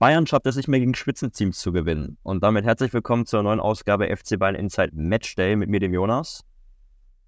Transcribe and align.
Bayern 0.00 0.26
schafft 0.26 0.46
es 0.46 0.56
nicht 0.56 0.66
mehr 0.66 0.80
gegen 0.80 0.94
Spitzenteams 0.94 1.58
zu 1.58 1.72
gewinnen. 1.72 2.16
Und 2.22 2.42
damit 2.42 2.64
herzlich 2.64 2.94
willkommen 2.94 3.26
zur 3.26 3.42
neuen 3.42 3.60
Ausgabe 3.60 4.06
FC 4.06 4.38
Bayern 4.38 4.54
Inside 4.54 4.92
Matchday 4.94 5.56
mit 5.56 5.68
mir, 5.68 5.78
dem 5.78 5.92
Jonas. 5.92 6.42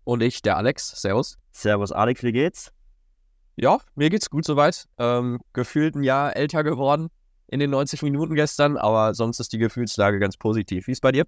Und 0.05 0.23
ich, 0.23 0.41
der 0.41 0.57
Alex. 0.57 0.89
Servus. 0.99 1.37
Servus, 1.51 1.93
Alex, 1.93 2.23
wie 2.23 2.33
geht's? 2.33 2.73
Ja, 3.57 3.77
mir 3.95 4.09
geht's 4.09 4.31
gut 4.31 4.47
soweit. 4.47 4.87
Ähm, 4.97 5.41
gefühlt 5.53 5.97
ein 5.97 6.03
Jahr 6.03 6.35
älter 6.35 6.65
geworden 6.65 7.11
in 7.49 7.61
den 7.61 7.69
90 7.69 8.01
Minuten 8.01 8.35
gestern, 8.37 8.79
aber 8.79 9.13
sonst 9.13 9.39
ist 9.39 9.53
die 9.53 9.59
Gefühlslage 9.59 10.19
ganz 10.19 10.39
positiv. 10.39 10.87
Wie 10.87 10.93
ist 10.93 11.03
bei 11.03 11.13
dir? 11.13 11.27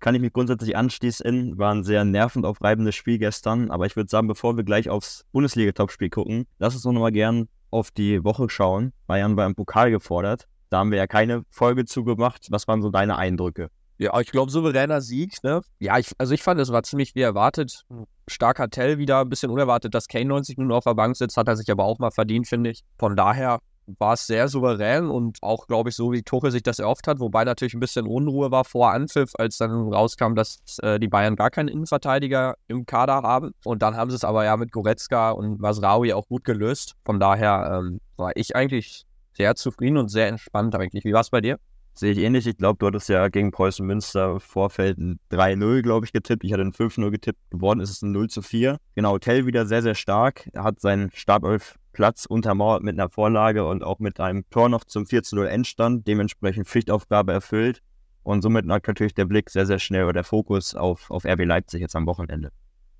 Kann 0.00 0.14
ich 0.14 0.22
mich 0.22 0.32
grundsätzlich 0.32 0.78
anschließen. 0.78 1.58
War 1.58 1.74
ein 1.74 1.84
sehr 1.84 2.06
nervend 2.06 2.46
aufreibendes 2.46 2.94
Spiel 2.94 3.18
gestern. 3.18 3.70
Aber 3.70 3.84
ich 3.84 3.96
würde 3.96 4.08
sagen, 4.08 4.28
bevor 4.28 4.56
wir 4.56 4.64
gleich 4.64 4.88
aufs 4.88 5.26
Bundesliga-Topspiel 5.32 6.08
gucken, 6.08 6.46
lass 6.58 6.72
uns 6.72 6.84
doch 6.84 6.92
nochmal 6.92 7.12
gern 7.12 7.50
auf 7.70 7.90
die 7.90 8.24
Woche 8.24 8.48
schauen. 8.48 8.94
Bayern 9.06 9.36
war 9.36 9.44
im 9.44 9.54
Pokal 9.54 9.90
gefordert. 9.90 10.48
Da 10.70 10.78
haben 10.78 10.90
wir 10.90 10.98
ja 10.98 11.06
keine 11.06 11.42
Folge 11.50 11.84
zugemacht. 11.84 12.46
Was 12.50 12.66
waren 12.68 12.82
so 12.82 12.90
deine 12.90 13.16
Eindrücke? 13.16 13.70
Ja, 13.98 14.18
ich 14.20 14.30
glaube, 14.30 14.50
souveräner 14.50 15.00
Sieg, 15.00 15.42
ne? 15.42 15.62
Ja, 15.78 15.98
ich, 15.98 16.10
also 16.18 16.34
ich 16.34 16.42
fand, 16.42 16.60
es 16.60 16.70
war 16.70 16.82
ziemlich 16.82 17.14
wie 17.14 17.22
erwartet. 17.22 17.84
Starker 18.28 18.68
Tell 18.68 18.98
wieder, 18.98 19.20
ein 19.20 19.28
bisschen 19.30 19.50
unerwartet, 19.50 19.94
dass 19.94 20.06
Kane 20.06 20.26
90 20.26 20.58
Minuten 20.58 20.76
auf 20.76 20.84
der 20.84 20.94
Bank 20.94 21.16
sitzt, 21.16 21.36
hat 21.36 21.48
er 21.48 21.56
sich 21.56 21.70
aber 21.70 21.84
auch 21.84 21.98
mal 21.98 22.10
verdient, 22.10 22.46
finde 22.46 22.70
ich. 22.70 22.82
Von 22.98 23.16
daher 23.16 23.60
war 23.98 24.14
es 24.14 24.26
sehr 24.26 24.48
souverän 24.48 25.08
und 25.08 25.38
auch, 25.42 25.66
glaube 25.66 25.90
ich, 25.90 25.96
so 25.96 26.12
wie 26.12 26.22
Tuchel 26.22 26.50
sich 26.50 26.62
das 26.62 26.78
erhofft 26.78 27.06
hat, 27.06 27.20
wobei 27.20 27.44
natürlich 27.44 27.72
ein 27.72 27.80
bisschen 27.80 28.06
Unruhe 28.06 28.50
war 28.50 28.64
vor 28.64 28.90
Anpfiff, 28.90 29.32
als 29.38 29.58
dann 29.58 29.70
rauskam, 29.92 30.34
dass 30.34 30.58
äh, 30.82 30.98
die 30.98 31.08
Bayern 31.08 31.36
gar 31.36 31.50
keinen 31.50 31.68
Innenverteidiger 31.68 32.56
im 32.66 32.84
Kader 32.84 33.22
haben. 33.22 33.52
Und 33.64 33.82
dann 33.82 33.96
haben 33.96 34.10
sie 34.10 34.16
es 34.16 34.24
aber 34.24 34.44
ja 34.44 34.56
mit 34.56 34.72
Goretzka 34.72 35.30
und 35.30 35.60
Masraoui 35.60 36.12
auch 36.12 36.26
gut 36.28 36.44
gelöst. 36.44 36.94
Von 37.04 37.20
daher 37.20 37.78
ähm, 37.78 38.00
war 38.16 38.32
ich 38.34 38.56
eigentlich 38.56 39.04
sehr 39.36 39.54
zufrieden 39.54 39.98
und 39.98 40.08
sehr 40.08 40.28
entspannt 40.28 40.74
eigentlich. 40.74 41.04
Wie 41.04 41.12
war 41.12 41.20
es 41.20 41.30
bei 41.30 41.40
dir? 41.40 41.58
Sehe 41.94 42.12
ich 42.12 42.18
ähnlich. 42.18 42.46
Ich 42.46 42.58
glaube, 42.58 42.78
du 42.78 42.86
hattest 42.86 43.08
ja 43.08 43.28
gegen 43.28 43.52
Preußen 43.52 43.86
Münster 43.86 44.32
im 44.32 44.40
Vorfeld 44.40 44.98
ein 44.98 45.18
3-0, 45.30 45.80
glaube 45.80 46.04
ich, 46.04 46.12
getippt. 46.12 46.44
Ich 46.44 46.52
hatte 46.52 46.62
ein 46.62 46.72
5-0 46.72 47.10
getippt. 47.10 47.38
Geworden 47.50 47.80
ist 47.80 47.90
es 47.90 48.02
ein 48.02 48.12
0 48.12 48.28
4. 48.28 48.78
Genau, 48.94 49.18
Tell 49.18 49.46
wieder 49.46 49.64
sehr, 49.64 49.80
sehr 49.82 49.94
stark. 49.94 50.48
Er 50.52 50.64
hat 50.64 50.80
seinen 50.80 51.10
Startelf-Platz 51.12 52.26
untermauert 52.26 52.82
mit 52.82 52.98
einer 52.98 53.08
Vorlage 53.08 53.66
und 53.66 53.82
auch 53.82 53.98
mit 53.98 54.20
einem 54.20 54.44
Tor 54.50 54.68
noch 54.68 54.84
zum 54.84 55.04
4-0 55.04 55.44
Endstand. 55.46 56.06
Dementsprechend 56.06 56.66
Pflichtaufgabe 56.68 57.32
erfüllt. 57.32 57.80
Und 58.22 58.42
somit 58.42 58.66
lag 58.66 58.86
natürlich 58.86 59.14
der 59.14 59.24
Blick 59.24 59.48
sehr, 59.48 59.64
sehr 59.64 59.78
schnell 59.78 60.04
oder 60.04 60.14
der 60.14 60.24
Fokus 60.24 60.74
auf, 60.74 61.10
auf 61.10 61.24
RB 61.24 61.44
Leipzig 61.44 61.80
jetzt 61.80 61.96
am 61.96 62.06
Wochenende. 62.06 62.50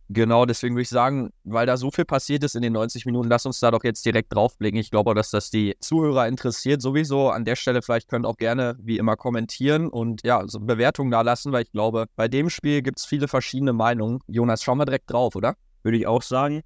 Genau, 0.08 0.46
deswegen 0.46 0.76
würde 0.76 0.82
ich 0.82 0.88
sagen, 0.88 1.30
weil 1.42 1.66
da 1.66 1.76
so 1.76 1.90
viel 1.90 2.04
passiert 2.04 2.44
ist 2.44 2.54
in 2.54 2.62
den 2.62 2.72
90 2.74 3.06
Minuten, 3.06 3.28
lass 3.28 3.44
uns 3.44 3.58
da 3.58 3.72
doch 3.72 3.82
jetzt 3.82 4.06
direkt 4.06 4.32
draufblicken. 4.32 4.78
Ich 4.78 4.90
glaube 4.90 5.14
dass 5.14 5.30
das 5.30 5.50
die 5.50 5.74
Zuhörer 5.80 6.28
interessiert. 6.28 6.80
Sowieso 6.80 7.30
an 7.30 7.44
der 7.44 7.56
Stelle 7.56 7.82
vielleicht 7.82 8.08
könnt 8.08 8.24
auch 8.24 8.36
gerne 8.36 8.76
wie 8.78 8.98
immer 8.98 9.16
kommentieren 9.16 9.88
und 9.88 10.20
ja, 10.24 10.42
so 10.46 10.60
Bewertungen 10.60 11.10
da 11.10 11.22
lassen, 11.22 11.52
weil 11.52 11.62
ich 11.62 11.72
glaube, 11.72 12.06
bei 12.14 12.28
dem 12.28 12.50
Spiel 12.50 12.82
gibt 12.82 12.98
es 12.98 13.04
viele 13.04 13.26
verschiedene 13.26 13.72
Meinungen. 13.72 14.20
Jonas, 14.28 14.62
schauen 14.62 14.78
wir 14.78 14.84
direkt 14.84 15.10
drauf, 15.10 15.34
oder? 15.34 15.56
Würde 15.82 15.98
ich 15.98 16.06
auch 16.06 16.22
sagen. 16.22 16.62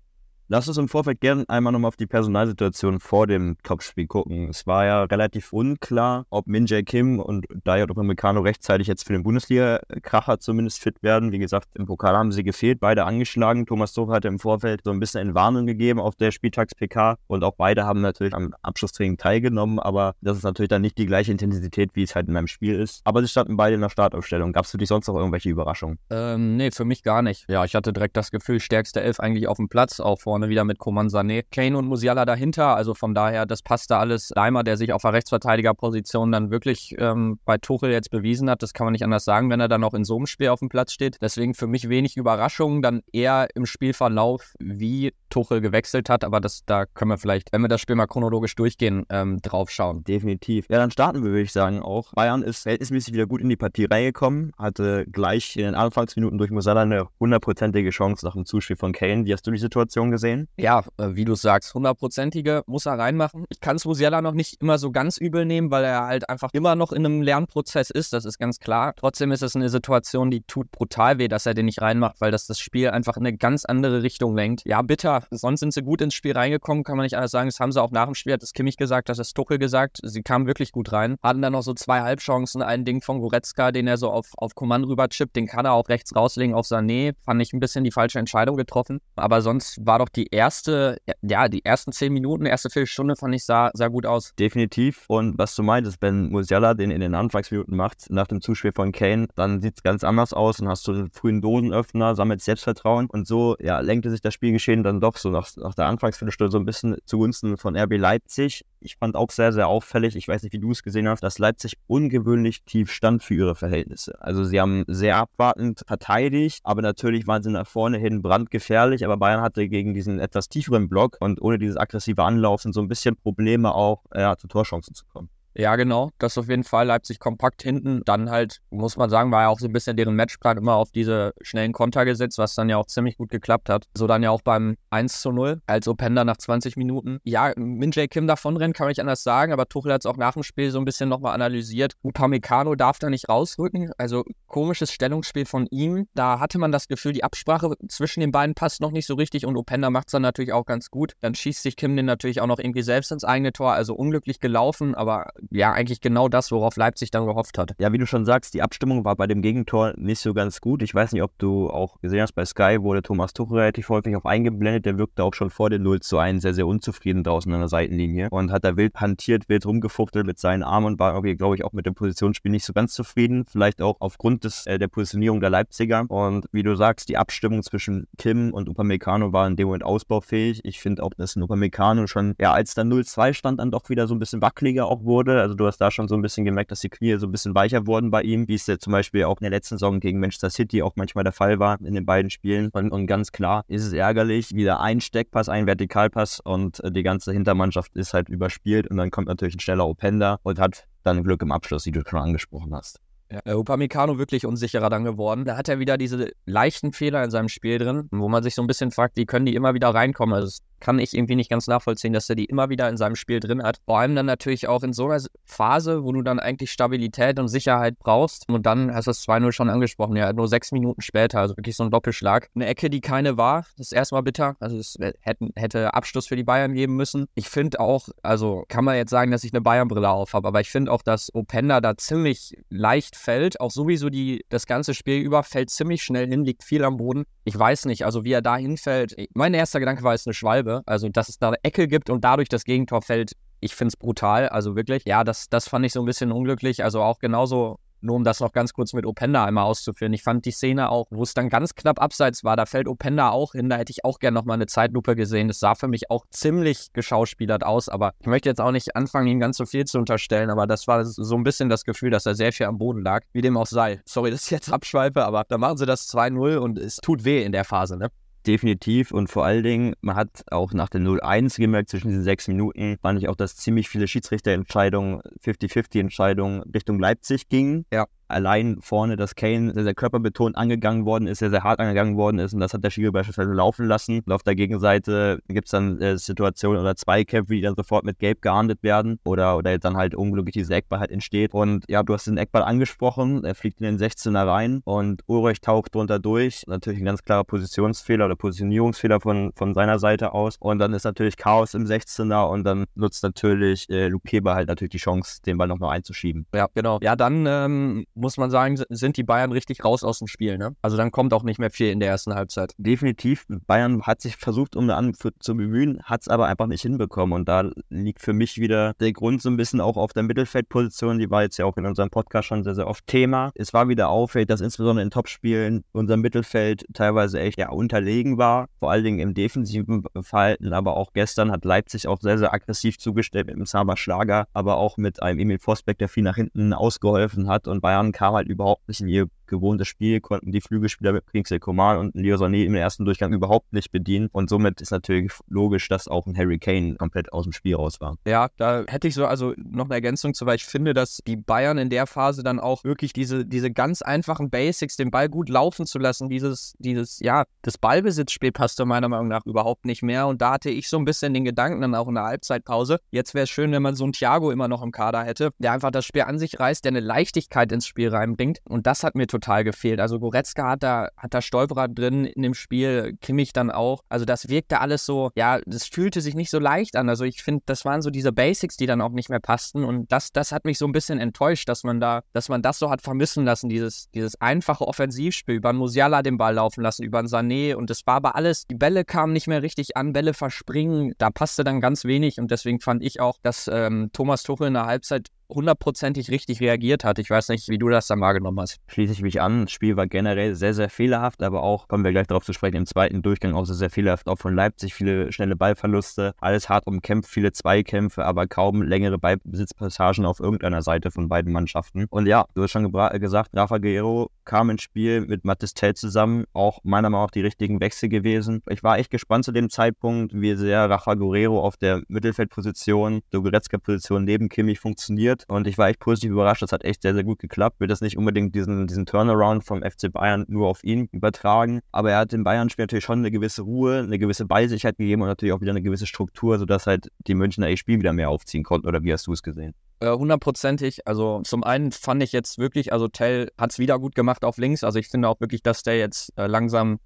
Lass 0.52 0.66
uns 0.66 0.78
im 0.78 0.88
Vorfeld 0.88 1.20
gerne 1.20 1.44
einmal 1.46 1.72
nochmal 1.72 1.90
auf 1.90 1.96
die 1.96 2.08
Personalsituation 2.08 2.98
vor 2.98 3.28
dem 3.28 3.56
Topspiel 3.62 4.08
gucken. 4.08 4.48
Es 4.48 4.66
war 4.66 4.84
ja 4.84 5.04
relativ 5.04 5.52
unklar, 5.52 6.26
ob 6.28 6.48
Min 6.48 6.66
Jae 6.66 6.82
Kim 6.82 7.20
und 7.20 7.46
Dayot 7.62 7.88
Upamecano 7.88 8.40
rechtzeitig 8.40 8.88
jetzt 8.88 9.06
für 9.06 9.12
den 9.12 9.22
Bundesliga-Kracher 9.22 10.40
zumindest 10.40 10.80
fit 10.80 11.04
werden. 11.04 11.30
Wie 11.30 11.38
gesagt, 11.38 11.68
im 11.74 11.86
Pokal 11.86 12.16
haben 12.16 12.32
sie 12.32 12.42
gefehlt, 12.42 12.80
beide 12.80 13.04
angeschlagen. 13.04 13.64
Thomas 13.64 13.92
Tuchel 13.92 14.12
hatte 14.12 14.26
im 14.26 14.40
Vorfeld 14.40 14.80
so 14.82 14.90
ein 14.90 14.98
bisschen 14.98 15.20
Entwarnung 15.20 15.66
gegeben 15.66 16.00
auf 16.00 16.16
der 16.16 16.32
Spieltags-PK 16.32 17.18
und 17.28 17.44
auch 17.44 17.54
beide 17.56 17.86
haben 17.86 18.00
natürlich 18.00 18.34
am 18.34 18.52
Abschlusstraining 18.60 19.18
teilgenommen, 19.18 19.78
aber 19.78 20.16
das 20.20 20.36
ist 20.36 20.42
natürlich 20.42 20.70
dann 20.70 20.82
nicht 20.82 20.98
die 20.98 21.06
gleiche 21.06 21.30
Intensität, 21.30 21.90
wie 21.94 22.02
es 22.02 22.16
halt 22.16 22.26
in 22.26 22.36
einem 22.36 22.48
Spiel 22.48 22.74
ist. 22.74 23.02
Aber 23.04 23.22
sie 23.22 23.28
standen 23.28 23.56
beide 23.56 23.76
in 23.76 23.82
der 23.82 23.88
Startaufstellung. 23.88 24.52
Gab 24.52 24.64
es 24.64 24.72
für 24.72 24.78
dich 24.78 24.88
sonst 24.88 25.06
noch 25.06 25.14
irgendwelche 25.14 25.48
Überraschungen? 25.48 26.00
Ähm, 26.10 26.56
nee, 26.56 26.72
für 26.72 26.84
mich 26.84 27.04
gar 27.04 27.22
nicht. 27.22 27.48
Ja, 27.48 27.64
ich 27.64 27.76
hatte 27.76 27.92
direkt 27.92 28.16
das 28.16 28.32
Gefühl, 28.32 28.58
stärkste 28.58 29.00
Elf 29.00 29.20
eigentlich 29.20 29.46
auf 29.46 29.58
dem 29.58 29.68
Platz, 29.68 30.00
auch 30.00 30.18
vorne 30.18 30.39
vorne 30.40 30.48
wieder 30.48 30.64
mit 30.64 30.78
Koman 30.78 31.08
Sané, 31.08 31.44
Kane 31.50 31.76
und 31.76 31.86
Musiala 31.86 32.24
dahinter. 32.24 32.74
Also 32.74 32.94
von 32.94 33.14
daher, 33.14 33.44
das 33.44 33.62
passte 33.62 33.98
alles. 33.98 34.30
Leimer, 34.34 34.64
der 34.64 34.78
sich 34.78 34.92
auf 34.94 35.02
der 35.02 35.12
Rechtsverteidigerposition 35.12 36.32
dann 36.32 36.50
wirklich 36.50 36.94
ähm, 36.98 37.38
bei 37.44 37.58
Tuchel 37.58 37.90
jetzt 37.90 38.10
bewiesen 38.10 38.48
hat, 38.48 38.62
das 38.62 38.72
kann 38.72 38.86
man 38.86 38.92
nicht 38.92 39.04
anders 39.04 39.24
sagen, 39.24 39.50
wenn 39.50 39.60
er 39.60 39.68
dann 39.68 39.84
auch 39.84 39.92
in 39.92 40.04
so 40.04 40.16
einem 40.16 40.26
Spiel 40.26 40.48
auf 40.48 40.60
dem 40.60 40.70
Platz 40.70 40.92
steht. 40.92 41.18
Deswegen 41.20 41.52
für 41.52 41.66
mich 41.66 41.90
wenig 41.90 42.16
Überraschung, 42.16 42.80
dann 42.80 43.02
eher 43.12 43.48
im 43.54 43.66
Spielverlauf, 43.66 44.54
wie 44.58 45.12
Tuchel 45.28 45.60
gewechselt 45.60 46.08
hat. 46.08 46.24
Aber 46.24 46.40
das, 46.40 46.64
da 46.64 46.86
können 46.86 47.10
wir 47.10 47.18
vielleicht, 47.18 47.52
wenn 47.52 47.60
wir 47.60 47.68
das 47.68 47.82
Spiel 47.82 47.96
mal 47.96 48.06
chronologisch 48.06 48.54
durchgehen, 48.54 49.04
ähm, 49.10 49.42
drauf 49.42 49.70
schauen. 49.70 50.04
Definitiv. 50.04 50.66
Ja, 50.70 50.78
dann 50.78 50.90
starten 50.90 51.22
wir, 51.22 51.30
würde 51.30 51.42
ich 51.42 51.52
sagen, 51.52 51.82
auch. 51.82 52.14
Bayern 52.14 52.42
ist 52.42 52.62
verhältnismäßig 52.62 53.12
wieder 53.12 53.26
gut 53.26 53.42
in 53.42 53.50
die 53.50 53.56
Partie 53.56 53.84
reingekommen, 53.84 54.52
hatte 54.56 55.04
gleich 55.10 55.56
in 55.56 55.64
den 55.64 55.74
Anfangsminuten 55.74 56.38
durch 56.38 56.50
Musiala 56.50 56.82
eine 56.82 57.08
hundertprozentige 57.20 57.90
Chance 57.90 58.24
nach 58.24 58.32
dem 58.32 58.46
Zuspiel 58.46 58.76
von 58.76 58.92
Kane. 58.92 59.26
Wie 59.26 59.32
hast 59.34 59.46
du 59.46 59.50
die 59.50 59.58
Situation 59.58 60.10
gesehen? 60.10 60.29
Gesehen. 60.30 60.48
Ja, 60.56 60.84
äh, 60.98 61.14
wie 61.14 61.24
du 61.24 61.34
sagst, 61.34 61.74
hundertprozentige 61.74 62.62
muss 62.66 62.86
er 62.86 62.98
reinmachen. 62.98 63.44
Ich 63.48 63.60
kann 63.60 63.76
es 63.76 63.84
Musiala 63.84 64.22
noch 64.22 64.32
nicht 64.32 64.60
immer 64.60 64.78
so 64.78 64.90
ganz 64.90 65.18
übel 65.18 65.44
nehmen, 65.44 65.70
weil 65.70 65.84
er 65.84 66.06
halt 66.06 66.28
einfach 66.28 66.50
immer 66.52 66.74
noch 66.74 66.92
in 66.92 67.04
einem 67.04 67.22
Lernprozess 67.22 67.90
ist, 67.90 68.12
das 68.12 68.24
ist 68.24 68.38
ganz 68.38 68.58
klar. 68.58 68.94
Trotzdem 68.96 69.32
ist 69.32 69.42
es 69.42 69.56
eine 69.56 69.68
Situation, 69.68 70.30
die 70.30 70.42
tut 70.42 70.70
brutal 70.70 71.18
weh, 71.18 71.28
dass 71.28 71.46
er 71.46 71.54
den 71.54 71.66
nicht 71.66 71.80
reinmacht, 71.80 72.20
weil 72.20 72.30
das 72.30 72.46
das 72.46 72.58
Spiel 72.58 72.90
einfach 72.90 73.16
in 73.16 73.26
eine 73.26 73.36
ganz 73.36 73.64
andere 73.64 74.02
Richtung 74.02 74.34
lenkt. 74.34 74.62
Ja, 74.64 74.82
bitter. 74.82 75.24
Sonst 75.30 75.60
sind 75.60 75.72
sie 75.72 75.82
gut 75.82 76.00
ins 76.00 76.14
Spiel 76.14 76.32
reingekommen, 76.32 76.84
kann 76.84 76.96
man 76.96 77.04
nicht 77.04 77.16
anders 77.16 77.30
sagen. 77.30 77.48
Das 77.48 77.60
haben 77.60 77.72
sie 77.72 77.82
auch 77.82 77.90
nach 77.90 78.06
dem 78.06 78.14
Spiel, 78.14 78.32
hat 78.32 78.42
das 78.42 78.52
Kimmich 78.52 78.76
gesagt, 78.76 79.08
das 79.08 79.18
ist 79.18 79.34
Tuchel 79.34 79.58
gesagt. 79.58 79.98
Sie 80.02 80.22
kamen 80.22 80.46
wirklich 80.46 80.72
gut 80.72 80.92
rein. 80.92 81.16
Hatten 81.22 81.42
dann 81.42 81.52
noch 81.52 81.62
so 81.62 81.74
zwei 81.74 82.00
Halbchancen. 82.00 82.62
Ein 82.62 82.84
Ding 82.84 83.02
von 83.02 83.20
Goretzka, 83.20 83.72
den 83.72 83.86
er 83.86 83.96
so 83.96 84.10
auf, 84.10 84.30
auf 84.36 84.54
Command 84.54 84.86
rüber 84.86 85.08
chippt, 85.08 85.36
den 85.36 85.46
kann 85.46 85.64
er 85.64 85.72
auch 85.72 85.88
rechts 85.88 86.14
rauslegen 86.14 86.54
auf 86.54 86.66
Sané. 86.66 87.14
Fand 87.24 87.42
ich 87.42 87.52
ein 87.52 87.60
bisschen 87.60 87.84
die 87.84 87.90
falsche 87.90 88.18
Entscheidung 88.18 88.56
getroffen. 88.56 89.00
Aber 89.16 89.42
sonst 89.42 89.78
war 89.84 89.98
doch 89.98 90.08
die 90.08 90.19
die 90.20 90.28
erste, 90.30 90.98
ja, 91.22 91.48
die 91.48 91.64
ersten 91.64 91.92
zehn 91.92 92.12
Minuten, 92.12 92.44
erste 92.44 92.68
Viertelstunde 92.68 93.16
fand 93.16 93.34
ich 93.34 93.44
sah, 93.44 93.70
sah 93.72 93.88
gut 93.88 94.04
aus. 94.04 94.34
Definitiv. 94.38 95.04
Und 95.08 95.38
was 95.38 95.54
du 95.54 95.62
meintest, 95.62 95.96
wenn 96.02 96.30
Musiala 96.30 96.74
den 96.74 96.90
in 96.90 97.00
den 97.00 97.14
Anfangsminuten 97.14 97.74
macht, 97.74 98.10
nach 98.10 98.26
dem 98.26 98.42
Zuspiel 98.42 98.72
von 98.74 98.92
Kane, 98.92 99.28
dann 99.34 99.62
sieht 99.62 99.76
es 99.76 99.82
ganz 99.82 100.04
anders 100.04 100.34
aus. 100.34 100.58
Dann 100.58 100.68
hast 100.68 100.86
du 100.86 100.92
den 100.92 101.10
frühen 101.10 101.40
Dosenöffner, 101.40 102.14
sammelt 102.14 102.42
Selbstvertrauen 102.42 103.06
und 103.06 103.26
so, 103.26 103.56
ja, 103.60 103.80
lenkte 103.80 104.10
sich 104.10 104.20
das 104.20 104.34
Spielgeschehen 104.34 104.82
dann 104.82 105.00
doch 105.00 105.16
so 105.16 105.30
nach, 105.30 105.48
nach 105.56 105.74
der 105.74 105.86
Anfangsviertelstunde 105.86 106.50
so 106.50 106.58
ein 106.58 106.66
bisschen 106.66 106.98
zugunsten 107.06 107.56
von 107.56 107.76
RB 107.76 107.96
Leipzig. 107.96 108.64
Ich 108.82 108.96
fand 108.96 109.14
auch 109.14 109.30
sehr, 109.30 109.52
sehr 109.52 109.68
auffällig, 109.68 110.16
ich 110.16 110.26
weiß 110.26 110.42
nicht, 110.42 110.52
wie 110.52 110.58
du 110.58 110.70
es 110.70 110.82
gesehen 110.82 111.08
hast, 111.08 111.22
dass 111.22 111.38
Leipzig 111.38 111.74
ungewöhnlich 111.86 112.62
tief 112.64 112.90
stand 112.90 113.22
für 113.22 113.34
ihre 113.34 113.54
Verhältnisse. 113.54 114.20
Also 114.22 114.44
sie 114.44 114.60
haben 114.60 114.84
sehr 114.86 115.16
abwartend 115.16 115.82
verteidigt, 115.86 116.60
aber 116.64 116.80
natürlich 116.82 117.26
waren 117.26 117.42
sie 117.42 117.50
nach 117.50 117.66
vorne 117.66 117.98
hin 117.98 118.22
brandgefährlich, 118.22 119.04
aber 119.04 119.16
Bayern 119.16 119.42
hatte 119.42 119.68
gegen 119.68 119.92
diesen 119.92 120.18
etwas 120.18 120.48
tieferen 120.48 120.88
Block 120.88 121.18
und 121.20 121.42
ohne 121.42 121.58
dieses 121.58 121.76
aggressive 121.76 122.24
Anlaufen 122.24 122.72
so 122.72 122.80
ein 122.80 122.88
bisschen 122.88 123.16
Probleme 123.16 123.74
auch 123.74 124.04
ja, 124.14 124.36
zu 124.36 124.48
Torchancen 124.48 124.94
zu 124.94 125.04
kommen. 125.06 125.28
Ja, 125.54 125.74
genau. 125.76 126.10
Das 126.18 126.38
auf 126.38 126.48
jeden 126.48 126.64
Fall. 126.64 126.86
Leipzig 126.86 127.18
kompakt 127.18 127.62
hinten. 127.62 128.02
Dann 128.04 128.30
halt, 128.30 128.58
muss 128.70 128.96
man 128.96 129.10
sagen, 129.10 129.32
war 129.32 129.42
ja 129.42 129.48
auch 129.48 129.58
so 129.58 129.66
ein 129.66 129.72
bisschen 129.72 129.96
deren 129.96 130.14
Matchplan 130.14 130.56
immer 130.58 130.74
auf 130.74 130.92
diese 130.92 131.32
schnellen 131.42 131.72
Konter 131.72 132.04
gesetzt, 132.04 132.38
was 132.38 132.54
dann 132.54 132.68
ja 132.68 132.76
auch 132.76 132.86
ziemlich 132.86 133.16
gut 133.16 133.30
geklappt 133.30 133.68
hat. 133.68 133.86
So 133.96 134.06
dann 134.06 134.22
ja 134.22 134.30
auch 134.30 134.42
beim 134.42 134.76
1 134.90 135.20
zu 135.20 135.32
0 135.32 135.60
als 135.66 135.88
Openda 135.88 136.24
nach 136.24 136.36
20 136.36 136.76
Minuten. 136.76 137.18
Ja, 137.24 137.52
Min 137.56 137.90
Jae 137.90 138.06
Kim 138.06 138.26
davonrennen, 138.26 138.72
kann 138.72 138.84
man 138.84 138.90
nicht 138.90 139.00
anders 139.00 139.22
sagen, 139.22 139.52
aber 139.52 139.68
Tuchel 139.68 139.92
hat 139.92 140.02
es 140.02 140.06
auch 140.06 140.16
nach 140.16 140.34
dem 140.34 140.44
Spiel 140.44 140.70
so 140.70 140.78
ein 140.78 140.84
bisschen 140.84 141.08
nochmal 141.08 141.34
analysiert. 141.34 141.94
Upamecano 142.02 142.76
darf 142.76 142.98
da 142.98 143.10
nicht 143.10 143.28
rausrücken. 143.28 143.90
Also 143.98 144.24
komisches 144.46 144.92
Stellungsspiel 144.92 145.46
von 145.46 145.66
ihm. 145.70 146.06
Da 146.14 146.38
hatte 146.38 146.58
man 146.58 146.70
das 146.70 146.86
Gefühl, 146.86 147.12
die 147.12 147.24
Absprache 147.24 147.74
zwischen 147.88 148.20
den 148.20 148.30
beiden 148.30 148.54
passt 148.54 148.80
noch 148.80 148.92
nicht 148.92 149.06
so 149.06 149.14
richtig 149.14 149.46
und 149.46 149.56
Openda 149.56 149.90
macht 149.90 150.08
es 150.08 150.12
dann 150.12 150.22
natürlich 150.22 150.52
auch 150.52 150.64
ganz 150.64 150.90
gut. 150.90 151.14
Dann 151.20 151.34
schießt 151.34 151.62
sich 151.62 151.76
Kim 151.76 151.96
den 151.96 152.06
natürlich 152.06 152.40
auch 152.40 152.46
noch 152.46 152.58
irgendwie 152.58 152.82
selbst 152.82 153.10
ins 153.10 153.24
eigene 153.24 153.52
Tor. 153.52 153.72
Also 153.72 153.94
unglücklich 153.94 154.38
gelaufen, 154.38 154.94
aber 154.94 155.30
ja, 155.50 155.72
eigentlich 155.72 156.00
genau 156.00 156.28
das, 156.28 156.52
worauf 156.52 156.76
Leipzig 156.76 157.10
dann 157.10 157.26
gehofft 157.26 157.58
hat. 157.58 157.74
Ja, 157.78 157.92
wie 157.92 157.98
du 157.98 158.06
schon 158.06 158.24
sagst, 158.24 158.54
die 158.54 158.62
Abstimmung 158.62 159.04
war 159.04 159.16
bei 159.16 159.26
dem 159.26 159.42
Gegentor 159.42 159.94
nicht 159.96 160.20
so 160.20 160.34
ganz 160.34 160.60
gut. 160.60 160.82
Ich 160.82 160.94
weiß 160.94 161.12
nicht, 161.12 161.22
ob 161.22 161.36
du 161.38 161.70
auch 161.70 162.00
gesehen 162.00 162.22
hast, 162.22 162.32
bei 162.32 162.44
Sky 162.44 162.78
wurde 162.80 163.02
Thomas 163.02 163.32
Tuchel 163.32 163.58
relativ 163.58 163.88
häufig 163.88 164.16
auch 164.16 164.24
eingeblendet. 164.24 164.86
Der 164.86 164.98
wirkte 164.98 165.24
auch 165.24 165.34
schon 165.34 165.50
vor 165.50 165.70
den 165.70 165.82
0 165.82 166.00
zu 166.00 166.18
1 166.18 166.42
sehr, 166.42 166.54
sehr 166.54 166.66
unzufrieden 166.66 167.24
draußen 167.24 167.52
an 167.52 167.60
der 167.60 167.68
Seitenlinie 167.68 168.28
und 168.30 168.52
hat 168.52 168.64
da 168.64 168.76
wild 168.76 168.94
hantiert, 168.96 169.48
wild 169.48 169.66
rumgefuchtelt 169.66 170.26
mit 170.26 170.38
seinen 170.38 170.62
Armen 170.62 170.86
und 170.86 170.98
war 170.98 171.12
irgendwie, 171.12 171.36
glaube 171.36 171.56
ich, 171.56 171.64
auch 171.64 171.72
mit 171.72 171.86
dem 171.86 171.94
Positionsspiel 171.94 172.50
nicht 172.50 172.64
so 172.64 172.72
ganz 172.72 172.94
zufrieden. 172.94 173.44
Vielleicht 173.50 173.82
auch 173.82 173.96
aufgrund 174.00 174.44
des, 174.44 174.66
äh, 174.66 174.78
der 174.78 174.88
Positionierung 174.88 175.40
der 175.40 175.50
Leipziger. 175.50 176.04
Und 176.08 176.46
wie 176.52 176.62
du 176.62 176.74
sagst, 176.74 177.08
die 177.08 177.16
Abstimmung 177.16 177.62
zwischen 177.62 178.06
Kim 178.18 178.52
und 178.52 178.68
Upamecano 178.68 179.32
war 179.32 179.46
in 179.46 179.56
dem 179.56 179.66
Moment 179.66 179.84
ausbaufähig. 179.84 180.60
Ich 180.64 180.80
finde 180.80 181.02
auch, 181.02 181.12
dass 181.16 181.36
ein 181.36 181.42
Upamecano 181.42 182.06
schon, 182.06 182.34
ja, 182.40 182.52
als 182.52 182.74
dann 182.74 182.92
0-2 182.92 183.34
stand, 183.34 183.60
dann 183.60 183.70
doch 183.70 183.88
wieder 183.88 184.06
so 184.06 184.14
ein 184.14 184.18
bisschen 184.18 184.42
wackeliger 184.42 184.86
auch 184.86 185.04
wurde 185.04 185.29
wurde. 185.30 185.40
Also 185.42 185.54
du 185.54 185.66
hast 185.66 185.78
da 185.78 185.90
schon 185.90 186.08
so 186.08 186.14
ein 186.14 186.22
bisschen 186.22 186.44
gemerkt, 186.44 186.70
dass 186.70 186.80
die 186.80 186.88
Knie 186.88 187.16
so 187.16 187.26
ein 187.26 187.32
bisschen 187.32 187.54
weicher 187.54 187.86
wurden 187.86 188.10
bei 188.10 188.22
ihm, 188.22 188.48
wie 188.48 188.54
es 188.54 188.66
ja 188.66 188.78
zum 188.78 188.92
Beispiel 188.92 189.24
auch 189.24 189.38
in 189.38 189.44
der 189.44 189.50
letzten 189.50 189.76
Saison 189.76 190.00
gegen 190.00 190.20
Manchester 190.20 190.50
City 190.50 190.82
auch 190.82 190.92
manchmal 190.96 191.24
der 191.24 191.32
Fall 191.32 191.58
war 191.58 191.78
in 191.80 191.94
den 191.94 192.04
beiden 192.04 192.30
Spielen. 192.30 192.70
Und, 192.72 192.90
und 192.90 193.06
ganz 193.06 193.32
klar 193.32 193.64
ist 193.68 193.84
es 193.84 193.92
ärgerlich, 193.92 194.54
wieder 194.54 194.80
ein 194.80 195.00
Steckpass, 195.00 195.48
ein 195.48 195.66
Vertikalpass 195.66 196.40
und 196.40 196.82
äh, 196.84 196.92
die 196.92 197.02
ganze 197.02 197.32
Hintermannschaft 197.32 197.94
ist 197.96 198.14
halt 198.14 198.28
überspielt 198.28 198.88
und 198.88 198.96
dann 198.96 199.10
kommt 199.10 199.28
natürlich 199.28 199.54
ein 199.54 199.60
schneller 199.60 199.86
Opender 199.86 200.38
und 200.42 200.58
hat 200.58 200.86
dann 201.02 201.22
Glück 201.24 201.42
im 201.42 201.52
Abschluss, 201.52 201.86
wie 201.86 201.92
du 201.92 202.02
schon 202.06 202.18
angesprochen 202.18 202.74
hast. 202.74 203.00
Ja, 203.32 203.56
Upamecano 203.56 204.18
wirklich 204.18 204.44
unsicherer 204.44 204.90
dann 204.90 205.04
geworden. 205.04 205.44
Da 205.44 205.56
hat 205.56 205.68
er 205.68 205.78
wieder 205.78 205.96
diese 205.96 206.32
leichten 206.46 206.92
Fehler 206.92 207.22
in 207.22 207.30
seinem 207.30 207.48
Spiel 207.48 207.78
drin, 207.78 208.08
wo 208.10 208.28
man 208.28 208.42
sich 208.42 208.56
so 208.56 208.62
ein 208.62 208.66
bisschen 208.66 208.90
fragt, 208.90 209.16
wie 209.16 209.24
können 209.24 209.46
die 209.46 209.54
immer 209.54 209.72
wieder 209.72 209.88
reinkommen. 209.90 210.34
Also 210.34 210.60
kann 210.80 210.98
ich 210.98 211.14
irgendwie 211.14 211.36
nicht 211.36 211.50
ganz 211.50 211.66
nachvollziehen, 211.66 212.12
dass 212.12 212.28
er 212.28 212.36
die 212.36 212.46
immer 212.46 212.68
wieder 212.70 212.88
in 212.88 212.96
seinem 212.96 213.16
Spiel 213.16 213.40
drin 213.40 213.62
hat. 213.62 213.78
Vor 213.84 213.98
allem 213.98 214.14
dann 214.14 214.26
natürlich 214.26 214.66
auch 214.68 214.82
in 214.82 214.92
so 214.92 215.06
einer 215.08 215.22
Phase, 215.44 216.04
wo 216.04 216.12
du 216.12 216.22
dann 216.22 216.40
eigentlich 216.40 216.70
Stabilität 216.72 217.38
und 217.38 217.48
Sicherheit 217.48 217.98
brauchst. 217.98 218.48
Und 218.48 218.66
dann 218.66 218.94
hast 218.94 219.06
du 219.06 219.10
das 219.10 219.26
2-0 219.26 219.52
schon 219.52 219.70
angesprochen, 219.70 220.16
ja, 220.16 220.32
nur 220.32 220.48
sechs 220.48 220.72
Minuten 220.72 221.02
später, 221.02 221.40
also 221.40 221.56
wirklich 221.56 221.76
so 221.76 221.84
ein 221.84 221.90
Doppelschlag. 221.90 222.48
Eine 222.54 222.66
Ecke, 222.66 222.90
die 222.90 223.00
keine 223.00 223.36
war, 223.36 223.66
das 223.76 223.88
ist 223.88 223.92
erstmal 223.92 224.22
bitter. 224.22 224.56
Also 224.60 224.78
es 224.78 224.96
hätten, 225.20 225.50
hätte 225.54 225.94
Abschluss 225.94 226.26
für 226.26 226.36
die 226.36 226.44
Bayern 226.44 226.74
geben 226.74 226.96
müssen. 226.96 227.26
Ich 227.34 227.48
finde 227.48 227.80
auch, 227.80 228.08
also 228.22 228.64
kann 228.68 228.84
man 228.84 228.96
jetzt 228.96 229.10
sagen, 229.10 229.30
dass 229.30 229.44
ich 229.44 229.52
eine 229.52 229.60
Bayern-Brille 229.60 230.08
auf 230.08 230.32
habe, 230.32 230.48
aber 230.48 230.60
ich 230.60 230.70
finde 230.70 230.90
auch, 230.92 231.02
dass 231.02 231.34
Openda 231.34 231.80
da 231.80 231.96
ziemlich 231.96 232.56
leicht 232.70 233.16
fällt, 233.16 233.60
auch 233.60 233.70
sowieso 233.70 234.08
die, 234.08 234.44
das 234.48 234.66
ganze 234.66 234.94
Spiel 234.94 235.20
über, 235.20 235.42
fällt 235.42 235.70
ziemlich 235.70 236.02
schnell 236.02 236.28
hin, 236.28 236.44
liegt 236.44 236.64
viel 236.64 236.84
am 236.84 236.96
Boden. 236.96 237.24
Ich 237.44 237.58
weiß 237.58 237.86
nicht, 237.86 238.04
also 238.04 238.24
wie 238.24 238.32
er 238.32 238.42
da 238.42 238.56
hinfällt. 238.56 239.16
Mein 239.34 239.54
erster 239.54 239.80
Gedanke 239.80 240.02
war, 240.02 240.14
es 240.14 240.22
ist 240.22 240.26
eine 240.26 240.34
Schwalbe 240.34 240.69
Scheibe. 240.70 240.82
Also, 240.86 241.08
dass 241.08 241.28
es 241.28 241.38
da 241.38 241.48
eine 241.48 241.56
Ecke 241.62 241.88
gibt 241.88 242.10
und 242.10 242.24
dadurch 242.24 242.48
das 242.48 242.64
Gegentor 242.64 243.02
fällt, 243.02 243.32
ich 243.60 243.74
finde 243.74 243.88
es 243.88 243.96
brutal. 243.96 244.48
Also 244.48 244.76
wirklich, 244.76 245.04
ja, 245.04 245.24
das, 245.24 245.48
das 245.48 245.68
fand 245.68 245.84
ich 245.84 245.92
so 245.92 246.00
ein 246.00 246.06
bisschen 246.06 246.32
unglücklich. 246.32 246.82
Also 246.82 247.02
auch 247.02 247.18
genauso 247.18 247.78
nur 248.02 248.16
um 248.16 248.24
das 248.24 248.40
noch 248.40 248.52
ganz 248.52 248.72
kurz 248.72 248.94
mit 248.94 249.04
Openda 249.04 249.44
einmal 249.44 249.64
auszuführen. 249.64 250.14
Ich 250.14 250.22
fand 250.22 250.46
die 250.46 250.52
Szene 250.52 250.88
auch, 250.88 251.06
wo 251.10 251.22
es 251.22 251.34
dann 251.34 251.50
ganz 251.50 251.74
knapp 251.74 252.00
abseits 252.00 252.42
war, 252.44 252.56
da 252.56 252.64
fällt 252.64 252.88
Openda 252.88 253.28
auch 253.28 253.52
hin. 253.52 253.68
Da 253.68 253.76
hätte 253.76 253.90
ich 253.90 254.06
auch 254.06 254.18
gerne 254.18 254.34
nochmal 254.36 254.54
eine 254.54 254.64
Zeitlupe 254.64 255.14
gesehen. 255.14 255.48
Das 255.48 255.58
sah 255.58 255.74
für 255.74 255.86
mich 255.86 256.10
auch 256.10 256.24
ziemlich 256.30 256.94
geschauspielert 256.94 257.62
aus. 257.62 257.90
Aber 257.90 258.12
ich 258.20 258.26
möchte 258.26 258.48
jetzt 258.48 258.62
auch 258.62 258.70
nicht 258.70 258.96
anfangen, 258.96 259.26
ihm 259.26 259.38
ganz 259.38 259.58
so 259.58 259.66
viel 259.66 259.84
zu 259.84 259.98
unterstellen. 259.98 260.48
Aber 260.48 260.66
das 260.66 260.88
war 260.88 261.04
so 261.04 261.34
ein 261.34 261.42
bisschen 261.42 261.68
das 261.68 261.84
Gefühl, 261.84 262.08
dass 262.08 262.24
er 262.24 262.34
sehr 262.34 262.54
viel 262.54 262.64
am 262.64 262.78
Boden 262.78 263.02
lag. 263.02 263.20
Wie 263.34 263.42
dem 263.42 263.58
auch 263.58 263.66
sei. 263.66 264.00
Sorry, 264.06 264.30
dass 264.30 264.44
ich 264.44 264.50
jetzt 264.50 264.72
abschweife, 264.72 265.22
aber 265.22 265.44
da 265.46 265.58
machen 265.58 265.76
sie 265.76 265.84
das 265.84 266.08
2-0 266.08 266.56
und 266.56 266.78
es 266.78 266.96
tut 266.96 267.24
weh 267.24 267.42
in 267.42 267.52
der 267.52 267.64
Phase, 267.64 267.98
ne? 267.98 268.08
Definitiv 268.46 269.12
und 269.12 269.28
vor 269.28 269.44
allen 269.44 269.62
Dingen, 269.62 269.94
man 270.00 270.16
hat 270.16 270.44
auch 270.50 270.72
nach 270.72 270.88
der 270.88 271.00
0-1 271.00 271.58
gemerkt, 271.58 271.90
zwischen 271.90 272.08
diesen 272.08 272.24
sechs 272.24 272.48
Minuten, 272.48 272.96
fand 273.02 273.18
ich 273.18 273.28
auch, 273.28 273.36
dass 273.36 273.56
ziemlich 273.56 273.88
viele 273.88 274.08
Schiedsrichterentscheidungen, 274.08 275.20
50-50-Entscheidungen 275.44 276.62
Richtung 276.62 276.98
Leipzig 276.98 277.48
gingen. 277.48 277.84
Ja 277.92 278.06
allein 278.30 278.78
vorne, 278.80 279.16
dass 279.16 279.34
Kane 279.34 279.72
sehr, 279.72 279.84
sehr 279.84 279.94
körperbetont 279.94 280.56
angegangen 280.56 281.04
worden 281.04 281.26
ist, 281.26 281.38
sehr, 281.38 281.50
sehr 281.50 281.62
hart 281.64 281.80
angegangen 281.80 282.16
worden 282.16 282.38
ist 282.38 282.54
und 282.54 282.60
das 282.60 282.74
hat 282.74 282.84
der 282.84 282.90
Schiri 282.90 283.10
beispielsweise 283.10 283.52
laufen 283.52 283.86
lassen. 283.86 284.22
Und 284.24 284.32
auf 284.32 284.42
der 284.42 284.54
Gegenseite 284.54 285.40
gibt 285.48 285.66
es 285.66 285.72
dann 285.72 286.00
äh, 286.00 286.16
Situationen 286.18 286.80
oder 286.80 286.96
Zweikämpfe, 286.96 287.54
die 287.54 287.60
dann 287.60 287.74
sofort 287.74 288.04
mit 288.04 288.18
Gelb 288.18 288.42
geahndet 288.42 288.82
werden 288.82 289.18
oder, 289.24 289.56
oder 289.56 289.78
dann 289.78 289.96
halt 289.96 290.14
unglücklich 290.14 290.54
diese 290.54 290.74
Eckball 290.74 291.00
halt 291.00 291.10
entsteht. 291.10 291.52
Und 291.52 291.84
ja, 291.88 292.02
du 292.02 292.14
hast 292.14 292.26
den 292.26 292.36
Eckball 292.36 292.62
angesprochen, 292.62 293.44
er 293.44 293.54
fliegt 293.54 293.80
in 293.80 293.86
den 293.86 293.98
16er 293.98 294.46
rein 294.46 294.80
und 294.84 295.22
Ulrich 295.26 295.60
taucht 295.60 295.94
drunter 295.94 296.18
durch. 296.18 296.64
Natürlich 296.66 297.00
ein 297.00 297.04
ganz 297.04 297.22
klarer 297.22 297.44
Positionsfehler 297.44 298.26
oder 298.26 298.36
Positionierungsfehler 298.36 299.20
von, 299.20 299.52
von 299.54 299.74
seiner 299.74 299.98
Seite 299.98 300.32
aus. 300.32 300.56
Und 300.58 300.78
dann 300.78 300.92
ist 300.92 301.04
natürlich 301.04 301.36
Chaos 301.36 301.74
im 301.74 301.84
16er 301.84 302.48
und 302.48 302.64
dann 302.64 302.86
nutzt 302.94 303.22
natürlich 303.22 303.88
äh, 303.90 304.08
Lukeba 304.08 304.54
halt 304.54 304.68
natürlich 304.68 304.90
die 304.92 304.98
Chance, 304.98 305.40
den 305.42 305.58
Ball 305.58 305.68
noch 305.68 305.78
mal 305.78 305.90
einzuschieben. 305.90 306.46
Ja, 306.54 306.68
genau. 306.74 306.98
Ja, 307.02 307.16
dann 307.16 307.46
ähm, 307.46 308.06
muss 308.20 308.36
man 308.36 308.50
sagen, 308.50 308.78
sind 308.88 309.16
die 309.16 309.22
Bayern 309.22 309.52
richtig 309.52 309.84
raus 309.84 310.04
aus 310.04 310.18
dem 310.18 310.28
Spiel. 310.28 310.58
Ne? 310.58 310.74
Also 310.82 310.96
dann 310.96 311.10
kommt 311.10 311.32
auch 311.32 311.42
nicht 311.42 311.58
mehr 311.58 311.70
viel 311.70 311.90
in 311.90 312.00
der 312.00 312.08
ersten 312.08 312.34
Halbzeit. 312.34 312.74
Definitiv. 312.78 313.46
Bayern 313.66 314.02
hat 314.02 314.20
sich 314.20 314.36
versucht, 314.36 314.76
um 314.76 314.84
eine 314.84 314.94
Anführung 314.94 315.36
zu 315.40 315.56
bemühen, 315.56 316.02
hat 316.04 316.22
es 316.22 316.28
aber 316.28 316.46
einfach 316.46 316.66
nicht 316.66 316.82
hinbekommen. 316.82 317.34
Und 317.34 317.48
da 317.48 317.70
liegt 317.88 318.20
für 318.20 318.32
mich 318.32 318.58
wieder 318.58 318.94
der 319.00 319.12
Grund 319.12 319.42
so 319.42 319.48
ein 319.48 319.56
bisschen 319.56 319.80
auch 319.80 319.96
auf 319.96 320.12
der 320.12 320.22
Mittelfeldposition. 320.22 321.18
Die 321.18 321.30
war 321.30 321.42
jetzt 321.42 321.56
ja 321.58 321.64
auch 321.64 321.76
in 321.76 321.86
unserem 321.86 322.10
Podcast 322.10 322.48
schon 322.48 322.64
sehr, 322.64 322.74
sehr 322.74 322.86
oft 322.86 323.06
Thema. 323.06 323.50
Es 323.54 323.72
war 323.72 323.88
wieder 323.88 324.08
auffällig, 324.08 324.48
dass 324.48 324.60
insbesondere 324.60 325.04
in 325.04 325.10
Topspielen 325.10 325.84
unser 325.92 326.16
Mittelfeld 326.16 326.86
teilweise 326.92 327.40
echt 327.40 327.58
ja 327.58 327.70
unterlegen 327.70 328.38
war. 328.38 328.68
Vor 328.78 328.90
allen 328.90 329.04
Dingen 329.04 329.18
im 329.18 329.34
defensiven 329.34 330.04
Verhalten. 330.20 330.72
Aber 330.72 330.96
auch 330.96 331.12
gestern 331.12 331.50
hat 331.50 331.64
Leipzig 331.64 332.06
auch 332.06 332.20
sehr, 332.20 332.38
sehr 332.38 332.52
aggressiv 332.52 332.98
zugestellt 332.98 333.46
mit 333.46 333.56
dem 333.56 333.66
Saba 333.66 333.96
Schlager, 333.96 334.46
aber 334.52 334.76
auch 334.76 334.96
mit 334.96 335.22
einem 335.22 335.38
Emil 335.38 335.58
Vosbeck, 335.58 335.98
der 335.98 336.08
viel 336.08 336.22
nach 336.22 336.36
hinten 336.36 336.72
ausgeholfen 336.72 337.48
hat. 337.48 337.68
Und 337.68 337.80
Bayern 337.80 338.09
kam 338.12 338.34
halt 338.34 338.48
überhaupt 338.48 338.88
nicht 338.88 339.00
in 339.00 339.08
ihr 339.08 339.28
gewohntes 339.50 339.88
Spiel, 339.88 340.20
konnten 340.20 340.52
die 340.52 340.62
Flügelspieler 340.62 341.12
mit 341.12 341.26
Kingsley 341.26 341.58
Coman 341.58 341.98
und 341.98 342.14
Leo 342.14 342.36
Sané 342.36 342.64
im 342.64 342.74
ersten 342.74 343.04
Durchgang 343.04 343.34
überhaupt 343.34 343.72
nicht 343.72 343.92
bedienen. 343.92 344.28
Und 344.32 344.48
somit 344.48 344.80
ist 344.80 344.90
natürlich 344.90 345.32
logisch, 345.48 345.88
dass 345.88 346.08
auch 346.08 346.26
ein 346.26 346.36
Harry 346.36 346.58
Kane 346.58 346.94
komplett 346.94 347.32
aus 347.32 347.44
dem 347.44 347.52
Spiel 347.52 347.74
raus 347.74 348.00
war. 348.00 348.16
Ja, 348.26 348.48
da 348.56 348.84
hätte 348.86 349.08
ich 349.08 349.14
so 349.14 349.26
also 349.26 349.52
noch 349.58 349.84
eine 349.84 349.94
Ergänzung 349.94 350.32
zu, 350.32 350.46
weil 350.46 350.56
ich 350.56 350.64
finde, 350.64 350.94
dass 350.94 351.18
die 351.26 351.36
Bayern 351.36 351.76
in 351.76 351.90
der 351.90 352.06
Phase 352.06 352.42
dann 352.42 352.58
auch 352.58 352.84
wirklich 352.84 353.12
diese, 353.12 353.44
diese 353.44 353.70
ganz 353.70 354.00
einfachen 354.02 354.48
Basics, 354.48 354.96
den 354.96 355.10
Ball 355.10 355.28
gut 355.28 355.48
laufen 355.48 355.84
zu 355.84 355.98
lassen, 355.98 356.28
dieses, 356.28 356.74
dieses, 356.78 357.20
ja, 357.20 357.44
das 357.62 357.76
Ballbesitzspiel 357.76 358.52
passte 358.52 358.86
meiner 358.86 359.08
Meinung 359.08 359.28
nach 359.28 359.44
überhaupt 359.44 359.84
nicht 359.84 360.02
mehr. 360.02 360.26
Und 360.26 360.40
da 360.40 360.52
hatte 360.52 360.70
ich 360.70 360.88
so 360.88 360.96
ein 360.96 361.04
bisschen 361.04 361.34
den 361.34 361.44
Gedanken 361.44 361.80
dann 361.80 361.94
auch 361.94 362.08
in 362.08 362.14
der 362.14 362.24
Halbzeitpause. 362.24 363.00
Jetzt 363.10 363.34
wäre 363.34 363.44
es 363.44 363.50
schön, 363.50 363.72
wenn 363.72 363.82
man 363.82 363.96
so 363.96 364.04
einen 364.04 364.12
Thiago 364.12 364.50
immer 364.50 364.68
noch 364.68 364.82
im 364.82 364.92
Kader 364.92 365.24
hätte, 365.24 365.50
der 365.58 365.72
einfach 365.72 365.90
das 365.90 366.04
Spiel 366.04 366.22
an 366.22 366.38
sich 366.38 366.58
reißt, 366.60 366.84
der 366.84 366.92
eine 366.92 367.00
Leichtigkeit 367.00 367.72
ins 367.72 367.86
Spiel 367.86 368.08
reinbringt. 368.08 368.60
Und 368.68 368.86
das 368.86 369.02
hat 369.02 369.14
mir 369.16 369.26
total 369.26 369.39
gefehlt. 369.64 370.00
Also 370.00 370.18
Goretzka 370.18 370.70
hat 370.70 370.82
da, 370.82 371.08
hat 371.16 371.34
da 371.34 371.42
Stolperer 371.42 371.88
drin 371.88 372.24
in 372.24 372.42
dem 372.42 372.54
Spiel, 372.54 373.16
Kimmich 373.20 373.52
dann 373.52 373.70
auch. 373.70 374.02
Also 374.08 374.24
das 374.24 374.48
wirkte 374.48 374.80
alles 374.80 375.06
so, 375.06 375.30
ja, 375.34 375.60
das 375.66 375.86
fühlte 375.86 376.20
sich 376.20 376.34
nicht 376.34 376.50
so 376.50 376.58
leicht 376.58 376.96
an. 376.96 377.08
Also 377.08 377.24
ich 377.24 377.42
finde, 377.42 377.62
das 377.66 377.84
waren 377.84 378.02
so 378.02 378.10
diese 378.10 378.32
Basics, 378.32 378.76
die 378.76 378.86
dann 378.86 379.00
auch 379.00 379.10
nicht 379.10 379.30
mehr 379.30 379.40
passten. 379.40 379.84
Und 379.84 380.10
das, 380.12 380.32
das 380.32 380.52
hat 380.52 380.64
mich 380.64 380.78
so 380.78 380.86
ein 380.86 380.92
bisschen 380.92 381.18
enttäuscht, 381.18 381.68
dass 381.68 381.84
man 381.84 382.00
da, 382.00 382.22
dass 382.32 382.48
man 382.48 382.62
das 382.62 382.78
so 382.78 382.90
hat 382.90 383.02
vermissen 383.02 383.44
lassen, 383.44 383.68
dieses, 383.68 384.10
dieses 384.10 384.40
einfache 384.40 384.86
Offensivspiel, 384.86 385.56
über 385.56 385.72
Musiala 385.72 386.22
den 386.22 386.38
Ball 386.38 386.54
laufen 386.54 386.82
lassen, 386.82 387.02
über 387.02 387.20
Sané. 387.20 387.74
Und 387.74 387.90
das 387.90 388.06
war 388.06 388.16
aber 388.16 388.36
alles, 388.36 388.66
die 388.66 388.74
Bälle 388.74 389.04
kamen 389.04 389.32
nicht 389.32 389.46
mehr 389.46 389.62
richtig 389.62 389.96
an, 389.96 390.12
Bälle 390.12 390.34
verspringen. 390.34 391.12
Da 391.18 391.30
passte 391.30 391.64
dann 391.64 391.80
ganz 391.80 392.04
wenig. 392.04 392.38
Und 392.38 392.50
deswegen 392.50 392.80
fand 392.80 393.02
ich 393.02 393.20
auch, 393.20 393.38
dass 393.42 393.68
ähm, 393.72 394.10
Thomas 394.12 394.42
Tuchel 394.42 394.68
in 394.68 394.74
der 394.74 394.86
Halbzeit 394.86 395.28
hundertprozentig 395.50 396.30
richtig 396.30 396.60
reagiert 396.60 397.04
hat. 397.04 397.18
Ich 397.18 397.30
weiß 397.30 397.48
nicht, 397.48 397.68
wie 397.68 397.78
du 397.78 397.88
das 397.88 398.06
dann 398.06 398.20
wahrgenommen 398.20 398.60
hast. 398.60 398.78
Schließe 398.88 399.12
ich 399.12 399.22
mich 399.22 399.40
an. 399.40 399.62
Das 399.62 399.72
Spiel 399.72 399.96
war 399.96 400.06
generell 400.06 400.54
sehr, 400.54 400.74
sehr 400.74 400.88
fehlerhaft, 400.88 401.42
aber 401.42 401.62
auch, 401.62 401.88
kommen 401.88 402.04
wir 402.04 402.12
gleich 402.12 402.26
darauf 402.26 402.44
zu 402.44 402.52
sprechen, 402.52 402.76
im 402.76 402.86
zweiten 402.86 403.22
Durchgang 403.22 403.54
auch 403.54 403.64
sehr, 403.64 403.76
sehr 403.76 403.90
fehlerhaft. 403.90 404.28
Auch 404.28 404.38
von 404.38 404.54
Leipzig 404.54 404.94
viele 404.94 405.32
schnelle 405.32 405.56
Ballverluste, 405.56 406.34
alles 406.40 406.68
hart 406.68 406.86
umkämpft, 406.86 407.30
viele 407.30 407.52
Zweikämpfe, 407.52 408.24
aber 408.24 408.46
kaum 408.46 408.82
längere 408.82 409.18
Ballbesitzpassagen 409.18 410.24
auf 410.24 410.40
irgendeiner 410.40 410.82
Seite 410.82 411.10
von 411.10 411.28
beiden 411.28 411.52
Mannschaften. 411.52 412.06
Und 412.10 412.26
ja, 412.26 412.46
du 412.54 412.62
hast 412.62 412.70
schon 412.70 412.90
gesagt, 412.92 413.50
Rafa 413.54 413.78
Guerrero 413.78 414.30
kam 414.50 414.68
ins 414.68 414.82
Spiel 414.82 415.20
mit 415.20 415.44
Mattes 415.44 415.74
Tell 415.74 415.94
zusammen, 415.94 416.44
auch 416.54 416.80
meiner 416.82 417.08
Meinung 417.08 417.26
nach 417.26 417.30
die 417.30 417.40
richtigen 417.40 417.78
Wechsel 417.78 418.08
gewesen. 418.08 418.62
Ich 418.68 418.82
war 418.82 418.98
echt 418.98 419.12
gespannt 419.12 419.44
zu 419.44 419.52
dem 419.52 419.70
Zeitpunkt, 419.70 420.32
wie 420.34 420.56
sehr 420.56 420.90
Rafa 420.90 421.14
Guerrero 421.14 421.60
auf 421.60 421.76
der 421.76 422.02
Mittelfeldposition, 422.08 423.20
der 423.32 423.42
Goretzka-Position 423.42 424.24
neben 424.24 424.48
Kimmich 424.48 424.80
funktioniert 424.80 425.44
und 425.46 425.68
ich 425.68 425.78
war 425.78 425.88
echt 425.88 426.00
positiv 426.00 426.32
überrascht. 426.32 426.62
Das 426.62 426.72
hat 426.72 426.82
echt 426.82 427.02
sehr, 427.02 427.14
sehr 427.14 427.22
gut 427.22 427.38
geklappt. 427.38 427.78
Will 427.78 427.86
das 427.86 428.00
nicht 428.00 428.18
unbedingt 428.18 428.52
diesen, 428.56 428.88
diesen 428.88 429.06
Turnaround 429.06 429.62
vom 429.62 429.84
FC 429.84 430.10
Bayern 430.12 430.44
nur 430.48 430.66
auf 430.66 430.82
ihn 430.82 431.08
übertragen. 431.12 431.78
Aber 431.92 432.10
er 432.10 432.18
hat 432.18 432.32
dem 432.32 432.42
Bayern-Spiel 432.42 432.82
natürlich 432.82 433.04
schon 433.04 433.20
eine 433.20 433.30
gewisse 433.30 433.62
Ruhe, 433.62 434.00
eine 434.00 434.18
gewisse 434.18 434.46
Beisicherheit 434.46 434.98
gegeben 434.98 435.22
und 435.22 435.28
natürlich 435.28 435.52
auch 435.52 435.60
wieder 435.60 435.70
eine 435.70 435.82
gewisse 435.82 436.08
Struktur, 436.08 436.58
sodass 436.58 436.88
halt 436.88 437.12
die 437.28 437.36
Münchner 437.36 437.70
ihr 437.70 437.76
Spiel 437.76 438.00
wieder 438.00 438.12
mehr 438.12 438.30
aufziehen 438.30 438.64
konnten. 438.64 438.88
Oder 438.88 439.04
wie 439.04 439.12
hast 439.12 439.28
du 439.28 439.32
es 439.32 439.44
gesehen? 439.44 439.74
Äh, 440.00 440.12
hundertprozentig. 440.12 441.06
Also 441.06 441.42
zum 441.42 441.62
einen 441.62 441.92
fand 441.92 442.22
ich 442.22 442.32
jetzt 442.32 442.58
wirklich, 442.58 442.92
also 442.92 443.08
Tell 443.08 443.52
hat 443.58 443.72
es 443.72 443.78
wieder 443.78 443.98
gut 443.98 444.14
gemacht 444.14 444.44
auf 444.44 444.56
links. 444.56 444.82
Also 444.82 444.98
ich 444.98 445.08
finde 445.08 445.28
auch 445.28 445.40
wirklich, 445.40 445.62
dass 445.62 445.82
der 445.82 445.98
jetzt 445.98 446.32
äh, 446.38 446.46
langsam 446.46 447.00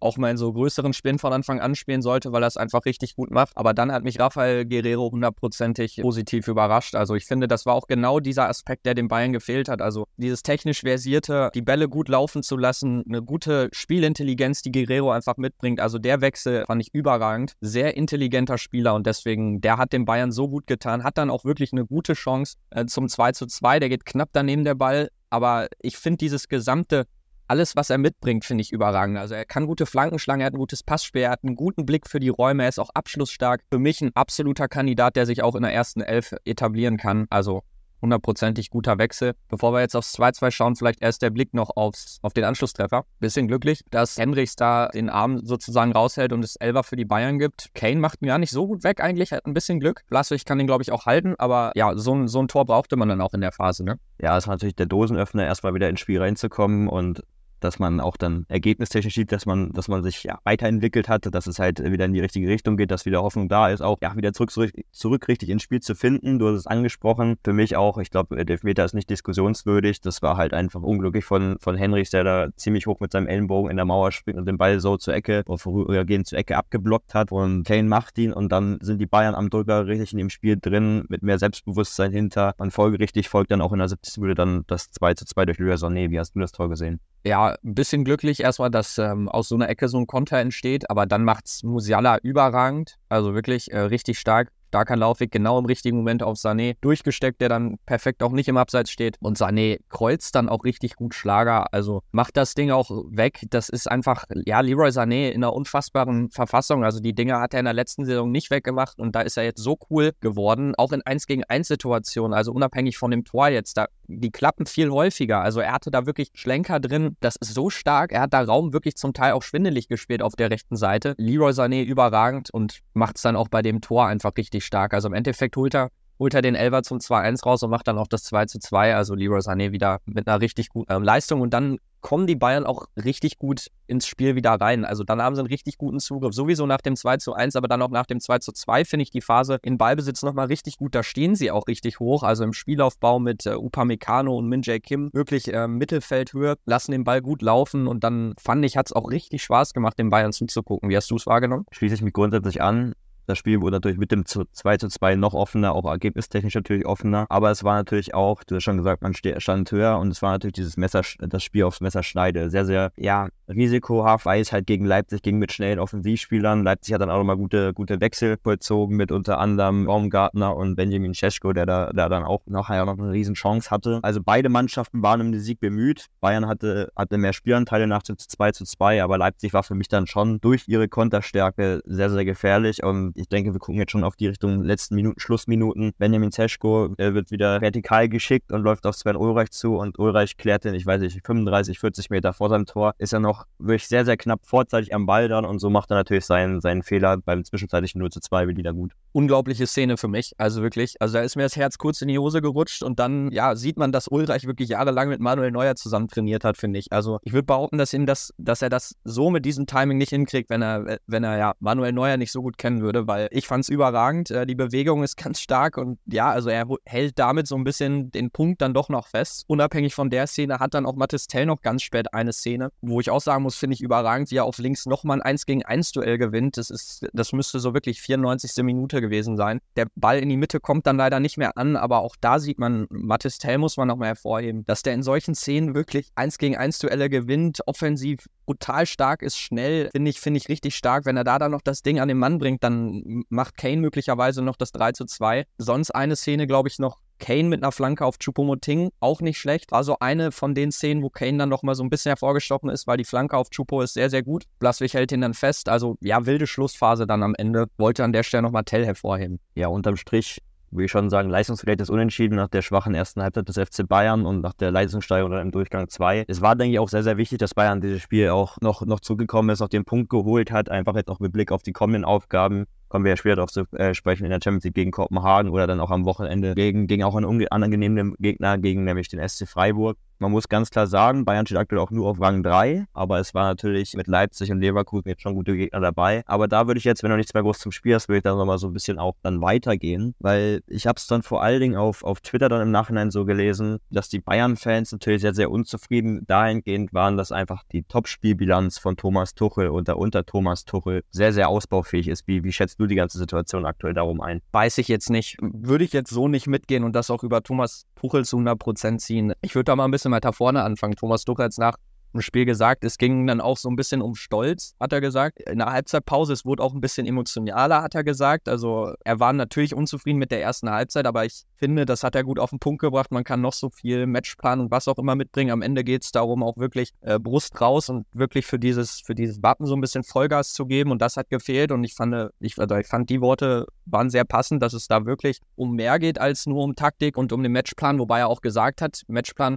auch 0.00 0.16
mal 0.16 0.30
in 0.30 0.36
so 0.36 0.52
größeren 0.52 0.92
Spielen 0.92 1.18
von 1.18 1.32
Anfang 1.32 1.60
an 1.60 1.74
spielen 1.74 2.02
sollte, 2.02 2.32
weil 2.32 2.42
er 2.42 2.48
es 2.48 2.56
einfach 2.56 2.84
richtig 2.84 3.16
gut 3.16 3.30
macht. 3.30 3.56
Aber 3.56 3.74
dann 3.74 3.92
hat 3.92 4.04
mich 4.04 4.18
Rafael 4.18 4.66
Guerrero 4.66 5.10
hundertprozentig 5.10 5.98
positiv 6.00 6.48
überrascht. 6.48 6.94
Also 6.94 7.14
ich 7.14 7.26
finde, 7.26 7.48
das 7.48 7.66
war 7.66 7.74
auch 7.74 7.86
genau 7.86 8.20
dieser 8.20 8.48
Aspekt, 8.48 8.86
der 8.86 8.94
dem 8.94 9.08
Bayern 9.08 9.32
gefehlt 9.32 9.68
hat. 9.68 9.82
Also 9.82 10.06
dieses 10.16 10.42
technisch 10.42 10.80
versierte, 10.80 11.50
die 11.54 11.62
Bälle 11.62 11.88
gut 11.88 12.08
laufen 12.08 12.42
zu 12.42 12.56
lassen, 12.56 13.04
eine 13.08 13.22
gute 13.22 13.68
Spielintelligenz, 13.72 14.62
die 14.62 14.72
Guerrero 14.72 15.10
einfach 15.10 15.36
mitbringt. 15.36 15.80
Also 15.80 15.98
der 15.98 16.20
Wechsel 16.20 16.64
fand 16.66 16.82
ich 16.82 16.94
überragend. 16.94 17.54
Sehr 17.60 17.96
intelligenter 17.96 18.58
Spieler 18.58 18.94
und 18.94 19.06
deswegen, 19.06 19.60
der 19.60 19.76
hat 19.76 19.92
dem 19.92 20.04
Bayern 20.04 20.32
so 20.32 20.48
gut 20.48 20.66
getan, 20.66 21.04
hat 21.04 21.18
dann 21.18 21.30
auch 21.30 21.44
wirklich 21.44 21.72
eine 21.72 21.86
gute 21.86 22.14
Chance 22.14 22.56
äh, 22.70 22.86
zum 22.86 23.08
2 23.08 23.32
zu 23.32 23.46
2. 23.46 23.80
Der 23.80 23.88
geht 23.88 24.06
knapp 24.06 24.30
daneben 24.32 24.64
der 24.64 24.74
Ball. 24.74 25.10
Aber 25.30 25.68
ich 25.80 25.96
finde 25.96 26.18
dieses 26.18 26.48
gesamte 26.48 27.06
alles, 27.50 27.74
was 27.74 27.90
er 27.90 27.98
mitbringt, 27.98 28.44
finde 28.44 28.62
ich 28.62 28.70
überragend. 28.70 29.18
Also 29.18 29.34
er 29.34 29.44
kann 29.44 29.66
gute 29.66 29.84
Flanken 29.84 30.20
schlagen, 30.20 30.40
er 30.40 30.46
hat 30.46 30.54
ein 30.54 30.58
gutes 30.58 30.84
Passspiel, 30.84 31.22
er 31.22 31.30
hat 31.32 31.42
einen 31.42 31.56
guten 31.56 31.84
Blick 31.84 32.08
für 32.08 32.20
die 32.20 32.28
Räume, 32.28 32.62
er 32.62 32.68
ist 32.68 32.78
auch 32.78 32.90
abschlussstark. 32.94 33.62
Für 33.72 33.80
mich 33.80 34.00
ein 34.00 34.12
absoluter 34.14 34.68
Kandidat, 34.68 35.16
der 35.16 35.26
sich 35.26 35.42
auch 35.42 35.56
in 35.56 35.62
der 35.62 35.74
ersten 35.74 36.00
Elf 36.00 36.32
etablieren 36.44 36.96
kann. 36.96 37.26
Also 37.28 37.62
hundertprozentig 38.02 38.70
guter 38.70 38.98
Wechsel. 38.98 39.34
Bevor 39.48 39.72
wir 39.72 39.80
jetzt 39.80 39.96
aufs 39.96 40.16
2-2 40.16 40.50
schauen, 40.52 40.76
vielleicht 40.76 41.02
erst 41.02 41.22
der 41.22 41.30
Blick 41.30 41.52
noch 41.52 41.70
aufs, 41.76 42.18
auf 42.22 42.32
den 42.32 42.44
Anschlusstreffer. 42.44 43.04
Bisschen 43.18 43.48
glücklich, 43.48 43.82
dass 43.90 44.16
Henrichs 44.16 44.56
da 44.56 44.88
den 44.88 45.10
Arm 45.10 45.44
sozusagen 45.44 45.92
raushält 45.92 46.32
und 46.32 46.44
es 46.44 46.56
Elber 46.56 46.84
für 46.84 46.96
die 46.96 47.04
Bayern 47.04 47.38
gibt. 47.38 47.70
Kane 47.74 47.96
macht 47.96 48.22
ihn 48.22 48.28
gar 48.28 48.38
nicht 48.38 48.50
so 48.50 48.66
gut 48.66 48.84
weg 48.84 49.00
eigentlich, 49.00 49.32
hat 49.32 49.44
ein 49.44 49.54
bisschen 49.54 49.80
Glück. 49.80 50.02
Blaswig 50.08 50.44
kann 50.44 50.58
den, 50.58 50.68
glaube 50.68 50.82
ich, 50.82 50.92
auch 50.92 51.06
halten, 51.06 51.34
aber 51.38 51.72
ja, 51.74 51.96
so 51.96 52.14
ein, 52.14 52.28
so 52.28 52.40
ein 52.40 52.48
Tor 52.48 52.64
brauchte 52.64 52.96
man 52.96 53.08
dann 53.08 53.20
auch 53.20 53.34
in 53.34 53.40
der 53.40 53.52
Phase, 53.52 53.84
ne? 53.84 53.98
Ja, 54.20 54.30
war 54.30 54.54
natürlich 54.54 54.76
der 54.76 54.86
Dosenöffner, 54.86 55.44
erstmal 55.44 55.74
wieder 55.74 55.88
ins 55.88 56.00
Spiel 56.00 56.20
reinzukommen 56.20 56.88
und 56.88 57.22
dass 57.60 57.78
man 57.78 58.00
auch 58.00 58.16
dann 58.16 58.44
ergebnistechnisch 58.48 59.14
sieht, 59.14 59.32
dass 59.32 59.46
man, 59.46 59.72
dass 59.72 59.88
man 59.88 60.02
sich 60.02 60.24
ja, 60.24 60.38
weiterentwickelt 60.44 61.08
hat, 61.08 61.32
dass 61.32 61.46
es 61.46 61.58
halt 61.58 61.82
wieder 61.82 62.04
in 62.04 62.12
die 62.12 62.20
richtige 62.20 62.48
Richtung 62.48 62.76
geht, 62.76 62.90
dass 62.90 63.06
wieder 63.06 63.22
Hoffnung 63.22 63.48
da 63.48 63.68
ist, 63.68 63.80
auch 63.80 63.98
ja, 64.02 64.16
wieder 64.16 64.32
zurück, 64.32 64.50
zurück, 64.50 64.72
zurück 64.92 65.28
richtig 65.28 65.50
ins 65.50 65.62
Spiel 65.62 65.80
zu 65.80 65.94
finden. 65.94 66.38
Du 66.38 66.48
hast 66.48 66.56
es 66.56 66.66
angesprochen. 66.66 67.36
Für 67.44 67.52
mich 67.52 67.76
auch, 67.76 67.98
ich 67.98 68.10
glaube, 68.10 68.36
der 68.36 68.48
Elfmeter 68.48 68.84
ist 68.84 68.94
nicht 68.94 69.10
diskussionswürdig. 69.10 70.00
Das 70.00 70.22
war 70.22 70.36
halt 70.36 70.54
einfach 70.54 70.82
unglücklich 70.82 71.24
von, 71.24 71.56
von 71.60 71.76
Henrichs, 71.76 72.10
der 72.10 72.24
da 72.24 72.48
ziemlich 72.56 72.86
hoch 72.86 73.00
mit 73.00 73.12
seinem 73.12 73.26
Ellenbogen 73.26 73.70
in 73.70 73.76
der 73.76 73.86
Mauer 73.86 74.12
springt 74.12 74.38
und 74.38 74.46
den 74.46 74.58
Ball 74.58 74.80
so 74.80 74.96
zur 74.96 75.14
Ecke, 75.14 75.44
vorübergehend 75.46 76.26
zur 76.26 76.38
Ecke 76.38 76.56
abgeblockt 76.56 77.14
hat. 77.14 77.32
Und 77.32 77.64
Kane 77.64 77.88
macht 77.88 78.18
ihn 78.18 78.32
und 78.32 78.50
dann 78.50 78.78
sind 78.80 78.98
die 78.98 79.06
Bayern 79.06 79.34
am 79.34 79.50
Drücker 79.50 79.86
richtig 79.86 80.12
in 80.12 80.18
dem 80.18 80.30
Spiel 80.30 80.56
drin, 80.60 81.04
mit 81.08 81.22
mehr 81.22 81.38
Selbstbewusstsein 81.38 82.12
hinter. 82.12 82.54
Und 82.58 82.72
folgerichtig 82.72 83.28
folgt 83.28 83.50
dann 83.50 83.60
auch 83.60 83.72
in 83.72 83.78
der 83.78 83.88
70. 83.88 84.18
Minute 84.18 84.34
dann 84.34 84.64
das 84.66 84.90
2 84.90 85.14
zu 85.14 85.24
2 85.24 85.46
durch 85.46 85.58
Louis 85.58 85.82
Sonné. 85.82 86.10
Wie 86.10 86.18
hast 86.18 86.34
du 86.34 86.40
das 86.40 86.52
Tor 86.52 86.68
gesehen? 86.68 87.00
ja, 87.24 87.49
ein 87.64 87.74
bisschen 87.74 88.04
glücklich 88.04 88.40
erstmal, 88.40 88.70
dass 88.70 88.98
ähm, 88.98 89.28
aus 89.28 89.48
so 89.48 89.54
einer 89.54 89.68
Ecke 89.68 89.88
so 89.88 89.98
ein 89.98 90.06
Konter 90.06 90.38
entsteht, 90.38 90.90
aber 90.90 91.06
dann 91.06 91.24
macht's 91.24 91.62
Musiala 91.62 92.18
überragend, 92.22 92.96
also 93.08 93.34
wirklich 93.34 93.70
äh, 93.72 93.80
richtig 93.80 94.18
stark. 94.18 94.50
Starker 94.70 94.94
Laufweg, 94.94 95.32
genau 95.32 95.58
im 95.58 95.64
richtigen 95.64 95.96
Moment 95.96 96.22
auf 96.22 96.36
Sané 96.36 96.76
durchgesteckt, 96.80 97.40
der 97.40 97.48
dann 97.48 97.78
perfekt 97.86 98.22
auch 98.22 98.30
nicht 98.30 98.48
im 98.48 98.56
Abseits 98.56 98.92
steht. 98.92 99.16
Und 99.18 99.36
Sané 99.36 99.80
kreuzt 99.88 100.36
dann 100.36 100.48
auch 100.48 100.62
richtig 100.62 100.94
gut 100.94 101.12
Schlager. 101.12 101.74
Also 101.74 102.02
macht 102.12 102.36
das 102.36 102.54
Ding 102.54 102.70
auch 102.70 102.88
weg. 103.10 103.40
Das 103.50 103.68
ist 103.68 103.90
einfach, 103.90 104.26
ja, 104.46 104.60
Leroy 104.60 104.90
Sané 104.90 105.30
in 105.30 105.42
einer 105.42 105.54
unfassbaren 105.54 106.30
Verfassung. 106.30 106.84
Also 106.84 107.00
die 107.00 107.14
Dinge 107.14 107.40
hat 107.40 107.52
er 107.52 107.58
in 107.58 107.64
der 107.64 107.74
letzten 107.74 108.04
Saison 108.04 108.30
nicht 108.30 108.52
weggemacht 108.52 109.00
und 109.00 109.16
da 109.16 109.22
ist 109.22 109.36
er 109.36 109.42
jetzt 109.42 109.60
so 109.60 109.76
cool 109.90 110.12
geworden. 110.20 110.76
Auch 110.76 110.92
in 110.92 111.02
1 111.02 111.26
gegen 111.26 111.42
1 111.42 111.66
Situationen, 111.66 112.32
also 112.32 112.52
unabhängig 112.52 112.96
von 112.96 113.10
dem 113.10 113.24
Tor 113.24 113.48
jetzt, 113.48 113.76
da, 113.76 113.86
die 114.18 114.30
klappen 114.30 114.66
viel 114.66 114.90
häufiger. 114.90 115.40
Also 115.40 115.60
er 115.60 115.72
hatte 115.72 115.90
da 115.90 116.06
wirklich 116.06 116.30
Schlenker 116.34 116.80
drin. 116.80 117.16
Das 117.20 117.36
ist 117.36 117.54
so 117.54 117.70
stark. 117.70 118.12
Er 118.12 118.22
hat 118.22 118.34
da 118.34 118.42
Raum 118.42 118.72
wirklich 118.72 118.96
zum 118.96 119.12
Teil 119.12 119.32
auch 119.32 119.42
schwindelig 119.42 119.88
gespielt 119.88 120.22
auf 120.22 120.34
der 120.34 120.50
rechten 120.50 120.76
Seite. 120.76 121.14
Leroy 121.16 121.52
Sané 121.52 121.84
überragend 121.84 122.50
und 122.50 122.80
macht 122.92 123.16
es 123.16 123.22
dann 123.22 123.36
auch 123.36 123.48
bei 123.48 123.62
dem 123.62 123.80
Tor 123.80 124.06
einfach 124.06 124.32
richtig 124.36 124.64
stark. 124.64 124.94
Also 124.94 125.08
im 125.08 125.14
Endeffekt 125.14 125.56
holt 125.56 125.74
er, 125.74 125.90
holt 126.18 126.34
er 126.34 126.42
den 126.42 126.54
Elver 126.54 126.82
zum 126.82 126.98
2-1 126.98 127.44
raus 127.44 127.62
und 127.62 127.70
macht 127.70 127.88
dann 127.88 127.98
auch 127.98 128.08
das 128.08 128.24
2-2. 128.30 128.94
Also 128.94 129.14
Leroy 129.14 129.40
Sané 129.40 129.72
wieder 129.72 130.00
mit 130.04 130.26
einer 130.26 130.40
richtig 130.40 130.68
guten 130.68 130.92
ähm, 130.92 131.02
Leistung. 131.02 131.40
Und 131.40 131.54
dann 131.54 131.78
kommen 132.00 132.26
die 132.26 132.36
Bayern 132.36 132.66
auch 132.66 132.86
richtig 132.96 133.38
gut 133.38 133.70
ins 133.86 134.06
Spiel 134.06 134.36
wieder 134.36 134.52
rein. 134.52 134.84
Also 134.84 135.04
dann 135.04 135.20
haben 135.20 135.34
sie 135.34 135.40
einen 135.40 135.48
richtig 135.48 135.78
guten 135.78 136.00
Zugriff. 136.00 136.34
Sowieso 136.34 136.66
nach 136.66 136.80
dem 136.80 136.96
2 136.96 137.16
zu 137.18 137.34
1, 137.34 137.56
aber 137.56 137.68
dann 137.68 137.82
auch 137.82 137.90
nach 137.90 138.06
dem 138.06 138.20
2 138.20 138.38
zu 138.38 138.52
2 138.52 138.84
finde 138.84 139.02
ich 139.02 139.10
die 139.10 139.20
Phase 139.20 139.58
in 139.62 139.78
Ballbesitz 139.78 140.22
nochmal 140.22 140.46
richtig 140.46 140.76
gut. 140.76 140.94
Da 140.94 141.02
stehen 141.02 141.34
sie 141.34 141.50
auch 141.50 141.66
richtig 141.66 142.00
hoch. 142.00 142.22
Also 142.22 142.44
im 142.44 142.52
Spielaufbau 142.52 143.18
mit 143.18 143.46
äh, 143.46 143.54
Upamecano 143.54 144.36
und 144.36 144.48
Min 144.48 144.62
Jae 144.62 144.80
Kim 144.80 145.10
wirklich 145.12 145.52
äh, 145.52 145.66
Mittelfeldhöhe, 145.66 146.56
lassen 146.64 146.92
den 146.92 147.04
Ball 147.04 147.20
gut 147.20 147.42
laufen 147.42 147.86
und 147.86 148.04
dann 148.04 148.34
fand 148.38 148.64
ich, 148.64 148.76
hat 148.76 148.86
es 148.86 148.92
auch 148.92 149.10
richtig 149.10 149.42
Spaß 149.42 149.74
gemacht, 149.74 149.98
den 149.98 150.10
Bayern 150.10 150.32
zuzugucken. 150.32 150.88
Wie 150.88 150.96
hast 150.96 151.10
du 151.10 151.16
es 151.16 151.26
wahrgenommen? 151.26 151.66
Schließe 151.72 151.94
ich 151.96 152.02
mich 152.02 152.12
grundsätzlich 152.12 152.62
an. 152.62 152.94
Das 153.30 153.38
Spiel 153.38 153.60
wurde 153.60 153.76
natürlich 153.76 153.96
mit 153.96 154.10
dem 154.10 154.26
2 154.26 154.76
zu 154.78 154.88
2 154.88 155.14
noch 155.14 155.34
offener, 155.34 155.72
auch 155.72 155.84
ergebnistechnisch 155.84 156.56
natürlich 156.56 156.84
offener. 156.84 157.26
Aber 157.28 157.52
es 157.52 157.62
war 157.62 157.76
natürlich 157.76 158.12
auch, 158.12 158.42
du 158.42 158.56
hast 158.56 158.64
schon 158.64 158.76
gesagt, 158.76 159.02
man 159.02 159.14
stand 159.14 159.70
höher 159.70 160.00
und 160.00 160.08
es 160.08 160.20
war 160.20 160.32
natürlich 160.32 160.54
dieses 160.54 160.76
Messer, 160.76 161.02
das 161.20 161.44
Spiel 161.44 161.62
aufs 161.62 161.80
Messerschneide. 161.80 162.50
Sehr, 162.50 162.64
sehr, 162.64 162.90
ja, 162.96 163.28
risikohaft, 163.48 164.26
weil 164.26 164.40
es 164.40 164.52
halt 164.52 164.66
gegen 164.66 164.84
Leipzig 164.84 165.22
ging 165.22 165.38
mit 165.38 165.52
schnellen 165.52 165.78
Offensivspielern. 165.78 166.64
Leipzig 166.64 166.94
hat 166.94 167.00
dann 167.00 167.10
auch 167.10 167.18
nochmal 167.18 167.36
gute, 167.36 167.72
gute 167.72 168.00
Wechsel 168.00 168.36
vollzogen 168.42 168.96
mit 168.96 169.12
unter 169.12 169.38
anderem 169.38 169.86
Baumgartner 169.86 170.56
und 170.56 170.74
Benjamin 170.76 171.14
Cesko, 171.14 171.52
der 171.52 171.66
da, 171.66 171.92
der 171.92 172.08
dann 172.08 172.24
auch 172.24 172.40
nachher 172.46 172.84
noch 172.84 172.98
eine 172.98 173.12
riesen 173.12 173.34
Chance 173.34 173.70
hatte. 173.70 174.00
Also 174.02 174.20
beide 174.24 174.48
Mannschaften 174.48 175.02
waren 175.02 175.20
um 175.20 175.30
den 175.30 175.40
Sieg 175.40 175.60
bemüht. 175.60 176.06
Bayern 176.20 176.46
hatte, 176.46 176.90
hatte 176.96 177.16
mehr 177.16 177.32
Spielanteile 177.32 177.86
nach 177.86 178.02
dem 178.02 178.18
2 178.18 178.52
zu 178.52 178.64
2, 178.64 179.02
aber 179.04 179.18
Leipzig 179.18 179.52
war 179.52 179.62
für 179.62 179.76
mich 179.76 179.88
dann 179.88 180.08
schon 180.08 180.40
durch 180.40 180.64
ihre 180.66 180.88
Konterstärke 180.88 181.80
sehr, 181.84 182.10
sehr 182.10 182.24
gefährlich 182.24 182.82
und 182.82 183.16
ich 183.20 183.28
denke, 183.28 183.52
wir 183.52 183.60
gucken 183.60 183.78
jetzt 183.78 183.92
schon 183.92 184.04
auf 184.04 184.16
die 184.16 184.26
Richtung 184.26 184.62
letzten 184.62 184.94
Minuten, 184.94 185.20
Schlussminuten. 185.20 185.92
Benjamin 185.98 186.32
Zeschko, 186.32 186.88
der 186.98 187.14
wird 187.14 187.30
wieder 187.30 187.60
vertikal 187.60 188.08
geschickt 188.08 188.50
und 188.52 188.62
läuft 188.62 188.86
auf 188.86 188.96
Sven 188.96 189.16
Ulreich 189.16 189.50
zu 189.50 189.76
und 189.76 189.98
Ulreich 189.98 190.36
klärt 190.36 190.64
den, 190.64 190.74
ich 190.74 190.86
weiß 190.86 191.00
nicht, 191.00 191.24
35, 191.24 191.78
40 191.78 192.10
Meter 192.10 192.32
vor 192.32 192.48
seinem 192.48 192.66
Tor. 192.66 192.94
Ist 192.98 193.12
er 193.12 193.20
noch 193.20 193.46
wirklich 193.58 193.86
sehr, 193.86 194.04
sehr 194.04 194.16
knapp 194.16 194.46
vorzeitig 194.46 194.94
am 194.94 195.06
Ball 195.06 195.28
dann 195.28 195.44
und 195.44 195.58
so 195.58 195.70
macht 195.70 195.90
er 195.90 195.96
natürlich 195.96 196.24
seinen, 196.24 196.60
seinen 196.60 196.82
Fehler 196.82 197.18
beim 197.18 197.44
zwischenzeitlichen 197.44 198.00
0 198.00 198.10
zu 198.10 198.20
2 198.20 198.48
wieder 198.48 198.72
gut. 198.72 198.92
Unglaubliche 199.12 199.66
Szene 199.66 199.96
für 199.96 200.08
mich, 200.08 200.32
also 200.38 200.62
wirklich. 200.62 201.00
Also 201.00 201.14
da 201.14 201.22
ist 201.22 201.36
mir 201.36 201.42
das 201.42 201.56
Herz 201.56 201.78
kurz 201.78 202.00
in 202.02 202.08
die 202.08 202.18
Hose 202.18 202.40
gerutscht 202.40 202.82
und 202.82 202.98
dann, 202.98 203.30
ja, 203.32 203.54
sieht 203.56 203.76
man, 203.76 203.92
dass 203.92 204.08
Ulreich 204.08 204.46
wirklich 204.46 204.70
jahrelang 204.70 205.08
mit 205.08 205.20
Manuel 205.20 205.50
Neuer 205.50 205.76
zusammen 205.76 206.08
trainiert 206.08 206.44
hat, 206.44 206.56
finde 206.56 206.78
ich. 206.78 206.92
Also 206.92 207.18
ich 207.22 207.32
würde 207.32 207.46
behaupten, 207.46 207.78
dass 207.78 207.92
ihm 207.92 208.06
das, 208.06 208.32
dass 208.38 208.62
er 208.62 208.70
das 208.70 208.96
so 209.04 209.30
mit 209.30 209.44
diesem 209.44 209.66
Timing 209.66 209.98
nicht 209.98 210.10
hinkriegt, 210.10 210.50
wenn 210.50 210.62
er, 210.62 210.98
wenn 211.06 211.24
er 211.24 211.38
ja 211.38 211.52
Manuel 211.60 211.92
Neuer 211.92 212.16
nicht 212.16 212.32
so 212.32 212.42
gut 212.42 212.58
kennen 212.58 212.80
würde, 212.80 213.06
weil 213.10 213.28
ich 213.32 213.48
fand 213.48 213.64
es 213.64 213.68
überragend. 213.68 214.30
Äh, 214.30 214.46
die 214.46 214.54
Bewegung 214.54 215.02
ist 215.02 215.16
ganz 215.16 215.40
stark 215.40 215.76
und 215.76 215.98
ja, 216.06 216.30
also 216.30 216.48
er 216.48 216.68
hält 216.86 217.18
damit 217.18 217.48
so 217.48 217.56
ein 217.56 217.64
bisschen 217.64 218.12
den 218.12 218.30
Punkt 218.30 218.62
dann 218.62 218.72
doch 218.72 218.88
noch 218.88 219.08
fest. 219.08 219.44
Unabhängig 219.48 219.94
von 219.94 220.10
der 220.10 220.28
Szene 220.28 220.60
hat 220.60 220.74
dann 220.74 220.86
auch 220.86 220.94
Mathis 220.94 221.26
Tell 221.26 221.46
noch 221.46 221.60
ganz 221.60 221.82
spät 221.82 222.14
eine 222.14 222.32
Szene, 222.32 222.70
wo 222.82 223.00
ich 223.00 223.10
auch 223.10 223.20
sagen 223.20 223.42
muss, 223.42 223.56
finde 223.56 223.74
ich 223.74 223.80
überragend, 223.80 224.30
wie 224.30 224.36
er 224.36 224.44
auf 224.44 224.58
links 224.58 224.86
nochmal 224.86 225.20
ein 225.20 225.22
1 225.22 225.46
gegen 225.46 225.64
1 225.64 225.90
Duell 225.90 226.18
gewinnt. 226.18 226.56
Das 226.56 226.70
ist, 226.70 227.06
das 227.12 227.32
müsste 227.32 227.58
so 227.58 227.74
wirklich 227.74 228.00
94. 228.00 228.62
Minute 228.62 229.00
gewesen 229.00 229.36
sein. 229.36 229.60
Der 229.76 229.86
Ball 229.96 230.18
in 230.18 230.28
die 230.28 230.36
Mitte 230.36 230.60
kommt 230.60 230.86
dann 230.86 230.96
leider 230.96 231.18
nicht 231.18 231.36
mehr 231.36 231.56
an, 231.56 231.76
aber 231.76 232.00
auch 232.00 232.14
da 232.20 232.38
sieht 232.38 232.60
man, 232.60 232.86
Mathis 232.90 233.38
Tell 233.38 233.58
muss 233.58 233.76
man 233.76 233.88
nochmal 233.88 234.08
hervorheben, 234.08 234.64
dass 234.66 234.82
der 234.82 234.94
in 234.94 235.02
solchen 235.02 235.34
Szenen 235.34 235.74
wirklich 235.74 236.10
1 236.14 236.38
gegen 236.38 236.56
1 236.56 236.78
Duelle 236.78 237.10
gewinnt, 237.10 237.60
offensiv 237.66 238.26
brutal 238.50 238.84
stark 238.84 239.22
ist, 239.22 239.38
schnell, 239.38 239.90
finde 239.92 240.10
ich, 240.10 240.18
finde 240.18 240.38
ich 240.38 240.48
richtig 240.48 240.74
stark. 240.74 241.06
Wenn 241.06 241.16
er 241.16 241.22
da 241.22 241.38
dann 241.38 241.52
noch 241.52 241.60
das 241.62 241.82
Ding 241.82 242.00
an 242.00 242.08
den 242.08 242.18
Mann 242.18 242.38
bringt, 242.38 242.64
dann 242.64 243.22
macht 243.28 243.56
Kane 243.56 243.76
möglicherweise 243.76 244.42
noch 244.42 244.56
das 244.56 244.72
3 244.72 244.90
zu 244.90 245.04
2. 245.04 245.46
Sonst 245.56 245.92
eine 245.92 246.16
Szene, 246.16 246.48
glaube 246.48 246.68
ich, 246.68 246.80
noch 246.80 246.98
Kane 247.20 247.44
mit 247.44 247.62
einer 247.62 247.70
Flanke 247.70 248.04
auf 248.04 248.18
Chupomoting, 248.18 248.90
auch 248.98 249.20
nicht 249.20 249.38
schlecht. 249.38 249.72
Also 249.72 249.98
eine 250.00 250.32
von 250.32 250.56
den 250.56 250.72
Szenen, 250.72 251.04
wo 251.04 251.10
Kane 251.10 251.38
dann 251.38 251.48
noch 251.48 251.62
mal 251.62 251.76
so 251.76 251.84
ein 251.84 251.90
bisschen 251.90 252.10
hervorgestochen 252.10 252.70
ist, 252.70 252.88
weil 252.88 252.96
die 252.96 253.04
Flanke 253.04 253.36
auf 253.36 253.50
Chupo 253.50 253.82
ist 253.82 253.94
sehr, 253.94 254.10
sehr 254.10 254.24
gut. 254.24 254.46
Blaswig 254.58 254.94
hält 254.94 255.12
ihn 255.12 255.20
dann 255.20 255.34
fest. 255.34 255.68
Also 255.68 255.96
ja, 256.00 256.26
wilde 256.26 256.48
Schlussphase 256.48 257.06
dann 257.06 257.22
am 257.22 257.36
Ende. 257.36 257.66
Wollte 257.76 258.02
an 258.02 258.12
der 258.12 258.24
Stelle 258.24 258.42
noch 258.42 258.50
mal 258.50 258.64
Tell 258.64 258.84
hervorheben. 258.84 259.38
Ja, 259.54 259.68
unterm 259.68 259.96
Strich 259.96 260.40
würde 260.70 260.84
ich 260.84 260.90
schon 260.90 261.10
sagen, 261.10 261.30
leistungsgerechtes 261.30 261.90
Unentschieden 261.90 262.36
nach 262.36 262.48
der 262.48 262.62
schwachen 262.62 262.94
ersten 262.94 263.22
Halbzeit 263.22 263.48
des 263.48 263.58
FC 263.58 263.86
Bayern 263.86 264.26
und 264.26 264.40
nach 264.40 264.52
der 264.52 264.70
Leistungssteigerung 264.70 265.38
im 265.38 265.50
Durchgang 265.50 265.88
2. 265.88 266.24
Es 266.28 266.40
war, 266.40 266.56
denke 266.56 266.74
ich, 266.74 266.78
auch 266.78 266.88
sehr, 266.88 267.02
sehr 267.02 267.16
wichtig, 267.16 267.38
dass 267.38 267.54
Bayern 267.54 267.80
dieses 267.80 268.02
Spiel 268.02 268.28
auch 268.30 268.56
noch, 268.60 268.84
noch 268.86 269.00
zurückgekommen 269.00 269.50
ist, 269.50 269.60
noch 269.60 269.68
den 269.68 269.84
Punkt 269.84 270.10
geholt 270.10 270.52
hat, 270.52 270.68
einfach 270.68 270.94
jetzt 270.94 271.08
auch 271.08 271.20
mit 271.20 271.32
Blick 271.32 271.52
auf 271.52 271.62
die 271.62 271.72
kommenden 271.72 272.04
Aufgaben. 272.04 272.66
Kommen 272.88 273.04
wir 273.04 273.10
ja 273.10 273.16
später 273.16 273.36
darauf 273.36 273.50
zu 273.50 273.64
äh, 273.72 273.94
sprechen 273.94 274.24
in 274.24 274.30
der 274.30 274.40
Champions 274.42 274.64
League 274.64 274.74
gegen 274.74 274.90
Kopenhagen 274.90 275.50
oder 275.50 275.66
dann 275.66 275.80
auch 275.80 275.90
am 275.90 276.04
Wochenende 276.04 276.54
gegen, 276.54 276.86
gegen 276.86 277.04
auch 277.04 277.14
einen 277.14 277.26
unangenehmen 277.26 278.14
Gegner, 278.18 278.58
gegen 278.58 278.84
nämlich 278.84 279.08
den 279.08 279.26
SC 279.26 279.48
Freiburg. 279.48 279.96
Man 280.20 280.32
muss 280.32 280.50
ganz 280.50 280.68
klar 280.68 280.86
sagen, 280.86 281.24
Bayern 281.24 281.46
steht 281.46 281.56
aktuell 281.56 281.80
auch 281.80 281.90
nur 281.90 282.06
auf 282.06 282.20
Rang 282.20 282.42
3, 282.42 282.84
aber 282.92 283.20
es 283.20 283.32
war 283.32 283.44
natürlich 283.44 283.94
mit 283.94 284.06
Leipzig 284.06 284.52
und 284.52 284.60
Leverkusen 284.60 285.08
jetzt 285.08 285.22
schon 285.22 285.34
gute 285.34 285.56
Gegner 285.56 285.80
dabei. 285.80 286.22
Aber 286.26 286.46
da 286.46 286.66
würde 286.66 286.76
ich 286.76 286.84
jetzt, 286.84 287.02
wenn 287.02 287.10
du 287.10 287.16
nichts 287.16 287.32
mehr 287.32 287.42
groß 287.42 287.58
zum 287.58 287.72
Spiel 287.72 287.94
hast, 287.94 288.08
würde 288.08 288.18
ich 288.18 288.22
dann 288.24 288.36
nochmal 288.36 288.58
so 288.58 288.66
ein 288.66 288.74
bisschen 288.74 288.98
auch 288.98 289.14
dann 289.22 289.40
weitergehen, 289.40 290.14
weil 290.18 290.60
ich 290.66 290.86
habe 290.86 290.98
es 290.98 291.06
dann 291.06 291.22
vor 291.22 291.42
allen 291.42 291.60
Dingen 291.60 291.76
auf, 291.76 292.04
auf 292.04 292.20
Twitter 292.20 292.50
dann 292.50 292.60
im 292.60 292.70
Nachhinein 292.70 293.10
so 293.10 293.24
gelesen, 293.24 293.78
dass 293.88 294.10
die 294.10 294.18
Bayern-Fans 294.18 294.92
natürlich 294.92 295.22
sehr, 295.22 295.32
sehr 295.32 295.50
unzufrieden 295.50 296.26
dahingehend 296.26 296.92
waren, 296.92 297.16
dass 297.16 297.32
einfach 297.32 297.62
die 297.72 297.84
Top-Spielbilanz 297.84 298.76
von 298.76 298.98
Thomas 298.98 299.34
Tuchel 299.34 299.68
und 299.68 299.88
der 299.88 299.96
unter 299.96 300.26
Thomas 300.26 300.66
Tuchel 300.66 301.02
sehr, 301.10 301.32
sehr 301.32 301.48
ausbaufähig 301.48 302.08
ist. 302.08 302.28
Wie, 302.28 302.44
wie 302.44 302.52
schätzt 302.52 302.78
du 302.78 302.86
die 302.86 302.94
ganze 302.94 303.16
Situation 303.16 303.64
aktuell 303.64 303.94
darum 303.94 304.20
ein? 304.20 304.42
Weiß 304.52 304.76
ich 304.76 304.88
jetzt 304.88 305.08
nicht. 305.08 305.38
Würde 305.40 305.84
ich 305.84 305.94
jetzt 305.94 306.10
so 306.10 306.28
nicht 306.28 306.46
mitgehen 306.46 306.84
und 306.84 306.94
das 306.94 307.10
auch 307.10 307.22
über 307.22 307.42
Thomas 307.42 307.86
Tuchel 307.96 308.26
zu 308.26 308.36
100% 308.36 308.98
ziehen. 308.98 309.32
Ich 309.40 309.54
würde 309.54 309.64
da 309.64 309.76
mal 309.76 309.86
ein 309.86 309.90
bisschen 309.90 310.09
weiter 310.10 310.32
vorne 310.32 310.62
anfangen. 310.62 310.96
Thomas 310.96 311.24
Tuchel 311.24 311.46
jetzt 311.46 311.58
nach 311.58 311.76
im 312.12 312.20
Spiel 312.20 312.44
gesagt, 312.44 312.84
es 312.84 312.98
ging 312.98 313.26
dann 313.26 313.40
auch 313.40 313.56
so 313.56 313.68
ein 313.68 313.76
bisschen 313.76 314.02
um 314.02 314.14
Stolz, 314.14 314.74
hat 314.80 314.92
er 314.92 315.00
gesagt. 315.00 315.40
In 315.42 315.58
der 315.58 315.70
Halbzeitpause, 315.70 316.32
es 316.32 316.44
wurde 316.44 316.62
auch 316.62 316.74
ein 316.74 316.80
bisschen 316.80 317.06
emotionaler, 317.06 317.82
hat 317.82 317.94
er 317.94 318.02
gesagt. 318.02 318.48
Also 318.48 318.94
er 319.04 319.20
war 319.20 319.32
natürlich 319.32 319.74
unzufrieden 319.74 320.18
mit 320.18 320.32
der 320.32 320.42
ersten 320.42 320.70
Halbzeit, 320.70 321.06
aber 321.06 321.24
ich 321.24 321.42
finde, 321.56 321.86
das 321.86 322.02
hat 322.02 322.14
er 322.16 322.24
gut 322.24 322.38
auf 322.38 322.50
den 322.50 322.58
Punkt 322.58 322.80
gebracht. 322.80 323.12
Man 323.12 323.24
kann 323.24 323.40
noch 323.40 323.52
so 323.52 323.70
viel 323.70 324.06
Matchplan 324.06 324.60
und 324.60 324.70
was 324.70 324.88
auch 324.88 324.98
immer 324.98 325.14
mitbringen. 325.14 325.50
Am 325.50 325.62
Ende 325.62 325.84
geht 325.84 326.02
es 326.04 326.10
darum, 326.10 326.42
auch 326.42 326.56
wirklich 326.56 326.90
äh, 327.02 327.18
Brust 327.18 327.60
raus 327.60 327.88
und 327.88 328.06
wirklich 328.12 328.46
für 328.46 328.58
dieses, 328.58 329.00
für 329.00 329.14
dieses 329.14 329.42
Wappen 329.42 329.66
so 329.66 329.74
ein 329.74 329.80
bisschen 329.80 330.02
Vollgas 330.02 330.52
zu 330.52 330.66
geben. 330.66 330.90
Und 330.90 331.00
das 331.00 331.16
hat 331.16 331.30
gefehlt. 331.30 331.70
Und 331.70 331.84
ich 331.84 331.94
fand, 331.94 332.30
ich, 332.40 332.58
also 332.58 332.74
ich 332.76 332.86
fand 332.86 333.08
die 333.10 333.20
Worte 333.20 333.66
waren 333.86 334.10
sehr 334.10 334.24
passend, 334.24 334.62
dass 334.62 334.72
es 334.72 334.86
da 334.86 335.04
wirklich 335.04 335.40
um 335.56 335.74
mehr 335.74 335.98
geht 335.98 336.20
als 336.20 336.46
nur 336.46 336.62
um 336.62 336.74
Taktik 336.74 337.16
und 337.16 337.32
um 337.32 337.42
den 337.42 337.52
Matchplan, 337.52 337.98
wobei 337.98 338.20
er 338.20 338.28
auch 338.28 338.40
gesagt 338.40 338.82
hat, 338.82 339.02
Matchplan 339.08 339.56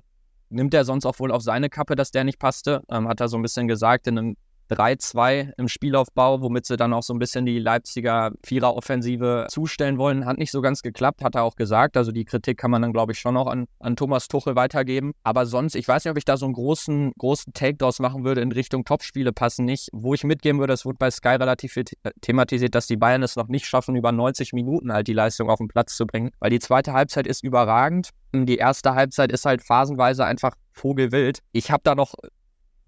nimmt 0.53 0.73
er 0.73 0.85
sonst 0.85 1.05
auch 1.05 1.19
wohl 1.19 1.31
auf 1.31 1.41
seine 1.41 1.69
Kappe, 1.69 1.95
dass 1.95 2.11
der 2.11 2.23
nicht 2.23 2.39
passte. 2.39 2.81
Ähm, 2.89 3.07
hat 3.07 3.19
er 3.19 3.27
so 3.27 3.37
ein 3.37 3.41
bisschen 3.41 3.67
gesagt 3.67 4.07
in 4.07 4.17
einem 4.17 4.37
3-2 4.69 5.51
im 5.57 5.67
Spielaufbau, 5.67 6.41
womit 6.41 6.65
sie 6.65 6.77
dann 6.77 6.93
auch 6.93 7.03
so 7.03 7.13
ein 7.13 7.19
bisschen 7.19 7.45
die 7.45 7.59
Leipziger 7.59 8.31
Vierer-Offensive 8.43 9.47
zustellen 9.49 9.97
wollen. 9.97 10.25
Hat 10.25 10.37
nicht 10.37 10.51
so 10.51 10.61
ganz 10.61 10.81
geklappt, 10.81 11.23
hat 11.23 11.35
er 11.35 11.43
auch 11.43 11.55
gesagt. 11.55 11.97
Also 11.97 12.11
die 12.11 12.25
Kritik 12.25 12.57
kann 12.57 12.71
man 12.71 12.81
dann, 12.81 12.93
glaube 12.93 13.11
ich, 13.11 13.19
schon 13.19 13.33
noch 13.33 13.47
an, 13.47 13.65
an 13.79 13.95
Thomas 13.95 14.27
Tuchel 14.27 14.55
weitergeben. 14.55 15.13
Aber 15.23 15.45
sonst, 15.45 15.75
ich 15.75 15.87
weiß 15.87 16.05
nicht, 16.05 16.11
ob 16.11 16.17
ich 16.17 16.25
da 16.25 16.37
so 16.37 16.45
einen 16.45 16.53
großen, 16.53 17.13
großen 17.17 17.53
Take 17.53 17.77
draus 17.77 17.99
machen 17.99 18.23
würde 18.23 18.41
in 18.41 18.51
Richtung 18.51 18.85
Topspiele 18.85 19.33
passen 19.33 19.65
nicht. 19.65 19.89
Wo 19.91 20.13
ich 20.13 20.23
mitgeben 20.23 20.59
würde, 20.59 20.73
es 20.73 20.85
wurde 20.85 20.97
bei 20.99 21.11
Sky 21.11 21.29
relativ 21.29 21.73
viel 21.73 21.85
thematisiert, 22.21 22.75
dass 22.75 22.87
die 22.87 22.97
Bayern 22.97 23.23
es 23.23 23.35
noch 23.35 23.47
nicht 23.47 23.65
schaffen, 23.65 23.95
über 23.95 24.11
90 24.11 24.53
Minuten 24.53 24.93
halt 24.93 25.07
die 25.07 25.13
Leistung 25.13 25.49
auf 25.49 25.59
den 25.59 25.67
Platz 25.67 25.95
zu 25.95 26.05
bringen. 26.05 26.31
Weil 26.39 26.49
die 26.49 26.59
zweite 26.59 26.93
Halbzeit 26.93 27.27
ist 27.27 27.43
überragend. 27.43 28.09
Die 28.33 28.57
erste 28.57 28.95
Halbzeit 28.95 29.31
ist 29.31 29.45
halt 29.45 29.61
phasenweise 29.61 30.25
einfach 30.25 30.55
vogelwild. 30.71 31.39
Ich 31.51 31.71
habe 31.71 31.81
da 31.83 31.95
noch 31.95 32.15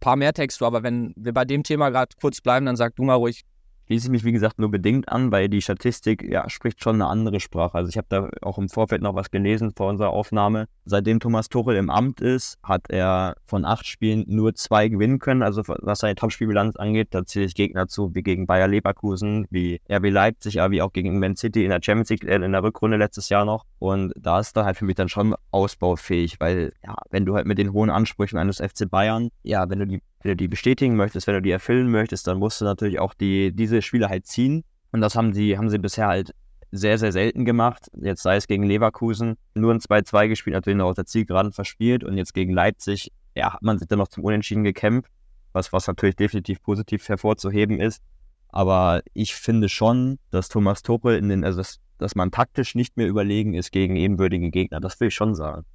paar 0.05 0.17
mehr 0.17 0.33
Texte, 0.33 0.63
aber 0.63 0.83
wenn 0.83 1.13
wir 1.17 1.33
bei 1.33 1.45
dem 1.45 1.63
Thema 1.63 1.89
gerade 1.89 2.15
kurz 2.21 2.39
bleiben, 2.39 2.67
dann 2.67 2.75
sag 2.75 2.95
du 2.95 3.03
mal 3.03 3.15
ruhig, 3.15 3.43
schließe 3.85 4.07
ich 4.07 4.11
mich, 4.11 4.23
wie 4.23 4.31
gesagt, 4.31 4.59
nur 4.59 4.71
bedingt 4.71 5.09
an, 5.09 5.31
weil 5.31 5.49
die 5.49 5.61
Statistik 5.61 6.23
ja, 6.23 6.49
spricht 6.49 6.83
schon 6.83 6.95
eine 6.95 7.07
andere 7.07 7.39
Sprache. 7.39 7.75
Also 7.75 7.89
ich 7.89 7.97
habe 7.97 8.07
da 8.09 8.29
auch 8.41 8.57
im 8.57 8.69
Vorfeld 8.69 9.01
noch 9.01 9.15
was 9.15 9.31
gelesen 9.31 9.71
vor 9.75 9.89
unserer 9.89 10.09
Aufnahme. 10.09 10.67
Seitdem 10.85 11.19
Thomas 11.19 11.49
Tuchel 11.49 11.75
im 11.75 11.89
Amt 11.89 12.21
ist, 12.21 12.57
hat 12.63 12.83
er 12.89 13.35
von 13.45 13.65
acht 13.65 13.85
Spielen 13.85 14.23
nur 14.27 14.55
zwei 14.55 14.87
gewinnen 14.87 15.19
können. 15.19 15.43
Also 15.43 15.63
was 15.65 15.99
seine 15.99 16.15
Topspielbilanz 16.15 16.75
angeht, 16.75 17.09
da 17.11 17.25
zähle 17.25 17.45
ich 17.45 17.55
Gegner 17.55 17.87
zu, 17.87 18.13
wie 18.15 18.23
gegen 18.23 18.47
Bayer 18.47 18.67
Leverkusen, 18.67 19.45
wie 19.49 19.81
RB 19.89 20.09
Leipzig, 20.09 20.61
aber 20.61 20.71
wie 20.71 20.81
auch 20.81 20.93
gegen 20.93 21.19
Man 21.19 21.35
City 21.35 21.63
in 21.63 21.69
der 21.69 21.79
Champions 21.81 22.09
League 22.09 22.23
äh, 22.23 22.35
in 22.35 22.51
der 22.51 22.63
Rückrunde 22.63 22.97
letztes 22.97 23.29
Jahr 23.29 23.45
noch. 23.45 23.65
Und 23.79 24.13
da 24.15 24.39
ist 24.39 24.57
er 24.57 24.65
halt 24.65 24.77
für 24.77 24.85
mich 24.85 24.95
dann 24.95 25.09
schon 25.09 25.35
ausbaufähig, 25.51 26.39
weil 26.39 26.73
ja, 26.83 26.95
wenn 27.11 27.25
du 27.25 27.35
halt 27.35 27.45
mit 27.45 27.57
den 27.57 27.73
hohen 27.73 27.89
Ansprüchen 27.89 28.37
eines 28.37 28.57
FC 28.57 28.89
Bayern, 28.89 29.29
ja, 29.43 29.69
wenn 29.69 29.79
du 29.79 29.87
die 29.87 30.01
wenn 30.25 30.31
du 30.31 30.37
die 30.37 30.47
bestätigen 30.47 30.95
möchtest, 30.95 31.27
wenn 31.27 31.35
du 31.35 31.41
die 31.43 31.51
erfüllen 31.51 31.91
möchtest, 31.91 32.25
dann 32.25 32.39
musst 32.39 32.59
du 32.59 32.65
natürlich 32.65 32.99
auch 32.99 33.13
die, 33.13 33.51
diese 33.55 33.83
Spiele 33.83 34.09
halt 34.09 34.25
ziehen. 34.25 34.63
Und 34.91 35.01
das 35.01 35.15
haben 35.15 35.33
sie, 35.33 35.55
haben 35.55 35.69
sie 35.69 35.77
bisher 35.77 36.07
halt 36.07 36.33
sehr, 36.71 36.97
sehr 36.97 37.11
selten 37.11 37.45
gemacht. 37.45 37.91
Jetzt 38.01 38.23
sei 38.23 38.35
es 38.35 38.47
gegen 38.47 38.63
Leverkusen, 38.63 39.35
nur 39.53 39.71
ein 39.71 39.79
2-2 39.79 40.27
gespielt, 40.27 40.55
natürlich 40.55 40.77
noch 40.77 40.87
aus 40.87 40.95
der 40.95 41.05
Zielgeraden 41.05 41.51
verspielt. 41.51 42.03
Und 42.03 42.17
jetzt 42.17 42.33
gegen 42.33 42.53
Leipzig, 42.53 43.11
ja, 43.35 43.53
hat 43.53 43.61
man 43.61 43.77
sich 43.77 43.87
dann 43.87 43.99
noch 43.99 44.07
zum 44.07 44.23
Unentschieden 44.23 44.63
gekämpft, 44.63 45.11
was, 45.53 45.71
was 45.71 45.85
natürlich 45.85 46.15
definitiv 46.15 46.59
positiv 46.63 47.07
hervorzuheben 47.07 47.79
ist. 47.79 48.01
Aber 48.49 49.03
ich 49.13 49.35
finde 49.35 49.69
schon, 49.69 50.17
dass 50.31 50.49
Thomas 50.49 50.81
Tuchel 50.81 51.17
in 51.17 51.29
den, 51.29 51.43
also 51.43 51.59
dass, 51.59 51.77
dass 51.99 52.15
man 52.15 52.31
taktisch 52.31 52.73
nicht 52.73 52.97
mehr 52.97 53.07
überlegen 53.07 53.53
ist 53.53 53.71
gegen 53.71 53.95
ebenbürtige 53.95 54.49
Gegner. 54.49 54.79
Das 54.79 54.99
will 54.99 55.09
ich 55.09 55.15
schon 55.15 55.35
sagen. 55.35 55.65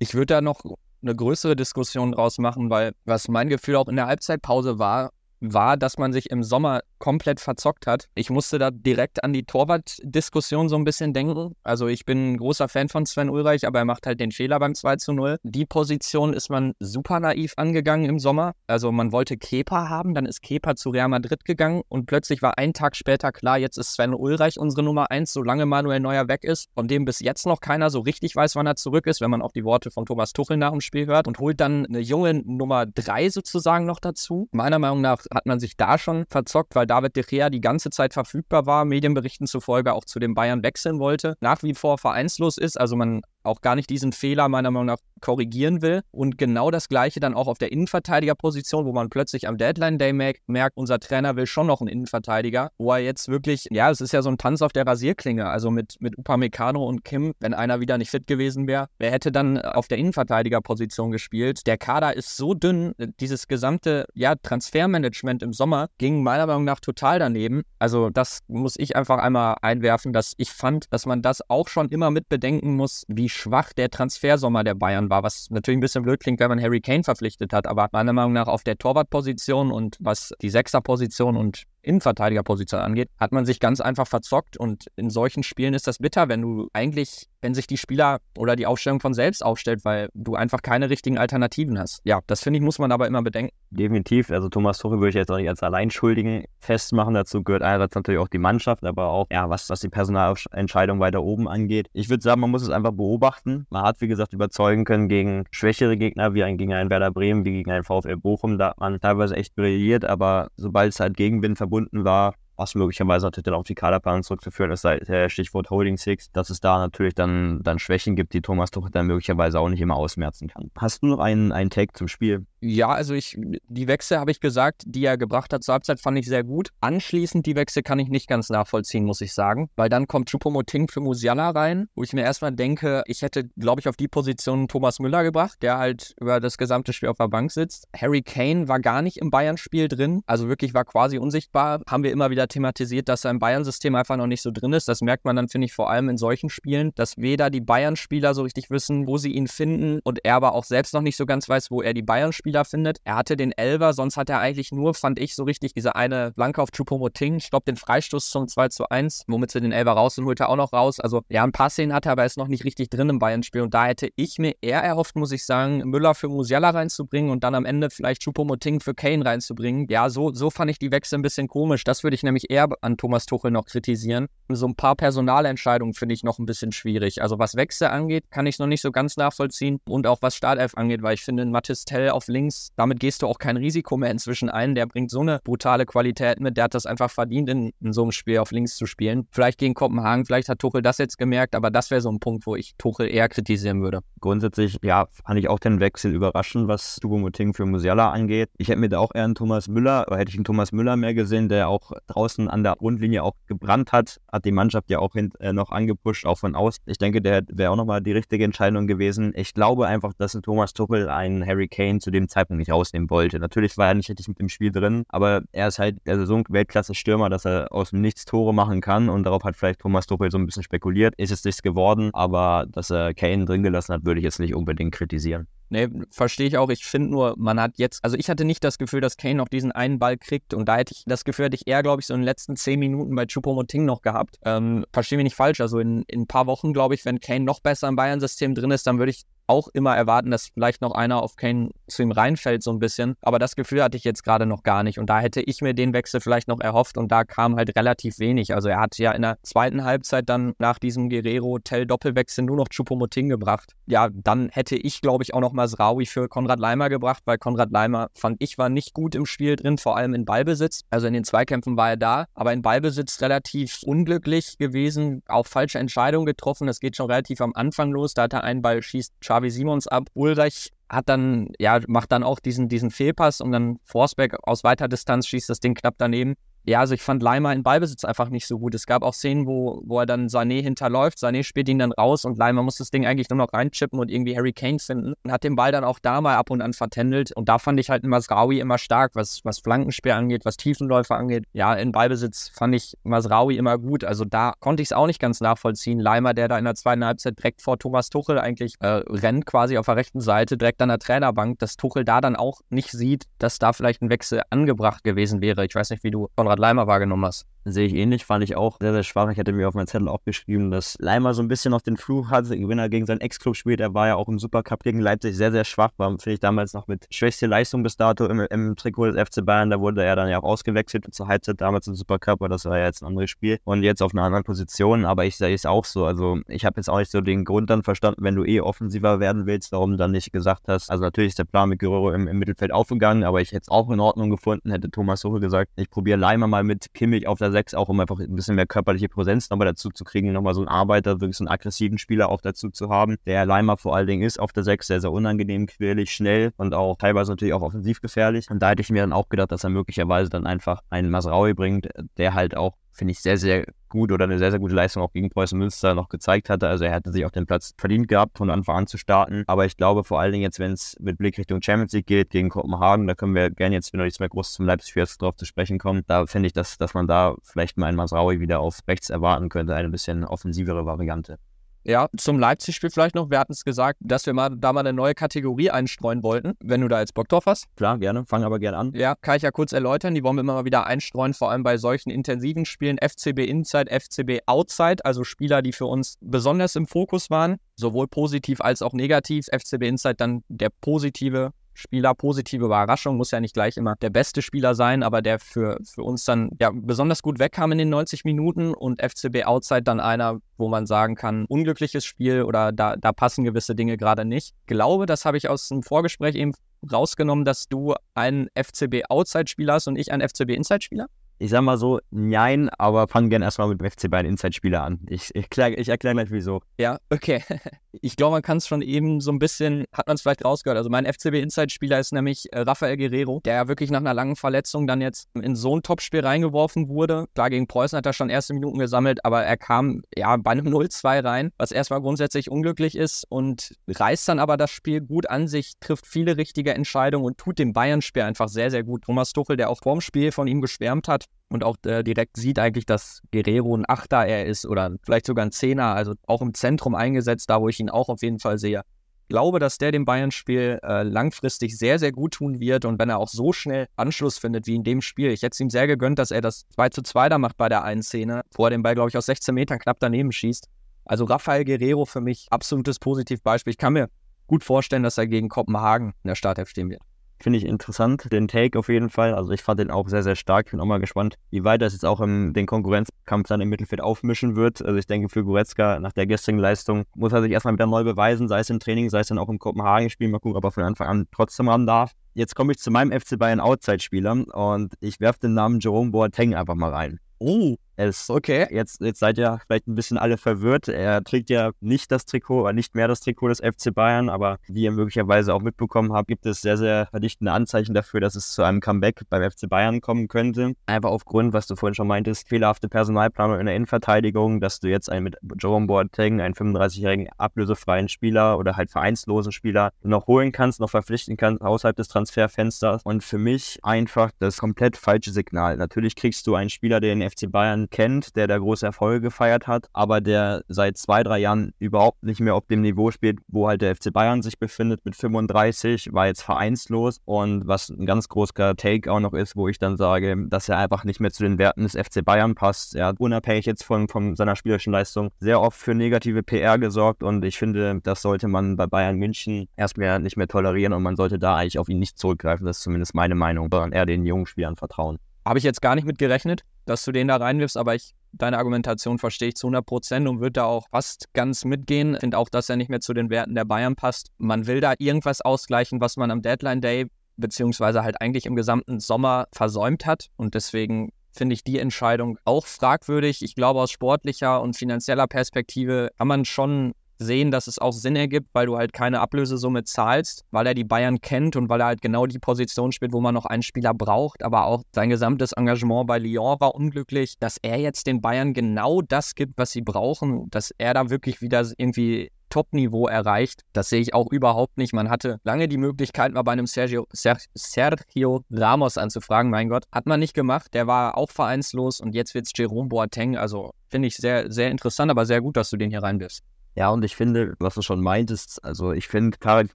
Ich 0.00 0.14
würde 0.14 0.34
da 0.34 0.40
noch 0.40 0.64
eine 1.02 1.14
größere 1.14 1.56
Diskussion 1.56 2.12
draus 2.12 2.38
machen, 2.38 2.70
weil 2.70 2.92
was 3.04 3.28
mein 3.28 3.48
Gefühl 3.48 3.76
auch 3.76 3.88
in 3.88 3.96
der 3.96 4.06
Halbzeitpause 4.06 4.78
war, 4.78 5.10
war, 5.40 5.76
dass 5.76 5.98
man 5.98 6.12
sich 6.12 6.30
im 6.30 6.42
Sommer 6.42 6.80
komplett 7.02 7.40
verzockt 7.40 7.88
hat. 7.88 8.08
Ich 8.14 8.30
musste 8.30 8.60
da 8.60 8.70
direkt 8.70 9.24
an 9.24 9.32
die 9.32 9.42
Torwart-Diskussion 9.42 10.68
so 10.68 10.76
ein 10.76 10.84
bisschen 10.84 11.12
denken. 11.12 11.56
Also 11.64 11.88
ich 11.88 12.04
bin 12.04 12.34
ein 12.34 12.36
großer 12.36 12.68
Fan 12.68 12.88
von 12.88 13.06
Sven 13.06 13.28
Ulreich, 13.28 13.66
aber 13.66 13.80
er 13.80 13.84
macht 13.84 14.06
halt 14.06 14.20
den 14.20 14.30
Fehler 14.30 14.60
beim 14.60 14.76
2 14.76 14.96
zu 14.96 15.12
0. 15.12 15.38
Die 15.42 15.66
Position 15.66 16.32
ist 16.32 16.48
man 16.48 16.74
super 16.78 17.18
naiv 17.18 17.54
angegangen 17.56 18.04
im 18.04 18.20
Sommer. 18.20 18.52
Also 18.68 18.92
man 18.92 19.10
wollte 19.10 19.36
Kepa 19.36 19.88
haben, 19.88 20.14
dann 20.14 20.26
ist 20.26 20.42
Kepa 20.42 20.76
zu 20.76 20.90
Real 20.90 21.08
Madrid 21.08 21.44
gegangen 21.44 21.82
und 21.88 22.06
plötzlich 22.06 22.40
war 22.40 22.56
ein 22.56 22.72
Tag 22.72 22.94
später 22.94 23.32
klar, 23.32 23.58
jetzt 23.58 23.78
ist 23.78 23.94
Sven 23.94 24.14
Ulreich 24.14 24.60
unsere 24.60 24.84
Nummer 24.84 25.10
1, 25.10 25.32
solange 25.32 25.66
Manuel 25.66 25.98
Neuer 25.98 26.28
weg 26.28 26.44
ist, 26.44 26.68
von 26.76 26.86
dem 26.86 27.04
bis 27.04 27.18
jetzt 27.18 27.46
noch 27.46 27.60
keiner 27.60 27.90
so 27.90 27.98
richtig 27.98 28.36
weiß, 28.36 28.54
wann 28.54 28.68
er 28.68 28.76
zurück 28.76 29.08
ist, 29.08 29.20
wenn 29.20 29.30
man 29.30 29.42
auch 29.42 29.50
die 29.50 29.64
Worte 29.64 29.90
von 29.90 30.06
Thomas 30.06 30.32
Tuchel 30.32 30.56
nach 30.56 30.70
dem 30.70 30.80
Spiel 30.80 31.06
hört 31.06 31.26
und 31.26 31.40
holt 31.40 31.58
dann 31.58 31.84
eine 31.84 31.98
junge 31.98 32.34
Nummer 32.34 32.86
3 32.86 33.28
sozusagen 33.30 33.86
noch 33.86 33.98
dazu. 33.98 34.48
Meiner 34.52 34.78
Meinung 34.78 35.00
nach 35.00 35.24
hat 35.34 35.46
man 35.46 35.58
sich 35.58 35.76
da 35.76 35.98
schon 35.98 36.26
verzockt, 36.28 36.76
weil 36.76 36.86
David 36.92 37.16
de 37.16 37.22
Gea 37.22 37.48
die 37.48 37.62
ganze 37.62 37.88
Zeit 37.88 38.12
verfügbar 38.12 38.66
war, 38.66 38.84
Medienberichten 38.84 39.46
zufolge 39.46 39.94
auch 39.94 40.04
zu 40.04 40.18
den 40.18 40.34
Bayern 40.34 40.62
wechseln 40.62 40.98
wollte, 40.98 41.36
nach 41.40 41.62
wie 41.62 41.72
vor 41.72 41.96
vereinslos 41.96 42.58
ist. 42.58 42.78
Also 42.78 42.96
man 42.96 43.22
auch 43.44 43.60
gar 43.60 43.76
nicht 43.76 43.90
diesen 43.90 44.12
Fehler 44.12 44.48
meiner 44.48 44.70
Meinung 44.70 44.86
nach 44.86 44.98
korrigieren 45.22 45.80
will. 45.80 46.02
Und 46.10 46.36
genau 46.36 46.70
das 46.70 46.88
Gleiche 46.88 47.20
dann 47.20 47.34
auch 47.34 47.46
auf 47.46 47.56
der 47.56 47.72
Innenverteidigerposition, 47.72 48.84
wo 48.84 48.92
man 48.92 49.08
plötzlich 49.08 49.48
am 49.48 49.56
Deadline 49.56 49.98
Day 49.98 50.12
merkt, 50.12 50.76
unser 50.76 50.98
Trainer 50.98 51.36
will 51.36 51.46
schon 51.46 51.66
noch 51.66 51.80
einen 51.80 51.88
Innenverteidiger, 51.88 52.70
wo 52.76 52.92
er 52.92 52.98
jetzt 52.98 53.28
wirklich, 53.28 53.68
ja, 53.70 53.90
es 53.90 54.00
ist 54.00 54.12
ja 54.12 54.20
so 54.20 54.30
ein 54.30 54.36
Tanz 54.36 54.60
auf 54.60 54.72
der 54.72 54.86
Rasierklinge. 54.86 55.46
Also 55.48 55.70
mit, 55.70 55.96
mit 56.00 56.18
Upamecano 56.18 56.84
und 56.84 57.04
Kim, 57.04 57.32
wenn 57.40 57.54
einer 57.54 57.80
wieder 57.80 57.96
nicht 57.96 58.10
fit 58.10 58.26
gewesen 58.26 58.66
wäre, 58.66 58.88
wer 58.98 59.10
hätte 59.10 59.32
dann 59.32 59.58
auf 59.58 59.88
der 59.88 59.98
Innenverteidigerposition 59.98 61.10
gespielt? 61.10 61.66
Der 61.66 61.78
Kader 61.78 62.16
ist 62.16 62.36
so 62.36 62.52
dünn, 62.52 62.92
dieses 63.20 63.48
gesamte, 63.48 64.06
ja, 64.14 64.34
Transfermanagement 64.34 65.42
im 65.42 65.52
Sommer 65.52 65.88
ging 65.98 66.22
meiner 66.22 66.46
Meinung 66.46 66.64
nach 66.64 66.80
total 66.80 67.18
daneben. 67.18 67.62
Also 67.78 68.10
das 68.10 68.40
muss 68.48 68.74
ich 68.76 68.96
einfach 68.96 69.18
einmal 69.18 69.56
einwerfen, 69.62 70.12
dass 70.12 70.34
ich 70.36 70.50
fand, 70.50 70.92
dass 70.92 71.06
man 71.06 71.22
das 71.22 71.48
auch 71.48 71.68
schon 71.68 71.88
immer 71.88 72.10
mit 72.10 72.28
bedenken 72.28 72.74
muss, 72.74 73.04
wie 73.08 73.28
schwach 73.32 73.72
der 73.72 73.90
Transfersommer 73.90 74.64
der 74.64 74.74
Bayern 74.74 75.10
war, 75.10 75.22
was 75.22 75.50
natürlich 75.50 75.78
ein 75.78 75.80
bisschen 75.80 76.02
blöd 76.02 76.20
klingt, 76.20 76.40
wenn 76.40 76.48
man 76.48 76.62
Harry 76.62 76.80
Kane 76.80 77.02
verpflichtet 77.02 77.52
hat, 77.52 77.66
aber 77.66 77.88
meiner 77.92 78.12
Meinung 78.12 78.32
nach 78.32 78.48
auf 78.48 78.62
der 78.62 78.78
Torwartposition 78.78 79.70
und 79.70 79.96
was 80.00 80.32
die 80.42 80.50
Sechserposition 80.50 81.36
und 81.36 81.64
Innenverteidigerposition 81.82 82.80
angeht, 82.80 83.10
hat 83.18 83.32
man 83.32 83.44
sich 83.44 83.60
ganz 83.60 83.80
einfach 83.80 84.06
verzockt 84.06 84.56
und 84.56 84.86
in 84.96 85.10
solchen 85.10 85.42
Spielen 85.42 85.74
ist 85.74 85.86
das 85.86 85.98
bitter, 85.98 86.28
wenn 86.28 86.42
du 86.42 86.68
eigentlich, 86.72 87.28
wenn 87.40 87.54
sich 87.54 87.66
die 87.66 87.76
Spieler 87.76 88.20
oder 88.38 88.56
die 88.56 88.66
Aufstellung 88.66 89.00
von 89.00 89.14
selbst 89.14 89.44
aufstellt, 89.44 89.84
weil 89.84 90.08
du 90.14 90.34
einfach 90.34 90.62
keine 90.62 90.90
richtigen 90.90 91.18
Alternativen 91.18 91.78
hast. 91.78 92.00
Ja, 92.04 92.20
das 92.26 92.42
finde 92.42 92.58
ich, 92.58 92.64
muss 92.64 92.78
man 92.78 92.92
aber 92.92 93.06
immer 93.06 93.22
bedenken. 93.22 93.52
Definitiv, 93.70 94.30
also 94.30 94.48
Thomas 94.48 94.78
Tuchel 94.78 94.98
würde 94.98 95.10
ich 95.10 95.14
jetzt 95.14 95.30
auch 95.30 95.36
nicht 95.36 95.48
als 95.48 95.62
Alleinschuldigen 95.62 96.44
festmachen, 96.60 97.14
dazu 97.14 97.42
gehört 97.42 97.62
einerseits 97.62 97.94
natürlich 97.94 98.20
auch 98.20 98.28
die 98.28 98.38
Mannschaft, 98.38 98.84
aber 98.84 99.08
auch, 99.08 99.26
ja, 99.30 99.50
was, 99.50 99.68
was 99.68 99.80
die 99.80 99.88
Personalentscheidung 99.88 101.00
weiter 101.00 101.22
oben 101.22 101.48
angeht. 101.48 101.88
Ich 101.92 102.08
würde 102.08 102.22
sagen, 102.22 102.40
man 102.40 102.50
muss 102.50 102.62
es 102.62 102.70
einfach 102.70 102.92
beobachten. 102.92 103.66
Man 103.70 103.82
hat, 103.82 104.00
wie 104.00 104.08
gesagt, 104.08 104.32
überzeugen 104.32 104.84
können 104.84 105.08
gegen 105.08 105.44
schwächere 105.50 105.96
Gegner, 105.96 106.34
wie 106.34 106.44
ein, 106.44 106.58
gegen 106.58 106.72
einen 106.72 106.90
Werder 106.90 107.10
Bremen, 107.10 107.44
wie 107.44 107.52
gegen 107.52 107.70
einen 107.70 107.84
VfL 107.84 108.16
Bochum, 108.16 108.58
da 108.58 108.68
hat 108.70 108.78
man 108.78 109.00
teilweise 109.00 109.36
echt 109.36 109.56
brilliert, 109.56 110.04
aber 110.04 110.48
sobald 110.56 110.92
es 110.92 111.00
halt 111.00 111.16
Gegenwind 111.16 111.58
verbunden 111.58 111.71
verbunden 111.72 112.04
war, 112.04 112.34
was 112.56 112.74
möglicherweise 112.74 113.26
natürlich 113.26 113.44
dann 113.44 113.54
auf 113.54 113.64
die 113.64 113.74
Kaderplanung 113.74 114.22
zurückzuführen 114.22 114.70
ist, 114.70 114.86
Stichwort 115.28 115.70
Holding 115.70 115.96
Six, 115.96 116.30
dass 116.32 116.50
es 116.50 116.60
da 116.60 116.78
natürlich 116.78 117.14
dann, 117.14 117.62
dann 117.62 117.78
Schwächen 117.78 118.14
gibt, 118.14 118.34
die 118.34 118.42
Thomas 118.42 118.70
Tuchel 118.70 118.90
dann 118.90 119.06
möglicherweise 119.06 119.58
auch 119.58 119.70
nicht 119.70 119.80
immer 119.80 119.96
ausmerzen 119.96 120.48
kann. 120.48 120.70
Hast 120.76 121.02
du 121.02 121.06
noch 121.06 121.18
einen, 121.18 121.50
einen 121.50 121.70
Take 121.70 121.94
zum 121.94 122.08
Spiel? 122.08 122.44
Ja, 122.64 122.90
also 122.90 123.12
ich, 123.14 123.36
die 123.66 123.88
Wechsel 123.88 124.20
habe 124.20 124.30
ich 124.30 124.38
gesagt, 124.38 124.84
die 124.86 125.04
er 125.04 125.18
gebracht 125.18 125.52
hat 125.52 125.64
zur 125.64 125.72
Halbzeit, 125.72 125.98
fand 125.98 126.16
ich 126.16 126.26
sehr 126.26 126.44
gut. 126.44 126.68
Anschließend 126.80 127.44
die 127.44 127.56
Wechsel 127.56 127.82
kann 127.82 127.98
ich 127.98 128.08
nicht 128.08 128.28
ganz 128.28 128.50
nachvollziehen, 128.50 129.04
muss 129.04 129.20
ich 129.20 129.34
sagen, 129.34 129.68
weil 129.74 129.88
dann 129.88 130.06
kommt 130.06 130.30
Choupo-Moting 130.30 130.86
für 130.88 131.00
Musiala 131.00 131.50
rein, 131.50 131.88
wo 131.96 132.04
ich 132.04 132.12
mir 132.12 132.22
erstmal 132.22 132.52
denke, 132.52 133.02
ich 133.06 133.22
hätte, 133.22 133.48
glaube 133.58 133.80
ich, 133.80 133.88
auf 133.88 133.96
die 133.96 134.06
Position 134.06 134.68
Thomas 134.68 135.00
Müller 135.00 135.24
gebracht, 135.24 135.58
der 135.60 135.78
halt 135.78 136.14
über 136.20 136.38
das 136.38 136.56
gesamte 136.56 136.92
Spiel 136.92 137.08
auf 137.08 137.16
der 137.16 137.26
Bank 137.26 137.50
sitzt. 137.50 137.88
Harry 137.96 138.22
Kane 138.22 138.68
war 138.68 138.78
gar 138.78 139.02
nicht 139.02 139.16
im 139.16 139.32
Bayern-Spiel 139.32 139.88
drin, 139.88 140.22
also 140.26 140.46
wirklich 140.46 140.72
war 140.72 140.84
quasi 140.84 141.18
unsichtbar. 141.18 141.82
Haben 141.88 142.04
wir 142.04 142.12
immer 142.12 142.30
wieder 142.30 142.46
thematisiert, 142.46 143.08
dass 143.08 143.24
er 143.24 143.32
im 143.32 143.40
Bayern-System 143.40 143.96
einfach 143.96 144.16
noch 144.16 144.28
nicht 144.28 144.42
so 144.42 144.52
drin 144.52 144.72
ist. 144.72 144.86
Das 144.86 145.00
merkt 145.00 145.24
man 145.24 145.34
dann, 145.34 145.48
finde 145.48 145.64
ich, 145.64 145.72
vor 145.72 145.90
allem 145.90 146.08
in 146.08 146.16
solchen 146.16 146.48
Spielen, 146.48 146.92
dass 146.94 147.16
weder 147.16 147.50
die 147.50 147.60
Bayern-Spieler 147.60 148.34
so 148.34 148.42
richtig 148.42 148.70
wissen, 148.70 149.08
wo 149.08 149.18
sie 149.18 149.32
ihn 149.32 149.48
finden 149.48 149.98
und 150.04 150.24
er 150.24 150.36
aber 150.36 150.54
auch 150.54 150.64
selbst 150.64 150.94
noch 150.94 151.02
nicht 151.02 151.16
so 151.16 151.26
ganz 151.26 151.48
weiß, 151.48 151.72
wo 151.72 151.82
er 151.82 151.92
die 151.92 152.02
Bayern-Spieler 152.02 152.51
Spieler 152.52 152.64
findet. 152.66 152.98
Er 153.04 153.16
hatte 153.16 153.34
den 153.38 153.52
Elver, 153.52 153.94
sonst 153.94 154.18
hat 154.18 154.28
er 154.28 154.38
eigentlich 154.38 154.72
nur, 154.72 154.92
fand 154.92 155.18
ich, 155.18 155.34
so 155.34 155.44
richtig 155.44 155.72
diese 155.72 155.96
eine 155.96 156.32
Blanke 156.32 156.60
auf 156.60 156.68
Choupo-Moting, 156.70 157.40
stoppt 157.40 157.66
den 157.66 157.76
Freistoß 157.76 158.28
zum 158.28 158.46
2 158.46 158.68
zu 158.68 158.90
1, 158.90 159.24
womit 159.26 159.50
sie 159.50 159.62
den 159.62 159.72
Elver 159.72 159.92
raus 159.92 160.18
und 160.18 160.26
holt 160.26 160.38
er 160.40 160.50
auch 160.50 160.56
noch 160.56 160.74
raus. 160.74 161.00
Also 161.00 161.22
ja, 161.30 161.44
ein 161.44 161.52
paar 161.52 161.70
Szenen 161.70 161.94
hat 161.94 162.04
er, 162.04 162.12
aber 162.12 162.22
er 162.22 162.26
ist 162.26 162.36
noch 162.36 162.48
nicht 162.48 162.64
richtig 162.64 162.90
drin 162.90 163.08
im 163.08 163.18
Bayern-Spiel 163.18 163.62
und 163.62 163.72
da 163.72 163.86
hätte 163.86 164.10
ich 164.16 164.38
mir 164.38 164.52
eher 164.60 164.82
erhofft, 164.82 165.16
muss 165.16 165.32
ich 165.32 165.46
sagen, 165.46 165.78
Müller 165.88 166.14
für 166.14 166.28
Musiala 166.28 166.68
reinzubringen 166.68 167.30
und 167.30 167.42
dann 167.42 167.54
am 167.54 167.64
Ende 167.64 167.88
vielleicht 167.88 168.20
Choupo-Moting 168.22 168.80
für 168.80 168.92
Kane 168.92 169.24
reinzubringen. 169.24 169.86
Ja, 169.88 170.10
so, 170.10 170.34
so 170.34 170.50
fand 170.50 170.70
ich 170.70 170.78
die 170.78 170.92
Wechsel 170.92 171.20
ein 171.20 171.22
bisschen 171.22 171.48
komisch. 171.48 171.84
Das 171.84 172.04
würde 172.04 172.16
ich 172.16 172.22
nämlich 172.22 172.50
eher 172.50 172.68
an 172.82 172.98
Thomas 172.98 173.24
Tuchel 173.24 173.50
noch 173.50 173.64
kritisieren. 173.64 174.26
So 174.50 174.66
ein 174.66 174.74
paar 174.74 174.94
Personalentscheidungen 174.94 175.94
finde 175.94 176.14
ich 176.14 176.22
noch 176.22 176.38
ein 176.38 176.44
bisschen 176.44 176.72
schwierig. 176.72 177.22
Also 177.22 177.38
was 177.38 177.54
Wechsel 177.54 177.88
angeht, 177.88 178.24
kann 178.30 178.44
ich 178.44 178.58
noch 178.58 178.66
nicht 178.66 178.82
so 178.82 178.92
ganz 178.92 179.16
nachvollziehen 179.16 179.80
und 179.88 180.06
auch 180.06 180.18
was 180.20 180.36
Startelf 180.36 180.74
angeht, 180.74 181.02
weil 181.02 181.14
ich 181.14 181.22
finde, 181.22 181.46
Mathis 181.46 181.84
Tell 181.86 182.10
auf 182.10 182.26
links 182.26 182.41
links. 182.42 182.72
Damit 182.76 183.00
gehst 183.00 183.22
du 183.22 183.26
auch 183.26 183.38
kein 183.38 183.56
Risiko 183.56 183.96
mehr 183.96 184.10
inzwischen 184.10 184.50
ein. 184.50 184.74
Der 184.74 184.86
bringt 184.86 185.10
so 185.10 185.20
eine 185.20 185.40
brutale 185.44 185.86
Qualität 185.86 186.40
mit. 186.40 186.56
Der 186.56 186.64
hat 186.64 186.74
das 186.74 186.86
einfach 186.86 187.10
verdient, 187.10 187.48
in, 187.48 187.72
in 187.80 187.92
so 187.92 188.02
einem 188.02 188.12
Spiel 188.12 188.38
auf 188.38 188.50
links 188.50 188.76
zu 188.76 188.86
spielen. 188.86 189.26
Vielleicht 189.30 189.58
gegen 189.58 189.74
Kopenhagen, 189.74 190.24
vielleicht 190.24 190.48
hat 190.48 190.58
Tuchel 190.58 190.82
das 190.82 190.98
jetzt 190.98 191.18
gemerkt, 191.18 191.54
aber 191.54 191.70
das 191.70 191.90
wäre 191.90 192.00
so 192.00 192.10
ein 192.10 192.18
Punkt, 192.18 192.46
wo 192.46 192.56
ich 192.56 192.74
Tuchel 192.78 193.08
eher 193.08 193.28
kritisieren 193.28 193.82
würde. 193.82 194.00
Grundsätzlich, 194.20 194.78
ja, 194.82 195.06
fand 195.24 195.38
ich 195.38 195.48
auch 195.48 195.58
den 195.58 195.80
Wechsel 195.80 196.14
überraschend, 196.14 196.68
was 196.68 196.98
Choupo-Moting 197.02 197.54
für 197.54 197.66
Musiala 197.66 198.10
angeht. 198.10 198.50
Ich 198.58 198.68
hätte 198.68 198.78
mir 198.78 198.88
da 198.88 198.98
auch 198.98 199.14
eher 199.14 199.24
einen 199.24 199.34
Thomas 199.34 199.68
Müller, 199.68 200.04
oder 200.06 200.18
hätte 200.18 200.30
ich 200.30 200.36
einen 200.36 200.44
Thomas 200.44 200.72
Müller 200.72 200.96
mehr 200.96 201.14
gesehen, 201.14 201.48
der 201.48 201.68
auch 201.68 201.92
draußen 202.06 202.48
an 202.48 202.62
der 202.62 202.76
Grundlinie 202.76 203.22
auch 203.22 203.34
gebrannt 203.46 203.92
hat, 203.92 204.20
hat 204.30 204.44
die 204.44 204.52
Mannschaft 204.52 204.90
ja 204.90 204.98
auch 204.98 205.12
hin, 205.12 205.30
äh, 205.40 205.52
noch 205.52 205.70
angepusht, 205.70 206.26
auch 206.26 206.38
von 206.38 206.54
außen. 206.54 206.84
Ich 206.86 206.98
denke, 206.98 207.20
der 207.20 207.42
wäre 207.48 207.70
auch 207.70 207.76
nochmal 207.76 208.00
die 208.00 208.12
richtige 208.12 208.44
Entscheidung 208.44 208.86
gewesen. 208.86 209.32
Ich 209.34 209.54
glaube 209.54 209.86
einfach, 209.86 210.12
dass 210.14 210.34
ein 210.34 210.42
Thomas 210.42 210.72
Tuchel 210.72 211.08
einen 211.08 211.44
Harry 211.46 211.68
Kane 211.68 211.98
zu 211.98 212.10
dem 212.10 212.28
Zeitpunkt 212.32 212.58
nicht 212.58 212.72
rausnehmen 212.72 213.10
wollte. 213.10 213.38
Natürlich 213.38 213.76
war 213.78 213.88
er 213.88 213.94
nicht 213.94 214.08
richtig 214.08 214.28
mit 214.28 214.38
dem 214.38 214.48
Spiel 214.48 214.72
drin, 214.72 215.04
aber 215.08 215.42
er 215.52 215.68
ist 215.68 215.78
halt 215.78 215.96
also 216.06 216.24
so 216.24 216.36
ein 216.36 216.44
Weltklasse-Stürmer, 216.48 217.30
dass 217.30 217.44
er 217.44 217.72
aus 217.72 217.90
dem 217.90 218.00
Nichts 218.00 218.24
Tore 218.24 218.52
machen 218.54 218.80
kann 218.80 219.08
und 219.08 219.24
darauf 219.24 219.44
hat 219.44 219.56
vielleicht 219.56 219.80
Thomas 219.80 220.06
Tuchel 220.06 220.30
so 220.30 220.38
ein 220.38 220.46
bisschen 220.46 220.62
spekuliert. 220.62 221.14
Ist 221.16 221.32
es 221.32 221.44
nichts 221.44 221.62
geworden, 221.62 222.10
aber 222.12 222.66
dass 222.68 222.90
er 222.90 223.14
Kane 223.14 223.44
drin 223.44 223.62
gelassen 223.62 223.94
hat, 223.94 224.04
würde 224.04 224.20
ich 224.20 224.24
jetzt 224.24 224.40
nicht 224.40 224.54
unbedingt 224.54 224.92
kritisieren. 224.92 225.46
Nee, 225.72 225.88
verstehe 226.10 226.46
ich 226.46 226.58
auch. 226.58 226.68
Ich 226.68 226.84
finde 226.84 227.10
nur, 227.10 227.34
man 227.38 227.58
hat 227.58 227.78
jetzt, 227.78 228.04
also 228.04 228.14
ich 228.18 228.28
hatte 228.28 228.44
nicht 228.44 228.62
das 228.62 228.76
Gefühl, 228.76 229.00
dass 229.00 229.16
Kane 229.16 229.36
noch 229.36 229.48
diesen 229.48 229.72
einen 229.72 229.98
Ball 229.98 230.18
kriegt 230.18 230.52
und 230.52 230.68
da 230.68 230.76
hätte 230.76 230.92
ich 230.92 231.04
das 231.06 231.24
Gefühl, 231.24 231.46
hätte 231.46 231.56
ich 231.56 231.66
eher, 231.66 231.82
glaube 231.82 232.00
ich, 232.00 232.06
so 232.06 232.12
in 232.12 232.20
den 232.20 232.26
letzten 232.26 232.56
zehn 232.56 232.78
Minuten 232.78 233.14
bei 233.14 233.24
Choupo-Moting 233.24 233.86
noch 233.86 234.02
gehabt. 234.02 234.38
Ähm, 234.44 234.84
verstehe 234.92 235.16
mich 235.16 235.24
nicht 235.24 235.34
falsch. 235.34 235.62
Also 235.62 235.78
in, 235.78 236.02
in 236.08 236.22
ein 236.22 236.26
paar 236.26 236.46
Wochen, 236.46 236.74
glaube 236.74 236.94
ich, 236.94 237.06
wenn 237.06 237.20
Kane 237.20 237.46
noch 237.46 237.60
besser 237.60 237.88
im 237.88 237.96
Bayern-System 237.96 238.54
drin 238.54 238.70
ist, 238.70 238.86
dann 238.86 238.98
würde 238.98 239.12
ich 239.12 239.22
auch 239.46 239.68
immer 239.68 239.96
erwarten, 239.96 240.30
dass 240.30 240.48
vielleicht 240.48 240.80
noch 240.80 240.92
einer 240.92 241.22
auf 241.22 241.36
Kane 241.36 241.70
zu 241.88 242.02
ihm 242.02 242.12
reinfällt, 242.12 242.62
so 242.62 242.70
ein 242.70 242.78
bisschen. 242.78 243.16
Aber 243.20 243.38
das 243.38 243.56
Gefühl 243.56 243.82
hatte 243.82 243.96
ich 243.96 244.04
jetzt 244.04 244.24
gerade 244.24 244.46
noch 244.46 244.62
gar 244.62 244.82
nicht. 244.82 244.98
Und 244.98 245.10
da 245.10 245.20
hätte 245.20 245.40
ich 245.40 245.60
mir 245.60 245.74
den 245.74 245.92
Wechsel 245.92 246.20
vielleicht 246.20 246.48
noch 246.48 246.60
erhofft 246.60 246.96
und 246.96 247.12
da 247.12 247.24
kam 247.24 247.56
halt 247.56 247.76
relativ 247.76 248.18
wenig. 248.18 248.54
Also 248.54 248.68
er 248.68 248.80
hat 248.80 248.98
ja 248.98 249.12
in 249.12 249.22
der 249.22 249.38
zweiten 249.42 249.84
Halbzeit 249.84 250.28
dann 250.28 250.54
nach 250.58 250.78
diesem 250.78 251.08
Guerrero-Tell-Doppelwechsel 251.10 252.44
nur 252.44 252.56
noch 252.56 252.68
Chupomoting 252.68 253.28
gebracht. 253.28 253.72
Ja, 253.86 254.08
dann 254.12 254.48
hätte 254.50 254.76
ich, 254.76 255.00
glaube 255.00 255.24
ich, 255.24 255.34
auch 255.34 255.40
noch 255.40 255.52
Masraui 255.52 256.06
für 256.06 256.28
Konrad 256.28 256.60
Leimer 256.60 256.88
gebracht, 256.88 257.22
weil 257.26 257.38
Konrad 257.38 257.70
Leimer, 257.70 258.08
fand 258.14 258.42
ich, 258.42 258.58
war 258.58 258.68
nicht 258.68 258.94
gut 258.94 259.14
im 259.14 259.26
Spiel 259.26 259.56
drin, 259.56 259.78
vor 259.78 259.96
allem 259.96 260.14
in 260.14 260.24
Ballbesitz. 260.24 260.82
Also 260.90 261.06
in 261.06 261.12
den 261.12 261.24
Zweikämpfen 261.24 261.76
war 261.76 261.90
er 261.90 261.96
da, 261.96 262.26
aber 262.34 262.52
in 262.52 262.62
Ballbesitz 262.62 263.20
relativ 263.20 263.80
unglücklich 263.84 264.56
gewesen, 264.58 265.22
auch 265.28 265.46
falsche 265.46 265.78
Entscheidungen 265.78 266.26
getroffen. 266.26 266.66
Das 266.66 266.80
geht 266.80 266.96
schon 266.96 267.10
relativ 267.10 267.40
am 267.40 267.52
Anfang 267.54 267.90
los. 267.90 268.14
Da 268.14 268.22
hat 268.22 268.32
er 268.32 268.44
einen 268.44 268.62
Ball, 268.62 268.82
schießt 268.82 269.12
Xavi 269.20 269.41
Simons 269.50 269.86
ab. 269.86 270.08
Ulreich 270.14 270.70
hat 270.88 271.08
dann, 271.08 271.48
ja, 271.58 271.80
macht 271.88 272.12
dann 272.12 272.22
auch 272.22 272.38
diesen, 272.38 272.68
diesen 272.68 272.90
Fehlpass 272.90 273.40
und 273.40 273.52
dann 273.52 273.78
Forsberg 273.84 274.36
aus 274.42 274.62
weiter 274.64 274.88
Distanz 274.88 275.26
schießt 275.26 275.48
das 275.48 275.60
Ding 275.60 275.74
knapp 275.74 275.94
daneben. 275.98 276.34
Ja, 276.64 276.80
also 276.80 276.94
ich 276.94 277.02
fand 277.02 277.22
Leimer 277.22 277.52
in 277.52 277.62
Ballbesitz 277.62 278.04
einfach 278.04 278.28
nicht 278.28 278.46
so 278.46 278.58
gut. 278.58 278.74
Es 278.74 278.86
gab 278.86 279.02
auch 279.02 279.14
Szenen, 279.14 279.46
wo, 279.46 279.82
wo 279.84 279.98
er 279.98 280.06
dann 280.06 280.28
Sané 280.28 280.62
hinterläuft. 280.62 281.18
Sané 281.18 281.42
spielt 281.42 281.68
ihn 281.68 281.78
dann 281.78 281.92
raus 281.92 282.24
und 282.24 282.38
Leimer 282.38 282.62
muss 282.62 282.76
das 282.76 282.90
Ding 282.90 283.04
eigentlich 283.04 283.30
nur 283.30 283.38
noch 283.38 283.52
reinchippen 283.52 283.98
und 283.98 284.10
irgendwie 284.10 284.36
Harry 284.36 284.52
Kane 284.52 284.78
finden. 284.78 285.14
Und 285.24 285.32
hat 285.32 285.42
den 285.42 285.56
Ball 285.56 285.72
dann 285.72 285.84
auch 285.84 285.98
da 285.98 286.20
mal 286.20 286.36
ab 286.36 286.50
und 286.50 286.62
an 286.62 286.72
vertändelt. 286.72 287.32
Und 287.32 287.48
da 287.48 287.58
fand 287.58 287.80
ich 287.80 287.90
halt 287.90 288.04
Masraui 288.04 288.60
immer 288.60 288.78
stark, 288.78 289.12
was, 289.14 289.40
was 289.44 289.58
Flankenspiel 289.58 290.12
angeht, 290.12 290.44
was 290.44 290.56
Tiefenläufe 290.56 291.14
angeht. 291.14 291.44
Ja, 291.52 291.74
in 291.74 291.90
Ballbesitz 291.90 292.50
fand 292.54 292.74
ich 292.74 292.96
Masraui 293.02 293.56
immer 293.56 293.78
gut. 293.78 294.04
Also 294.04 294.24
da 294.24 294.54
konnte 294.60 294.82
ich 294.82 294.88
es 294.88 294.92
auch 294.92 295.06
nicht 295.06 295.20
ganz 295.20 295.40
nachvollziehen. 295.40 295.98
Leimer, 295.98 296.32
der 296.32 296.46
da 296.48 296.58
in 296.58 296.64
der 296.64 296.76
zweiten 296.76 297.04
Halbzeit 297.04 297.38
direkt 297.38 297.62
vor 297.62 297.78
Thomas 297.78 298.08
Tuchel 298.08 298.38
eigentlich 298.38 298.74
äh, 298.80 299.02
rennt, 299.08 299.46
quasi 299.46 299.78
auf 299.78 299.86
der 299.86 299.96
rechten 299.96 300.20
Seite, 300.20 300.56
direkt 300.56 300.80
an 300.80 300.90
der 300.90 300.98
Trainerbank, 300.98 301.58
dass 301.58 301.76
Tuchel 301.76 302.04
da 302.04 302.20
dann 302.20 302.36
auch 302.36 302.60
nicht 302.70 302.90
sieht, 302.90 303.24
dass 303.38 303.58
da 303.58 303.72
vielleicht 303.72 304.02
ein 304.02 304.10
Wechsel 304.10 304.42
angebracht 304.50 305.02
gewesen 305.02 305.40
wäre. 305.40 305.64
Ich 305.64 305.74
weiß 305.74 305.90
nicht, 305.90 306.04
wie 306.04 306.10
du 306.10 306.28
Konrad 306.36 306.51
Konrad 306.52 306.58
Leimer 306.58 306.86
wahrgenommen 306.86 307.24
hast. 307.24 307.46
Sehe 307.64 307.86
ich 307.86 307.94
ähnlich, 307.94 308.24
fand 308.24 308.42
ich 308.42 308.56
auch 308.56 308.78
sehr, 308.80 308.92
sehr 308.92 309.04
schwach. 309.04 309.30
Ich 309.30 309.38
hatte 309.38 309.52
mir 309.52 309.68
auf 309.68 309.74
meinem 309.74 309.86
Zettel 309.86 310.08
auch 310.08 310.24
geschrieben, 310.24 310.72
dass 310.72 310.96
Leimer 310.98 311.32
so 311.32 311.42
ein 311.42 311.48
bisschen 311.48 311.70
noch 311.70 311.80
den 311.80 311.96
Fluch 311.96 312.28
hatte, 312.28 312.50
wenn 312.50 312.78
er 312.78 312.88
gegen 312.88 313.06
seinen 313.06 313.20
Ex-Club 313.20 313.54
spielt. 313.54 313.80
Er 313.80 313.94
war 313.94 314.08
ja 314.08 314.16
auch 314.16 314.26
im 314.26 314.40
Supercup 314.40 314.82
gegen 314.82 314.98
Leipzig 314.98 315.36
sehr, 315.36 315.52
sehr 315.52 315.64
schwach. 315.64 315.90
War, 315.96 316.08
finde 316.10 316.32
ich, 316.32 316.40
damals 316.40 316.72
noch 316.74 316.88
mit 316.88 317.06
schwächste 317.10 317.46
Leistung 317.46 317.84
bis 317.84 317.96
dato 317.96 318.26
im, 318.26 318.40
im 318.40 318.74
Trikot 318.74 319.12
des 319.12 319.28
FC 319.28 319.44
Bayern. 319.44 319.70
Da 319.70 319.80
wurde 319.80 320.02
er 320.02 320.16
dann 320.16 320.28
ja 320.28 320.40
auch 320.40 320.44
ausgewechselt 320.44 321.06
zur 321.14 321.28
Halbzeit 321.28 321.60
damals 321.60 321.86
im 321.86 321.94
Supercup, 321.94 322.40
aber 322.42 322.48
das 322.48 322.64
war 322.64 322.78
ja 322.78 322.86
jetzt 322.86 323.02
ein 323.02 323.06
anderes 323.06 323.30
Spiel. 323.30 323.58
Und 323.62 323.84
jetzt 323.84 324.02
auf 324.02 324.12
einer 324.12 324.24
anderen 324.24 324.42
Position, 324.42 325.04
aber 325.04 325.24
ich 325.24 325.36
sehe 325.36 325.54
es 325.54 325.64
auch 325.64 325.84
so. 325.84 326.04
Also 326.04 326.40
ich 326.48 326.64
habe 326.64 326.78
jetzt 326.78 326.90
auch 326.90 326.98
nicht 326.98 327.12
so 327.12 327.20
den 327.20 327.44
Grund 327.44 327.70
dann 327.70 327.84
verstanden, 327.84 328.24
wenn 328.24 328.34
du 328.34 328.44
eh 328.44 328.60
offensiver 328.60 329.20
werden 329.20 329.46
willst, 329.46 329.70
warum 329.70 329.92
du 329.92 329.96
dann 329.96 330.10
nicht 330.10 330.32
gesagt 330.32 330.64
hast. 330.66 330.90
Also 330.90 331.04
natürlich 331.04 331.30
ist 331.30 331.38
der 331.38 331.44
Plan 331.44 331.68
mit 331.68 331.78
Guerrero 331.78 332.10
im, 332.10 332.26
im 332.26 332.40
Mittelfeld 332.40 332.72
aufgegangen, 332.72 333.22
aber 333.22 333.40
ich 333.40 333.52
hätte 333.52 333.62
es 333.62 333.68
auch 333.68 333.88
in 333.90 334.00
Ordnung 334.00 334.30
gefunden, 334.30 334.72
hätte 334.72 334.90
Thomas 334.90 335.20
Suche 335.20 335.38
gesagt, 335.38 335.70
ich 335.76 335.90
probiere 335.90 336.18
Leimer 336.18 336.48
mal 336.48 336.64
mit 336.64 336.92
Kimmich 336.92 337.28
auf 337.28 337.38
der 337.38 337.51
6, 337.52 337.74
auch 337.74 337.88
um 337.88 338.00
einfach 338.00 338.18
ein 338.18 338.34
bisschen 338.34 338.56
mehr 338.56 338.66
körperliche 338.66 339.08
Präsenz 339.08 339.50
nochmal 339.50 339.66
dazu 339.68 339.90
zu 339.90 340.04
kriegen, 340.04 340.32
nochmal 340.32 340.54
so 340.54 340.60
einen 340.60 340.68
Arbeiter, 340.68 341.20
wirklich 341.20 341.36
so 341.36 341.44
einen 341.44 341.52
aggressiven 341.52 341.98
Spieler 341.98 342.28
auch 342.28 342.40
dazu 342.40 342.70
zu 342.70 342.88
haben, 342.88 343.16
der 343.26 343.46
Leimer 343.46 343.76
vor 343.76 343.94
allen 343.94 344.06
Dingen 344.06 344.22
ist 344.22 344.40
auf 344.40 344.52
der 344.52 344.64
6, 344.64 344.86
sehr, 344.86 345.00
sehr 345.00 345.12
unangenehm, 345.12 345.66
quirlig, 345.66 346.12
schnell 346.12 346.52
und 346.56 346.74
auch 346.74 346.96
teilweise 346.96 347.32
natürlich 347.32 347.54
auch 347.54 347.62
offensiv 347.62 348.00
gefährlich. 348.00 348.50
Und 348.50 348.60
da 348.60 348.70
hätte 348.70 348.82
ich 348.82 348.90
mir 348.90 349.02
dann 349.02 349.12
auch 349.12 349.28
gedacht, 349.28 349.52
dass 349.52 349.64
er 349.64 349.70
möglicherweise 349.70 350.30
dann 350.30 350.46
einfach 350.46 350.80
einen 350.90 351.10
Masraui 351.10 351.54
bringt, 351.54 351.88
der 352.16 352.34
halt 352.34 352.56
auch 352.56 352.74
finde 352.92 353.12
ich, 353.12 353.20
sehr, 353.20 353.36
sehr 353.38 353.64
gut 353.88 354.12
oder 354.12 354.24
eine 354.24 354.38
sehr, 354.38 354.50
sehr 354.50 354.60
gute 354.60 354.74
Leistung 354.74 355.02
auch 355.02 355.12
gegen 355.12 355.30
Preußen 355.30 355.58
Münster 355.58 355.94
noch 355.94 356.08
gezeigt 356.08 356.50
hatte. 356.50 356.68
Also 356.68 356.84
er 356.84 356.92
hätte 356.92 357.12
sich 357.12 357.24
auch 357.24 357.30
den 357.30 357.46
Platz 357.46 357.74
verdient 357.76 358.08
gehabt, 358.08 358.38
von 358.38 358.50
Anfang 358.50 358.76
an 358.76 358.86
zu 358.86 358.98
starten. 358.98 359.44
Aber 359.46 359.66
ich 359.66 359.76
glaube 359.76 360.04
vor 360.04 360.20
allen 360.20 360.32
Dingen 360.32 360.42
jetzt, 360.42 360.58
wenn 360.58 360.72
es 360.72 360.96
mit 361.00 361.18
Blick 361.18 361.38
Richtung 361.38 361.60
Champions 361.62 361.92
League 361.92 362.06
geht, 362.06 362.30
gegen 362.30 362.48
Kopenhagen, 362.48 363.06
da 363.06 363.14
können 363.14 363.34
wir 363.34 363.50
gerne 363.50 363.74
jetzt, 363.74 363.92
wenn 363.92 364.00
wir 364.00 364.04
nichts 364.04 364.20
mehr 364.20 364.28
groß 364.28 364.52
zum 364.52 364.66
Leipzig 364.66 364.94
jetzt 364.94 365.20
drauf 365.20 365.36
zu 365.36 365.44
sprechen 365.44 365.78
kommen, 365.78 366.02
da 366.06 366.26
finde 366.26 366.46
ich, 366.46 366.52
dass, 366.52 366.78
dass 366.78 366.94
man 366.94 367.06
da 367.06 367.34
vielleicht 367.42 367.76
mal 367.78 367.86
einen 367.86 367.96
Masraui 367.96 368.40
wieder 368.40 368.60
auf 368.60 368.80
rechts 368.86 369.10
erwarten 369.10 369.48
könnte, 369.48 369.74
eine 369.74 369.88
bisschen 369.88 370.24
offensivere 370.24 370.86
Variante. 370.86 371.38
Ja, 371.84 372.08
zum 372.16 372.38
Leipzig-Spiel 372.38 372.90
vielleicht 372.90 373.14
noch. 373.14 373.30
Wir 373.30 373.40
hatten 373.40 373.52
es 373.52 373.64
gesagt, 373.64 373.98
dass 374.00 374.24
wir 374.26 374.34
mal 374.34 374.50
da 374.56 374.72
mal 374.72 374.80
eine 374.80 374.92
neue 374.92 375.14
Kategorie 375.14 375.70
einstreuen 375.70 376.22
wollten, 376.22 376.52
wenn 376.62 376.80
du 376.80 376.88
da 376.88 377.00
jetzt 377.00 377.14
Bock 377.14 377.28
drauf 377.28 377.46
hast. 377.46 377.66
Klar, 377.76 377.98
gerne. 377.98 378.24
Fang 378.24 378.44
aber 378.44 378.58
gerne 378.60 378.76
an. 378.76 378.92
Ja, 378.94 379.16
kann 379.20 379.36
ich 379.36 379.42
ja 379.42 379.50
kurz 379.50 379.72
erläutern. 379.72 380.14
Die 380.14 380.22
wollen 380.22 380.36
wir 380.36 380.42
immer 380.42 380.54
mal 380.54 380.64
wieder 380.64 380.86
einstreuen, 380.86 381.34
vor 381.34 381.50
allem 381.50 381.64
bei 381.64 381.76
solchen 381.76 382.10
intensiven 382.10 382.64
Spielen. 382.64 382.98
FCB 382.98 383.40
Inside, 383.40 383.90
FCB 383.90 384.42
Outside, 384.46 385.04
also 385.04 385.24
Spieler, 385.24 385.62
die 385.62 385.72
für 385.72 385.86
uns 385.86 386.18
besonders 386.20 386.76
im 386.76 386.86
Fokus 386.86 387.30
waren, 387.30 387.56
sowohl 387.74 388.06
positiv 388.06 388.60
als 388.60 388.80
auch 388.82 388.92
negativ. 388.92 389.46
FCB 389.46 389.82
Inside 389.82 390.14
dann 390.16 390.44
der 390.48 390.70
positive 390.80 391.52
Spieler, 391.74 392.14
positive 392.14 392.64
Überraschung, 392.64 393.16
muss 393.16 393.30
ja 393.30 393.40
nicht 393.40 393.54
gleich 393.54 393.76
immer 393.76 393.96
der 393.96 394.10
beste 394.10 394.42
Spieler 394.42 394.74
sein, 394.74 395.02
aber 395.02 395.22
der 395.22 395.38
für, 395.38 395.78
für 395.84 396.02
uns 396.02 396.24
dann 396.24 396.50
ja 396.60 396.70
besonders 396.72 397.22
gut 397.22 397.38
wegkam 397.38 397.72
in 397.72 397.78
den 397.78 397.88
90 397.88 398.24
Minuten 398.24 398.74
und 398.74 399.00
FCB 399.00 399.44
Outside 399.44 399.82
dann 399.82 400.00
einer, 400.00 400.38
wo 400.58 400.68
man 400.68 400.86
sagen 400.86 401.14
kann, 401.14 401.46
unglückliches 401.46 402.04
Spiel 402.04 402.42
oder 402.42 402.72
da, 402.72 402.96
da 402.96 403.12
passen 403.12 403.44
gewisse 403.44 403.74
Dinge 403.74 403.96
gerade 403.96 404.24
nicht. 404.24 404.54
Ich 404.60 404.66
glaube, 404.66 405.06
das 405.06 405.24
habe 405.24 405.36
ich 405.36 405.48
aus 405.48 405.68
dem 405.68 405.82
Vorgespräch 405.82 406.34
eben 406.34 406.52
rausgenommen, 406.90 407.44
dass 407.44 407.68
du 407.68 407.94
einen 408.14 408.48
FCB 408.54 409.04
Outside-Spieler 409.08 409.74
hast 409.74 409.86
und 409.86 409.96
ich 409.96 410.12
einen 410.12 410.26
FCB 410.28 410.50
Inside-Spieler 410.50 411.06
ich 411.42 411.50
sag 411.50 411.62
mal 411.62 411.76
so, 411.76 411.98
nein, 412.12 412.70
aber 412.78 413.08
fang 413.08 413.28
gerne 413.28 413.44
erstmal 413.44 413.66
mit 413.66 413.80
dem 413.80 413.90
FC 413.90 414.08
Bayern 414.08 414.26
Inside-Spieler 414.26 414.80
an. 414.80 415.00
Ich, 415.08 415.34
ich, 415.34 415.46
ich 415.50 415.88
erkläre 415.88 416.14
gleich 416.14 416.30
wieso. 416.30 416.62
Ja, 416.78 417.00
okay. 417.10 417.42
Ich 418.00 418.16
glaube, 418.16 418.32
man 418.32 418.42
kann 418.42 418.56
es 418.56 418.66
schon 418.66 418.82
eben 418.82 419.20
so 419.20 419.30
ein 419.30 419.38
bisschen, 419.38 419.84
hat 419.92 420.06
man 420.06 420.14
es 420.14 420.22
vielleicht 420.22 420.44
rausgehört. 420.44 420.78
Also 420.78 420.88
mein 420.88 421.04
FCB 421.04 421.34
Inside-Spieler 421.34 421.98
ist 421.98 422.12
nämlich 422.12 422.52
äh, 422.52 422.60
Rafael 422.60 422.96
Guerrero, 422.96 423.40
der 423.44 423.54
ja 423.54 423.68
wirklich 423.68 423.90
nach 423.90 424.00
einer 424.00 424.14
langen 424.14 424.36
Verletzung 424.36 424.86
dann 424.86 425.00
jetzt 425.00 425.28
in 425.34 425.56
so 425.56 425.76
ein 425.76 425.82
Topspiel 425.82 426.20
reingeworfen 426.20 426.88
wurde. 426.88 427.26
Klar, 427.34 427.50
gegen 427.50 427.66
Preußen 427.66 427.96
hat 427.96 428.06
er 428.06 428.12
schon 428.12 428.30
erste 428.30 428.54
Minuten 428.54 428.78
gesammelt, 428.78 429.24
aber 429.24 429.44
er 429.44 429.56
kam 429.56 430.02
ja 430.16 430.36
bei 430.36 430.52
einem 430.52 430.66
0-2 430.74 431.24
rein, 431.24 431.52
was 431.58 431.70
erstmal 431.70 432.00
grundsätzlich 432.00 432.50
unglücklich 432.50 432.96
ist 432.96 433.24
und 433.28 433.74
reißt 433.88 434.28
dann 434.28 434.38
aber 434.38 434.56
das 434.56 434.70
Spiel 434.70 435.00
gut 435.00 435.28
an 435.28 435.46
sich, 435.48 435.74
trifft 435.80 436.06
viele 436.06 436.36
richtige 436.36 436.74
Entscheidungen 436.74 437.26
und 437.26 437.38
tut 437.38 437.58
dem 437.58 437.72
Bayern-Spiel 437.72 438.22
einfach 438.22 438.48
sehr, 438.48 438.70
sehr 438.70 438.84
gut. 438.84 439.04
Thomas 439.04 439.32
Tuchel, 439.32 439.56
der 439.56 439.68
auch 439.68 439.80
vorm 439.82 440.00
Spiel 440.00 440.32
von 440.32 440.46
ihm 440.46 440.60
geschwärmt 440.60 441.08
hat, 441.08 441.26
und 441.52 441.64
auch 441.64 441.76
äh, 441.84 442.02
direkt 442.02 442.36
sieht 442.36 442.58
eigentlich, 442.58 442.86
dass 442.86 443.20
Guerrero 443.30 443.76
ein 443.76 443.84
Achter 443.86 444.24
er 444.24 444.46
ist 444.46 444.64
oder 444.64 444.90
vielleicht 445.04 445.26
sogar 445.26 445.44
ein 445.44 445.52
Zehner, 445.52 445.94
also 445.94 446.14
auch 446.26 446.40
im 446.40 446.54
Zentrum 446.54 446.94
eingesetzt, 446.94 447.50
da 447.50 447.60
wo 447.60 447.68
ich 447.68 447.78
ihn 447.78 447.90
auch 447.90 448.08
auf 448.08 448.22
jeden 448.22 448.38
Fall 448.38 448.58
sehe. 448.58 448.82
Glaube, 449.28 449.58
dass 449.58 449.78
der 449.78 449.92
dem 449.92 450.04
Bayern-Spiel 450.04 450.80
äh, 450.82 451.02
langfristig 451.02 451.78
sehr, 451.78 451.98
sehr 451.98 452.10
gut 452.10 452.34
tun 452.34 452.58
wird 452.58 452.84
und 452.84 452.98
wenn 452.98 453.10
er 453.10 453.18
auch 453.18 453.28
so 453.28 453.52
schnell 453.52 453.86
Anschluss 453.96 454.38
findet 454.38 454.66
wie 454.66 454.74
in 454.74 454.82
dem 454.82 455.00
Spiel. 455.00 455.30
Ich 455.30 455.42
hätte 455.42 455.52
es 455.52 455.60
ihm 455.60 455.70
sehr 455.70 455.86
gegönnt, 455.86 456.18
dass 456.18 456.30
er 456.30 456.40
das 456.40 456.66
2 456.74 456.88
zu 456.88 457.02
2 457.02 457.28
da 457.28 457.38
macht 457.38 457.56
bei 457.56 457.68
der 457.68 457.84
einen 457.84 458.02
Szene, 458.02 458.42
wo 458.54 458.64
er 458.64 458.70
den 458.70 458.82
Ball, 458.82 458.94
glaube 458.94 459.10
ich, 459.10 459.16
aus 459.16 459.26
16 459.26 459.54
Metern 459.54 459.78
knapp 459.78 459.98
daneben 460.00 460.32
schießt. 460.32 460.68
Also 461.04 461.24
Rafael 461.24 461.64
Guerrero 461.64 462.04
für 462.04 462.20
mich 462.20 462.46
absolutes 462.50 462.98
Positivbeispiel. 462.98 463.72
Ich 463.72 463.78
kann 463.78 463.92
mir 463.92 464.08
gut 464.46 464.64
vorstellen, 464.64 465.02
dass 465.02 465.18
er 465.18 465.26
gegen 465.26 465.48
Kopenhagen 465.48 466.14
in 466.22 466.28
der 466.28 466.34
Startelf 466.34 466.68
stehen 466.68 466.90
wird. 466.90 467.02
Finde 467.42 467.58
ich 467.58 467.66
interessant, 467.66 468.30
den 468.30 468.46
Take 468.46 468.78
auf 468.78 468.88
jeden 468.88 469.10
Fall. 469.10 469.34
Also 469.34 469.50
ich 469.50 469.62
fand 469.62 469.80
den 469.80 469.90
auch 469.90 470.08
sehr, 470.08 470.22
sehr 470.22 470.36
stark. 470.36 470.66
Ich 470.66 470.70
bin 470.70 470.80
auch 470.80 470.84
mal 470.84 471.00
gespannt, 471.00 471.34
wie 471.50 471.64
weit 471.64 471.82
das 471.82 471.92
jetzt 471.92 472.04
auch 472.04 472.20
im, 472.20 472.52
den 472.52 472.66
Konkurrenzkampf 472.66 473.48
dann 473.48 473.60
im 473.60 473.68
Mittelfeld 473.68 474.00
aufmischen 474.00 474.54
wird. 474.54 474.80
Also 474.80 474.96
ich 474.96 475.08
denke, 475.08 475.28
für 475.28 475.42
Goretzka 475.42 475.98
nach 475.98 476.12
der 476.12 476.28
gestrigen 476.28 476.60
Leistung 476.60 477.02
muss 477.16 477.32
er 477.32 477.42
sich 477.42 477.50
erstmal 477.50 477.74
wieder 477.74 477.88
neu 477.88 478.04
beweisen, 478.04 478.46
sei 478.46 478.60
es 478.60 478.70
im 478.70 478.78
Training, 478.78 479.10
sei 479.10 479.20
es 479.20 479.26
dann 479.26 479.38
auch 479.38 479.48
im 479.48 479.58
Kopenhagen-Spiel. 479.58 480.28
Mal 480.28 480.38
gucken, 480.38 480.56
ob 480.56 480.62
er 480.62 480.70
von 480.70 480.84
Anfang 480.84 481.08
an 481.08 481.26
trotzdem 481.32 481.68
ran 481.68 481.84
darf. 481.84 482.12
Jetzt 482.34 482.54
komme 482.54 482.70
ich 482.70 482.78
zu 482.78 482.92
meinem 482.92 483.10
FC 483.10 483.36
Bayern 483.36 483.58
Outside-Spieler 483.58 484.44
und 484.54 484.94
ich 485.00 485.18
werfe 485.18 485.40
den 485.40 485.54
Namen 485.54 485.80
Jerome 485.80 486.12
Boateng 486.12 486.54
einfach 486.54 486.76
mal 486.76 486.90
rein. 486.90 487.18
Oh, 487.40 487.74
es, 487.96 488.30
okay. 488.30 488.66
Jetzt, 488.70 489.00
jetzt 489.00 489.20
seid 489.20 489.38
ihr 489.38 489.58
vielleicht 489.66 489.86
ein 489.86 489.94
bisschen 489.94 490.18
alle 490.18 490.38
verwirrt. 490.38 490.88
Er 490.88 491.22
trägt 491.22 491.50
ja 491.50 491.72
nicht 491.80 492.10
das 492.10 492.24
Trikot 492.24 492.62
oder 492.62 492.72
nicht 492.72 492.94
mehr 492.94 493.08
das 493.08 493.20
Trikot 493.20 493.48
des 493.48 493.60
FC 493.60 493.94
Bayern, 493.94 494.28
aber 494.28 494.58
wie 494.66 494.84
ihr 494.84 494.92
möglicherweise 494.92 495.54
auch 495.54 495.60
mitbekommen 495.60 496.12
habt, 496.12 496.28
gibt 496.28 496.46
es 496.46 496.62
sehr, 496.62 496.76
sehr 496.76 497.06
verdichtende 497.10 497.52
Anzeichen 497.52 497.94
dafür, 497.94 498.20
dass 498.20 498.34
es 498.34 498.52
zu 498.52 498.62
einem 498.62 498.80
Comeback 498.80 499.22
beim 499.28 499.48
FC 499.48 499.68
Bayern 499.68 500.00
kommen 500.00 500.28
könnte. 500.28 500.74
Einfach 500.86 501.10
aufgrund, 501.10 501.52
was 501.52 501.66
du 501.66 501.76
vorhin 501.76 501.94
schon 501.94 502.06
meintest, 502.06 502.48
fehlerhafte 502.48 502.88
Personalplanung 502.88 503.60
in 503.60 503.66
der 503.66 503.76
Innenverteidigung, 503.76 504.60
dass 504.60 504.80
du 504.80 504.88
jetzt 504.88 505.10
einen 505.10 505.24
mit 505.24 505.36
Jerome 505.60 505.86
Boateng, 505.86 506.40
einen 506.40 506.54
35-jährigen 506.54 507.28
ablösefreien 507.36 508.08
Spieler 508.08 508.58
oder 508.58 508.76
halt 508.76 508.90
vereinslosen 508.90 509.52
Spieler 509.52 509.92
noch 510.02 510.26
holen 510.26 510.52
kannst, 510.52 510.80
noch 510.80 510.90
verpflichten 510.90 511.36
kannst 511.36 511.62
außerhalb 511.62 511.96
des 511.96 512.08
Transferfensters. 512.08 513.02
Und 513.04 513.22
für 513.22 513.38
mich 513.38 513.78
einfach 513.82 514.30
das 514.38 514.58
komplett 514.58 514.96
falsche 514.96 515.32
Signal. 515.32 515.76
Natürlich 515.76 516.16
kriegst 516.16 516.46
du 516.46 516.54
einen 516.54 516.70
Spieler, 516.70 517.00
der 517.00 517.14
den 517.14 517.28
FC 517.28 517.50
Bayern 517.50 517.81
kennt, 517.90 518.36
der 518.36 518.46
da 518.46 518.58
große 518.58 518.86
Erfolge 518.86 519.20
gefeiert 519.20 519.66
hat, 519.66 519.88
aber 519.92 520.20
der 520.20 520.62
seit 520.68 520.96
zwei, 520.96 521.22
drei 521.22 521.38
Jahren 521.38 521.72
überhaupt 521.78 522.22
nicht 522.22 522.40
mehr 522.40 522.54
auf 522.54 522.66
dem 522.66 522.82
Niveau 522.82 523.10
spielt, 523.10 523.40
wo 523.48 523.68
halt 523.68 523.82
der 523.82 523.94
FC 523.94 524.12
Bayern 524.12 524.42
sich 524.42 524.58
befindet 524.58 525.04
mit 525.04 525.16
35, 525.16 526.12
war 526.12 526.26
jetzt 526.26 526.42
vereinslos 526.42 527.20
und 527.24 527.66
was 527.66 527.88
ein 527.88 528.06
ganz 528.06 528.28
großer 528.28 528.76
Take 528.76 529.10
auch 529.10 529.20
noch 529.20 529.32
ist, 529.32 529.56
wo 529.56 529.68
ich 529.68 529.78
dann 529.78 529.96
sage, 529.96 530.36
dass 530.48 530.68
er 530.68 530.78
einfach 530.78 531.04
nicht 531.04 531.20
mehr 531.20 531.30
zu 531.30 531.42
den 531.42 531.58
Werten 531.58 531.82
des 531.82 531.92
FC 531.92 532.24
Bayern 532.24 532.54
passt. 532.54 532.94
Er 532.94 533.06
hat 533.06 533.20
unabhängig 533.20 533.66
jetzt 533.66 533.84
von, 533.84 534.08
von 534.08 534.36
seiner 534.36 534.56
spielerischen 534.56 534.92
Leistung 534.92 535.30
sehr 535.40 535.60
oft 535.60 535.78
für 535.78 535.94
negative 535.94 536.42
PR 536.42 536.78
gesorgt 536.78 537.22
und 537.22 537.44
ich 537.44 537.58
finde, 537.58 538.00
das 538.02 538.22
sollte 538.22 538.48
man 538.48 538.76
bei 538.76 538.86
Bayern 538.86 539.16
München 539.16 539.68
erstmal 539.76 540.20
nicht 540.20 540.36
mehr 540.36 540.48
tolerieren 540.48 540.92
und 540.92 541.02
man 541.02 541.16
sollte 541.16 541.38
da 541.38 541.56
eigentlich 541.56 541.78
auf 541.78 541.88
ihn 541.88 541.98
nicht 541.98 542.18
zurückgreifen. 542.18 542.66
Das 542.66 542.78
ist 542.78 542.82
zumindest 542.82 543.14
meine 543.14 543.34
Meinung, 543.34 543.68
sondern 543.70 543.92
eher 543.92 544.06
den 544.06 544.24
jungen 544.26 544.46
Spielern 544.46 544.76
vertrauen. 544.76 545.18
Habe 545.44 545.58
ich 545.58 545.64
jetzt 545.64 545.82
gar 545.82 545.94
nicht 545.94 546.06
mit 546.06 546.18
gerechnet, 546.18 546.62
dass 546.84 547.04
du 547.04 547.12
den 547.12 547.28
da 547.28 547.36
reinwirfst, 547.36 547.76
aber 547.76 547.94
ich, 547.94 548.14
deine 548.32 548.58
Argumentation 548.58 549.18
verstehe 549.18 549.48
ich 549.48 549.56
zu 549.56 549.66
100 549.66 549.84
Prozent 549.84 550.28
und 550.28 550.40
würde 550.40 550.52
da 550.52 550.64
auch 550.64 550.88
fast 550.90 551.32
ganz 551.32 551.64
mitgehen. 551.64 552.14
Ich 552.14 552.20
finde 552.20 552.38
auch, 552.38 552.48
dass 552.48 552.68
er 552.68 552.76
nicht 552.76 552.88
mehr 552.88 553.00
zu 553.00 553.12
den 553.12 553.30
Werten 553.30 553.54
der 553.54 553.64
Bayern 553.64 553.96
passt. 553.96 554.28
Man 554.38 554.66
will 554.66 554.80
da 554.80 554.94
irgendwas 554.98 555.40
ausgleichen, 555.40 556.00
was 556.00 556.16
man 556.16 556.30
am 556.30 556.42
Deadline 556.42 556.80
Day 556.80 557.06
beziehungsweise 557.36 558.02
halt 558.02 558.20
eigentlich 558.20 558.46
im 558.46 558.54
gesamten 558.54 559.00
Sommer 559.00 559.48
versäumt 559.52 560.06
hat 560.06 560.28
und 560.36 560.54
deswegen 560.54 561.10
finde 561.32 561.54
ich 561.54 561.64
die 561.64 561.78
Entscheidung 561.78 562.38
auch 562.44 562.66
fragwürdig. 562.66 563.42
Ich 563.42 563.54
glaube, 563.54 563.80
aus 563.80 563.90
sportlicher 563.90 564.60
und 564.60 564.76
finanzieller 564.76 565.26
Perspektive 565.26 566.10
kann 566.18 566.28
man 566.28 566.44
schon 566.44 566.92
sehen, 567.22 567.50
dass 567.50 567.66
es 567.66 567.78
auch 567.78 567.92
Sinn 567.92 568.16
ergibt, 568.16 568.48
weil 568.52 568.66
du 568.66 568.76
halt 568.76 568.92
keine 568.92 569.20
Ablösesumme 569.20 569.84
zahlst, 569.84 570.44
weil 570.50 570.66
er 570.66 570.74
die 570.74 570.84
Bayern 570.84 571.20
kennt 571.20 571.56
und 571.56 571.68
weil 571.68 571.80
er 571.80 571.86
halt 571.86 572.02
genau 572.02 572.26
die 572.26 572.38
Position 572.38 572.92
spielt, 572.92 573.12
wo 573.12 573.20
man 573.20 573.34
noch 573.34 573.46
einen 573.46 573.62
Spieler 573.62 573.94
braucht. 573.94 574.42
Aber 574.42 574.66
auch 574.66 574.82
sein 574.94 575.10
gesamtes 575.10 575.52
Engagement 575.52 576.06
bei 576.06 576.18
Lyon 576.18 576.60
war 576.60 576.74
unglücklich, 576.74 577.34
dass 577.38 577.56
er 577.62 577.78
jetzt 577.78 578.06
den 578.06 578.20
Bayern 578.20 578.54
genau 578.54 579.02
das 579.02 579.34
gibt, 579.34 579.54
was 579.56 579.70
sie 579.70 579.82
brauchen, 579.82 580.48
dass 580.50 580.72
er 580.78 580.94
da 580.94 581.10
wirklich 581.10 581.40
wieder 581.40 581.66
irgendwie 581.76 582.30
Top-Niveau 582.52 583.08
erreicht. 583.08 583.62
Das 583.72 583.88
sehe 583.88 584.00
ich 584.00 584.12
auch 584.12 584.30
überhaupt 584.30 584.76
nicht. 584.76 584.92
Man 584.92 585.08
hatte 585.08 585.40
lange 585.42 585.68
die 585.68 585.78
Möglichkeit, 585.78 586.32
mal 586.32 586.42
bei 586.42 586.52
einem 586.52 586.66
Sergio, 586.66 587.06
Ser, 587.10 587.38
Sergio 587.54 588.44
Ramos 588.50 588.98
anzufragen. 588.98 589.50
Mein 589.50 589.70
Gott, 589.70 589.84
hat 589.90 590.04
man 590.04 590.20
nicht 590.20 590.34
gemacht. 590.34 590.74
Der 590.74 590.86
war 590.86 591.16
auch 591.16 591.30
vereinslos 591.30 591.98
und 591.98 592.14
jetzt 592.14 592.34
wird 592.34 592.44
es 592.44 592.52
Jerome 592.54 592.90
Boateng. 592.90 593.38
Also 593.38 593.72
finde 593.88 594.08
ich 594.08 594.16
sehr, 594.18 594.52
sehr 594.52 594.70
interessant, 594.70 595.10
aber 595.10 595.24
sehr 595.24 595.40
gut, 595.40 595.56
dass 595.56 595.70
du 595.70 595.78
den 595.78 595.88
hier 595.88 596.02
reinbist. 596.02 596.42
Ja, 596.74 596.88
und 596.88 597.04
ich 597.04 597.16
finde, 597.16 597.54
was 597.58 597.74
du 597.74 597.82
schon 597.82 598.00
meintest, 598.00 598.64
also 598.64 598.92
ich 598.92 599.06
finde 599.06 599.38
Tarek 599.38 599.74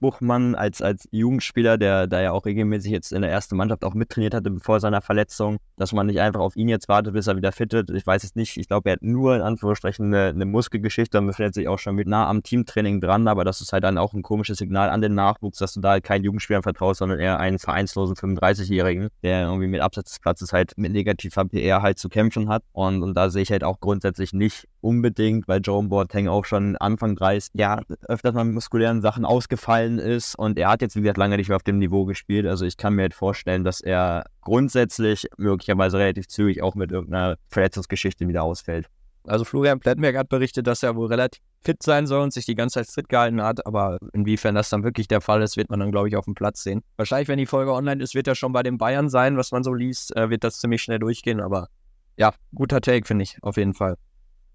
Buchmann 0.00 0.56
als, 0.56 0.82
als 0.82 1.08
Jugendspieler, 1.12 1.78
der 1.78 2.08
da 2.08 2.20
ja 2.20 2.32
auch 2.32 2.44
regelmäßig 2.44 2.90
jetzt 2.90 3.12
in 3.12 3.22
der 3.22 3.30
ersten 3.30 3.56
Mannschaft 3.56 3.84
auch 3.84 3.94
mittrainiert 3.94 4.34
hatte 4.34 4.52
vor 4.60 4.80
seiner 4.80 5.00
Verletzung, 5.00 5.58
dass 5.76 5.92
man 5.92 6.06
nicht 6.06 6.20
einfach 6.20 6.40
auf 6.40 6.56
ihn 6.56 6.68
jetzt 6.68 6.88
wartet, 6.88 7.12
bis 7.12 7.28
er 7.28 7.36
wieder 7.36 7.52
fittet. 7.52 7.90
Ich 7.90 8.04
weiß 8.04 8.24
es 8.24 8.34
nicht. 8.34 8.56
Ich 8.56 8.66
glaube, 8.66 8.90
er 8.90 8.94
hat 8.94 9.02
nur 9.02 9.36
in 9.36 9.42
Anführungsstrichen 9.42 10.06
eine, 10.06 10.30
eine 10.30 10.44
Muskelgeschichte 10.44 11.18
und 11.18 11.28
befindet 11.28 11.54
sich 11.54 11.68
auch 11.68 11.78
schon 11.78 11.94
mit 11.94 12.08
nah 12.08 12.28
am 12.28 12.42
Teamtraining 12.42 13.00
dran, 13.00 13.28
aber 13.28 13.44
das 13.44 13.60
ist 13.60 13.72
halt 13.72 13.84
dann 13.84 13.96
auch 13.96 14.12
ein 14.12 14.22
komisches 14.22 14.58
Signal 14.58 14.90
an 14.90 15.00
den 15.00 15.14
Nachwuchs, 15.14 15.58
dass 15.58 15.74
du 15.74 15.80
da 15.80 15.90
halt 15.90 16.04
keinen 16.04 16.24
Jugendspielern 16.24 16.64
vertraust, 16.64 16.98
sondern 16.98 17.20
eher 17.20 17.38
einen 17.38 17.60
vereinslosen 17.60 18.16
35-Jährigen, 18.16 19.08
der 19.22 19.42
irgendwie 19.42 19.68
mit 19.68 19.82
Absatz 19.82 20.10
des 20.10 20.18
Platzes 20.18 20.52
halt 20.52 20.72
mit 20.76 20.92
negativer 20.92 21.44
PR 21.44 21.80
halt 21.80 22.00
zu 22.00 22.08
kämpfen 22.08 22.48
hat. 22.48 22.64
Und, 22.72 23.04
und 23.04 23.14
da 23.14 23.30
sehe 23.30 23.42
ich 23.42 23.52
halt 23.52 23.62
auch 23.62 23.78
grundsätzlich 23.78 24.32
nicht 24.32 24.66
unbedingt, 24.80 25.48
weil 25.48 25.60
Jerome 25.64 25.88
Boateng 25.88 26.28
auch 26.28 26.44
schon 26.44 26.76
Anfang 26.76 27.16
30 27.16 27.52
ja 27.54 27.80
öfters 28.06 28.34
mal 28.34 28.44
mit 28.44 28.54
muskulären 28.54 29.00
Sachen 29.00 29.24
ausgefallen 29.24 29.98
ist 29.98 30.34
und 30.36 30.58
er 30.58 30.70
hat 30.70 30.82
jetzt, 30.82 30.96
wie 30.96 31.00
gesagt, 31.00 31.18
lange 31.18 31.36
nicht 31.36 31.48
mehr 31.48 31.56
auf 31.56 31.62
dem 31.62 31.78
Niveau 31.78 32.04
gespielt. 32.04 32.46
Also 32.46 32.64
ich 32.64 32.76
kann 32.76 32.94
mir 32.94 33.02
halt 33.02 33.14
vorstellen, 33.14 33.64
dass 33.64 33.80
er 33.80 34.24
grundsätzlich 34.42 35.26
möglicherweise 35.36 35.98
relativ 35.98 36.28
zügig 36.28 36.62
auch 36.62 36.74
mit 36.74 36.92
irgendeiner 36.92 37.36
Verletzungsgeschichte 37.48 38.26
wieder 38.28 38.42
ausfällt. 38.42 38.86
Also 39.24 39.44
Florian 39.44 39.78
Plettenberg 39.78 40.16
hat 40.16 40.28
berichtet, 40.28 40.66
dass 40.66 40.82
er 40.82 40.96
wohl 40.96 41.08
relativ 41.08 41.42
fit 41.62 41.82
sein 41.82 42.06
soll 42.06 42.22
und 42.22 42.32
sich 42.32 42.46
die 42.46 42.54
ganze 42.54 42.74
Zeit 42.74 42.88
fit 42.88 43.08
gehalten 43.08 43.42
hat, 43.42 43.66
aber 43.66 43.98
inwiefern 44.12 44.54
das 44.54 44.70
dann 44.70 44.84
wirklich 44.84 45.08
der 45.08 45.20
Fall 45.20 45.42
ist, 45.42 45.56
wird 45.56 45.70
man 45.70 45.80
dann, 45.80 45.90
glaube 45.90 46.08
ich, 46.08 46.16
auf 46.16 46.24
dem 46.24 46.34
Platz 46.34 46.62
sehen. 46.62 46.82
Wahrscheinlich, 46.96 47.28
wenn 47.28 47.38
die 47.38 47.46
Folge 47.46 47.72
online 47.72 48.02
ist, 48.02 48.14
wird 48.14 48.26
er 48.26 48.34
schon 48.34 48.52
bei 48.52 48.62
den 48.62 48.78
Bayern 48.78 49.10
sein, 49.10 49.36
was 49.36 49.50
man 49.52 49.62
so 49.62 49.74
liest, 49.74 50.16
äh, 50.16 50.30
wird 50.30 50.44
das 50.44 50.60
ziemlich 50.60 50.82
schnell 50.82 50.98
durchgehen, 50.98 51.40
aber 51.40 51.68
ja, 52.16 52.32
guter 52.54 52.80
Take, 52.80 53.06
finde 53.06 53.24
ich, 53.24 53.38
auf 53.42 53.56
jeden 53.56 53.74
Fall. 53.74 53.96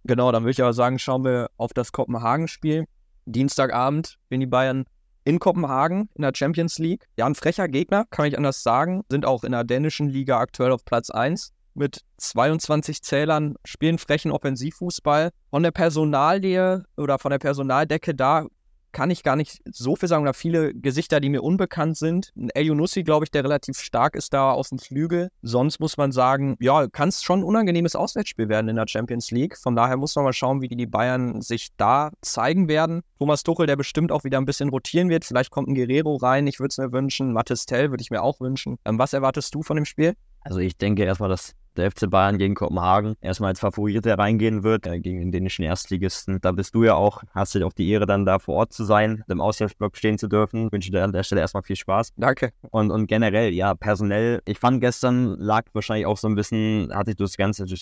Genau, 0.06 0.32
dann 0.32 0.44
würde 0.44 0.52
ich 0.52 0.62
aber 0.62 0.74
sagen, 0.74 1.00
schauen 1.00 1.24
wir 1.24 1.50
auf 1.58 1.74
das 1.74 1.92
Kopenhagen-Spiel. 1.92 2.86
Dienstagabend 3.26 4.18
bin 4.30 4.42
die 4.42 4.48
Bayern 4.48 4.86
in 5.24 5.40
Kopenhagen 5.40 6.10
in 6.16 6.24
der 6.24 6.34
Champions 6.36 6.78
League. 6.78 7.08
Ja, 7.18 7.26
ein 7.26 7.36
frecher 7.36 7.68
Gegner, 7.70 8.06
kann 8.10 8.26
ich 8.26 8.38
anders 8.38 8.64
sagen. 8.64 9.04
Sind 9.10 9.26
auch 9.26 9.44
in 9.44 9.54
der 9.54 9.64
dänischen 9.64 10.10
Liga 10.10 10.40
aktuell 10.40 10.72
auf 10.72 10.84
Platz 10.84 11.10
1 11.10 11.54
mit 11.76 12.02
22 12.18 13.02
Zählern, 13.02 13.56
spielen 13.66 13.98
frechen 13.98 14.32
Offensivfußball. 14.32 15.32
Von 15.50 15.64
der 15.64 15.72
Personalie 15.72 16.84
oder 16.98 17.18
von 17.18 17.32
der 17.32 17.40
Personaldecke 17.40 18.14
da 18.14 18.46
kann 18.94 19.12
ich 19.12 19.24
gar 19.24 19.36
nicht 19.36 19.62
so 19.66 19.96
viel 19.96 20.08
sagen 20.08 20.24
oder 20.24 20.34
viele 20.34 20.74
Gesichter, 20.74 21.20
die 21.20 21.30
mir 21.30 21.44
unbekannt 21.44 21.98
sind. 21.98 22.32
Ein 22.38 22.50
El 22.52 22.68
Yunussi, 22.68 23.04
glaube 23.04 23.26
ich, 23.26 23.32
der 23.32 23.44
relativ 23.44 23.80
stark 23.80 24.16
ist 24.16 24.34
da 24.34 24.52
aus 24.52 24.70
dem 24.70 24.80
Flügel. 24.80 25.30
Sonst 25.42 25.80
muss 25.80 25.98
man 25.98 26.12
sagen, 26.12 26.56
ja, 26.60 26.88
kann 26.88 27.10
es 27.10 27.24
schon 27.24 27.42
ein 27.42 27.44
unangenehmes 27.44 27.96
Auswärtsspiel 27.96 28.48
werden 28.48 28.70
in 28.70 28.78
der 28.78 28.88
Champions 28.88 29.32
League. 29.32 29.58
Von 29.58 29.76
daher 29.76 29.98
muss 29.98 30.16
man 30.16 30.24
mal 30.24 30.34
schauen, 30.34 30.62
wie 30.62 30.70
die 30.70 30.86
Bayern 30.86 31.42
sich 31.42 31.70
da 31.76 32.12
zeigen 32.22 32.68
werden. 32.68 33.02
Thomas 33.20 33.44
Tuchel, 33.44 33.68
der 33.68 33.76
bestimmt 33.76 34.12
auch 34.12 34.24
wieder 34.24 34.38
ein 34.38 34.46
bisschen 34.46 34.70
rotieren 34.70 35.10
wird. 35.10 35.26
Vielleicht 35.26 35.52
kommt 35.52 35.68
ein 35.68 35.76
Guerrero 35.76 36.16
rein, 36.16 36.48
ich 36.48 36.60
würde 36.60 36.70
es 36.70 36.78
mir 36.78 36.92
wünschen. 36.92 37.34
Mattes 37.34 37.66
Tell 37.66 37.90
würde 37.90 38.02
ich 38.02 38.12
mir 38.12 38.22
auch 38.22 38.40
wünschen. 38.40 38.78
Ähm, 38.86 39.00
was 39.00 39.14
erwartest 39.14 39.54
du 39.56 39.64
von 39.64 39.76
dem 39.76 39.86
Spiel? 39.86 40.14
Also 40.42 40.60
ich 40.60 40.78
denke 40.78 41.04
erstmal, 41.04 41.30
dass 41.30 41.56
der 41.78 41.92
FC 41.92 42.10
Bayern 42.10 42.38
gegen 42.38 42.56
Kopenhagen 42.56 43.16
erstmal 43.22 43.50
als 43.50 43.60
Favorit 43.60 44.06
reingehen 44.06 44.64
wird, 44.64 44.88
äh, 44.88 45.00
gegen 45.00 45.20
den 45.20 45.32
dänischen 45.32 45.64
Erstligisten. 45.64 46.40
Da 46.42 46.52
bist 46.52 46.76
du 46.76 46.84
ja 46.84 46.96
auch, 46.96 47.24
hast 47.34 47.56
du 47.56 47.66
auch 47.66 47.74
die 47.74 47.90
Ehre, 47.90 48.06
dann 48.06 48.26
da 48.26 48.40
vor 48.40 48.56
Ort 48.56 48.74
zu 48.74 48.84
sein, 48.84 49.24
im 49.28 49.42
Auswärtsblock 49.42 49.98
stehen 49.98 50.18
zu 50.18 50.28
dürfen. 50.28 50.68
Ich 50.68 50.72
wünsche 50.72 50.92
dir 50.92 51.04
an 51.04 51.12
der 51.12 51.24
Stelle 51.24 51.42
erstmal 51.42 51.64
viel 51.64 51.76
Spaß. 51.76 52.14
Danke. 52.18 52.52
Und, 52.72 52.92
und 52.92 53.08
generell, 53.08 53.54
ja, 53.54 53.74
personell, 53.76 54.42
ich 54.46 54.60
fand 54.60 54.82
gestern 54.82 55.36
lag 55.40 55.66
wahrscheinlich 55.74 56.06
auch 56.06 56.18
so 56.18 56.28
ein 56.28 56.36
bisschen, 56.36 56.94
hatte 56.94 57.12
ich 57.12 57.18
das 57.18 57.38
Ganze 57.38 57.66
durch 57.66 57.82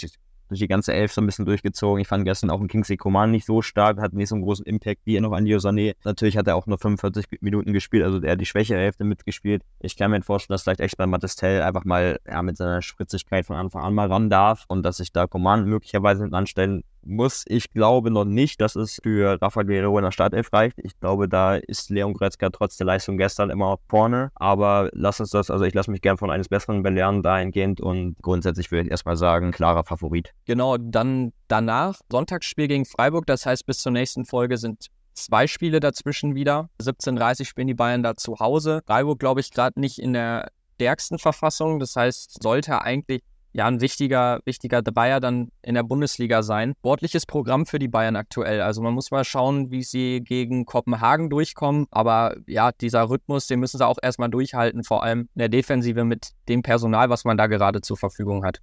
die 0.59 0.67
ganze 0.67 0.93
Elf 0.93 1.11
so 1.13 1.21
ein 1.21 1.25
bisschen 1.25 1.45
durchgezogen. 1.45 2.01
Ich 2.01 2.07
fand 2.07 2.25
gestern 2.25 2.49
auch 2.49 2.59
ein 2.59 2.67
Kingsley 2.67 2.97
Coman 2.97 3.31
nicht 3.31 3.45
so 3.45 3.61
stark, 3.61 3.99
hat 3.99 4.13
nicht 4.13 4.29
so 4.29 4.35
einen 4.35 4.43
großen 4.43 4.65
Impact 4.65 5.01
wie 5.05 5.19
noch 5.19 5.31
an 5.31 5.45
Sané. 5.45 5.95
Natürlich 6.03 6.37
hat 6.37 6.47
er 6.47 6.55
auch 6.55 6.67
nur 6.67 6.77
45 6.77 7.41
Minuten 7.41 7.73
gespielt, 7.73 8.03
also 8.03 8.21
er 8.21 8.33
hat 8.33 8.41
die 8.41 8.45
schwächere 8.45 8.79
Hälfte 8.79 9.03
mitgespielt. 9.03 9.63
Ich 9.79 9.95
kann 9.97 10.11
mir 10.11 10.21
vorstellen, 10.21 10.55
dass 10.55 10.63
vielleicht 10.63 10.81
echt 10.81 10.97
bei 10.97 11.07
Mattistell 11.07 11.61
einfach 11.61 11.85
mal 11.85 12.19
ja, 12.27 12.41
mit 12.41 12.57
seiner 12.57 12.81
Spritzigkeit 12.81 13.45
von 13.45 13.55
Anfang 13.55 13.83
an 13.83 13.93
mal 13.93 14.07
ran 14.07 14.29
darf 14.29 14.65
und 14.67 14.83
dass 14.83 14.97
sich 14.97 15.11
da 15.11 15.27
Coman 15.27 15.65
möglicherweise 15.65 16.27
anstellen 16.31 16.83
muss. 17.03 17.43
Ich 17.47 17.71
glaube 17.73 18.11
noch 18.11 18.25
nicht, 18.25 18.61
dass 18.61 18.75
es 18.75 18.99
für 19.03 19.41
Rafa 19.41 19.63
Guerrero 19.63 19.97
in 19.97 20.03
der 20.03 20.11
Startelf 20.11 20.51
reicht. 20.53 20.77
Ich 20.83 20.99
glaube, 20.99 21.27
da 21.27 21.55
ist 21.55 21.89
Leon 21.89 22.13
Goretzka 22.13 22.49
trotz 22.49 22.77
der 22.77 22.85
Leistung 22.87 23.17
gestern 23.17 23.49
immer 23.49 23.77
vorne. 23.89 24.31
Aber 24.35 24.89
lass 24.93 25.19
uns 25.19 25.31
das, 25.31 25.49
also 25.49 25.65
ich 25.65 25.73
lasse 25.73 25.91
mich 25.91 26.01
gern 26.01 26.17
von 26.17 26.31
eines 26.31 26.49
Besseren 26.49 26.83
belehren 26.83 27.23
dahingehend 27.23 27.81
und 27.81 28.15
grundsätzlich 28.21 28.71
würde 28.71 28.85
ich 28.85 28.91
erstmal 28.91 29.17
sagen, 29.17 29.51
klarer 29.51 29.83
Favorit. 29.83 30.33
Genau, 30.45 30.77
dann 30.77 31.33
danach 31.47 31.99
Sonntagsspiel 32.11 32.67
gegen 32.67 32.85
Freiburg. 32.85 33.25
Das 33.25 33.45
heißt, 33.45 33.65
bis 33.65 33.79
zur 33.79 33.91
nächsten 33.91 34.25
Folge 34.25 34.57
sind 34.57 34.87
zwei 35.13 35.47
Spiele 35.47 35.79
dazwischen 35.79 36.35
wieder. 36.35 36.69
17.30 36.81 37.45
spielen 37.45 37.67
die 37.67 37.73
Bayern 37.73 38.03
da 38.03 38.15
zu 38.15 38.39
Hause. 38.39 38.81
Freiburg, 38.85 39.19
glaube 39.19 39.41
ich, 39.41 39.51
gerade 39.51 39.79
nicht 39.79 39.99
in 39.99 40.13
der 40.13 40.49
stärksten 40.75 41.19
Verfassung. 41.19 41.79
Das 41.79 41.95
heißt, 41.95 42.41
sollte 42.41 42.81
eigentlich 42.81 43.21
ja 43.53 43.67
ein 43.67 43.81
wichtiger, 43.81 44.39
wichtiger 44.45 44.81
Bayer 44.81 45.19
dann 45.19 45.51
in 45.61 45.75
der 45.75 45.83
Bundesliga 45.83 46.43
sein. 46.43 46.73
Sportliches 46.79 47.25
Programm 47.25 47.65
für 47.65 47.79
die 47.79 47.87
Bayern 47.87 48.15
aktuell. 48.15 48.61
Also 48.61 48.81
man 48.81 48.93
muss 48.93 49.11
mal 49.11 49.23
schauen, 49.23 49.71
wie 49.71 49.83
sie 49.83 50.21
gegen 50.23 50.65
Kopenhagen 50.65 51.29
durchkommen. 51.29 51.85
Aber 51.91 52.35
ja, 52.47 52.71
dieser 52.71 53.09
Rhythmus, 53.09 53.47
den 53.47 53.59
müssen 53.59 53.77
sie 53.77 53.85
auch 53.85 53.97
erstmal 54.01 54.29
durchhalten, 54.29 54.83
vor 54.83 55.03
allem 55.03 55.21
in 55.35 55.39
der 55.39 55.49
Defensive 55.49 56.03
mit 56.03 56.31
dem 56.47 56.61
Personal, 56.61 57.09
was 57.09 57.25
man 57.25 57.37
da 57.37 57.47
gerade 57.47 57.81
zur 57.81 57.97
Verfügung 57.97 58.45
hat 58.45 58.61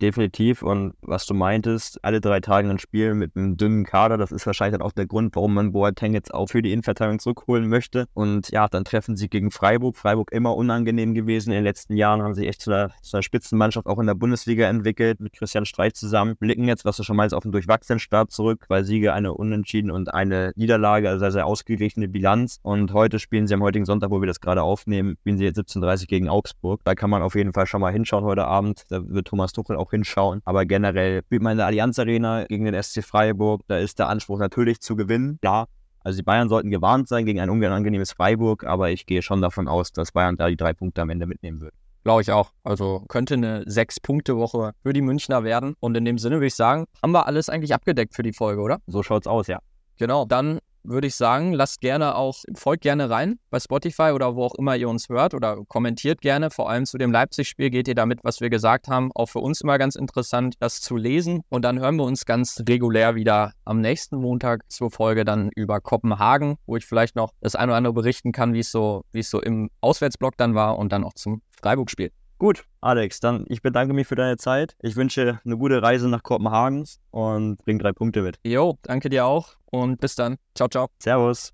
definitiv. 0.00 0.62
Und 0.62 0.94
was 1.00 1.26
du 1.26 1.34
meintest, 1.34 2.02
alle 2.04 2.20
drei 2.20 2.40
Tage 2.40 2.68
ein 2.68 2.78
Spiel 2.78 3.14
mit 3.14 3.36
einem 3.36 3.56
dünnen 3.56 3.84
Kader, 3.84 4.16
das 4.16 4.32
ist 4.32 4.46
wahrscheinlich 4.46 4.78
dann 4.78 4.86
auch 4.86 4.92
der 4.92 5.06
Grund, 5.06 5.36
warum 5.36 5.54
man 5.54 5.72
Boateng 5.72 6.14
jetzt 6.14 6.34
auch 6.34 6.48
für 6.48 6.62
die 6.62 6.72
Innenverteidigung 6.72 7.18
zurückholen 7.18 7.68
möchte. 7.68 8.06
Und 8.14 8.50
ja, 8.50 8.68
dann 8.68 8.84
treffen 8.84 9.16
sie 9.16 9.28
gegen 9.28 9.50
Freiburg. 9.50 9.96
Freiburg 9.96 10.32
immer 10.32 10.56
unangenehm 10.56 11.14
gewesen 11.14 11.50
in 11.50 11.56
den 11.56 11.64
letzten 11.64 11.96
Jahren, 11.96 12.22
haben 12.22 12.34
sich 12.34 12.48
echt 12.48 12.62
zu 12.62 12.70
einer, 12.70 12.90
zu 13.02 13.16
einer 13.16 13.22
Spitzenmannschaft 13.22 13.86
auch 13.86 13.98
in 13.98 14.06
der 14.06 14.14
Bundesliga 14.14 14.68
entwickelt, 14.68 15.20
mit 15.20 15.32
Christian 15.32 15.66
Streich 15.66 15.94
zusammen. 15.94 16.36
Blicken 16.38 16.66
jetzt, 16.66 16.84
was 16.84 16.96
du 16.96 17.02
schon 17.02 17.16
meinst, 17.16 17.34
auf 17.34 17.44
einen 17.44 17.52
durchwachsenen 17.52 18.00
Start 18.00 18.30
zurück, 18.32 18.64
weil 18.68 18.84
Siege 18.84 19.12
eine 19.12 19.34
Unentschieden 19.34 19.90
und 19.90 20.12
eine 20.12 20.52
Niederlage, 20.56 21.08
also 21.08 21.20
sehr, 21.20 21.32
sehr 21.32 21.46
ausgeglichene 21.46 22.08
Bilanz. 22.08 22.58
Und 22.62 22.92
heute 22.92 23.18
spielen 23.18 23.46
sie 23.46 23.54
am 23.54 23.62
heutigen 23.62 23.84
Sonntag, 23.84 24.10
wo 24.10 24.20
wir 24.20 24.26
das 24.26 24.40
gerade 24.40 24.62
aufnehmen, 24.62 25.16
spielen 25.20 25.38
sie 25.38 25.44
jetzt 25.44 25.58
17.30 25.58 26.06
gegen 26.06 26.28
Augsburg. 26.28 26.80
Da 26.84 26.94
kann 26.94 27.10
man 27.10 27.22
auf 27.22 27.34
jeden 27.34 27.52
Fall 27.52 27.66
schon 27.66 27.80
mal 27.80 27.92
hinschauen 27.92 28.24
heute 28.24 28.46
Abend. 28.46 28.84
Da 28.88 29.06
wird 29.08 29.28
Thomas 29.28 29.52
Tuchel 29.52 29.76
auch 29.76 29.89
hinschauen. 29.90 30.40
Aber 30.44 30.64
generell 30.64 31.22
spielt 31.24 31.42
man 31.42 31.52
in 31.52 31.58
der 31.58 31.66
Allianz 31.66 31.98
Arena 31.98 32.44
gegen 32.44 32.64
den 32.64 32.80
SC 32.82 33.02
Freiburg. 33.04 33.62
Da 33.68 33.78
ist 33.78 33.98
der 33.98 34.08
Anspruch 34.08 34.38
natürlich 34.38 34.80
zu 34.80 34.96
gewinnen. 34.96 35.38
Ja, 35.42 35.66
also 36.02 36.16
die 36.16 36.22
Bayern 36.22 36.48
sollten 36.48 36.70
gewarnt 36.70 37.08
sein 37.08 37.26
gegen 37.26 37.40
ein 37.40 37.50
unangenehmes 37.50 38.12
Freiburg, 38.12 38.64
aber 38.64 38.90
ich 38.90 39.06
gehe 39.06 39.22
schon 39.22 39.42
davon 39.42 39.68
aus, 39.68 39.92
dass 39.92 40.12
Bayern 40.12 40.36
da 40.36 40.48
die 40.48 40.56
drei 40.56 40.72
Punkte 40.72 41.02
am 41.02 41.10
Ende 41.10 41.26
mitnehmen 41.26 41.60
wird. 41.60 41.74
Glaube 42.02 42.22
ich 42.22 42.32
auch. 42.32 42.52
Also 42.64 43.04
könnte 43.08 43.34
eine 43.34 43.62
Sechs-Punkte-Woche 43.66 44.72
für 44.82 44.92
die 44.94 45.02
Münchner 45.02 45.44
werden. 45.44 45.74
Und 45.80 45.96
in 45.96 46.06
dem 46.06 46.16
Sinne 46.16 46.36
würde 46.36 46.46
ich 46.46 46.54
sagen, 46.54 46.86
haben 47.02 47.12
wir 47.12 47.26
alles 47.26 47.50
eigentlich 47.50 47.74
abgedeckt 47.74 48.14
für 48.14 48.22
die 48.22 48.32
Folge, 48.32 48.62
oder? 48.62 48.78
So 48.86 49.02
schaut's 49.02 49.26
aus, 49.26 49.48
ja. 49.48 49.58
Genau, 49.98 50.24
dann 50.24 50.60
würde 50.82 51.06
ich 51.06 51.14
sagen, 51.14 51.52
lasst 51.52 51.80
gerne 51.80 52.14
auch, 52.14 52.38
folgt 52.54 52.82
gerne 52.82 53.10
rein 53.10 53.38
bei 53.50 53.60
Spotify 53.60 54.12
oder 54.14 54.36
wo 54.36 54.44
auch 54.44 54.54
immer 54.54 54.76
ihr 54.76 54.88
uns 54.88 55.08
hört 55.08 55.34
oder 55.34 55.58
kommentiert 55.68 56.20
gerne. 56.20 56.50
Vor 56.50 56.70
allem 56.70 56.86
zu 56.86 56.98
dem 56.98 57.12
Leipzig-Spiel 57.12 57.70
geht 57.70 57.88
ihr 57.88 57.94
damit, 57.94 58.20
was 58.22 58.40
wir 58.40 58.50
gesagt 58.50 58.88
haben. 58.88 59.10
Auch 59.14 59.26
für 59.26 59.40
uns 59.40 59.60
immer 59.60 59.78
ganz 59.78 59.96
interessant, 59.96 60.54
das 60.60 60.80
zu 60.80 60.96
lesen. 60.96 61.42
Und 61.48 61.64
dann 61.64 61.78
hören 61.78 61.96
wir 61.96 62.04
uns 62.04 62.24
ganz 62.24 62.62
regulär 62.68 63.14
wieder 63.14 63.52
am 63.64 63.80
nächsten 63.80 64.16
Montag 64.16 64.62
zur 64.70 64.90
Folge 64.90 65.24
dann 65.24 65.50
über 65.54 65.80
Kopenhagen, 65.80 66.56
wo 66.66 66.76
ich 66.76 66.86
vielleicht 66.86 67.16
noch 67.16 67.32
das 67.40 67.54
eine 67.54 67.72
oder 67.72 67.76
andere 67.76 67.94
berichten 67.94 68.32
kann, 68.32 68.54
wie 68.54 68.60
es 68.60 68.70
so, 68.70 69.02
es 69.12 69.30
so 69.30 69.40
im 69.40 69.70
Auswärtsblock 69.80 70.36
dann 70.36 70.54
war 70.54 70.78
und 70.78 70.92
dann 70.92 71.04
auch 71.04 71.14
zum 71.14 71.42
Freiburg-Spiel. 71.60 72.10
Gut, 72.40 72.64
Alex, 72.80 73.20
dann 73.20 73.44
ich 73.50 73.60
bedanke 73.60 73.92
mich 73.92 74.06
für 74.06 74.14
deine 74.14 74.38
Zeit. 74.38 74.74
Ich 74.80 74.96
wünsche 74.96 75.40
eine 75.44 75.58
gute 75.58 75.82
Reise 75.82 76.08
nach 76.08 76.22
Kopenhagen 76.22 76.88
und 77.10 77.58
bring 77.66 77.78
drei 77.78 77.92
Punkte 77.92 78.22
mit. 78.22 78.40
Jo, 78.46 78.78
danke 78.80 79.10
dir 79.10 79.26
auch 79.26 79.56
und 79.66 80.00
bis 80.00 80.14
dann. 80.14 80.38
Ciao, 80.54 80.66
ciao. 80.66 80.88
Servus. 81.02 81.48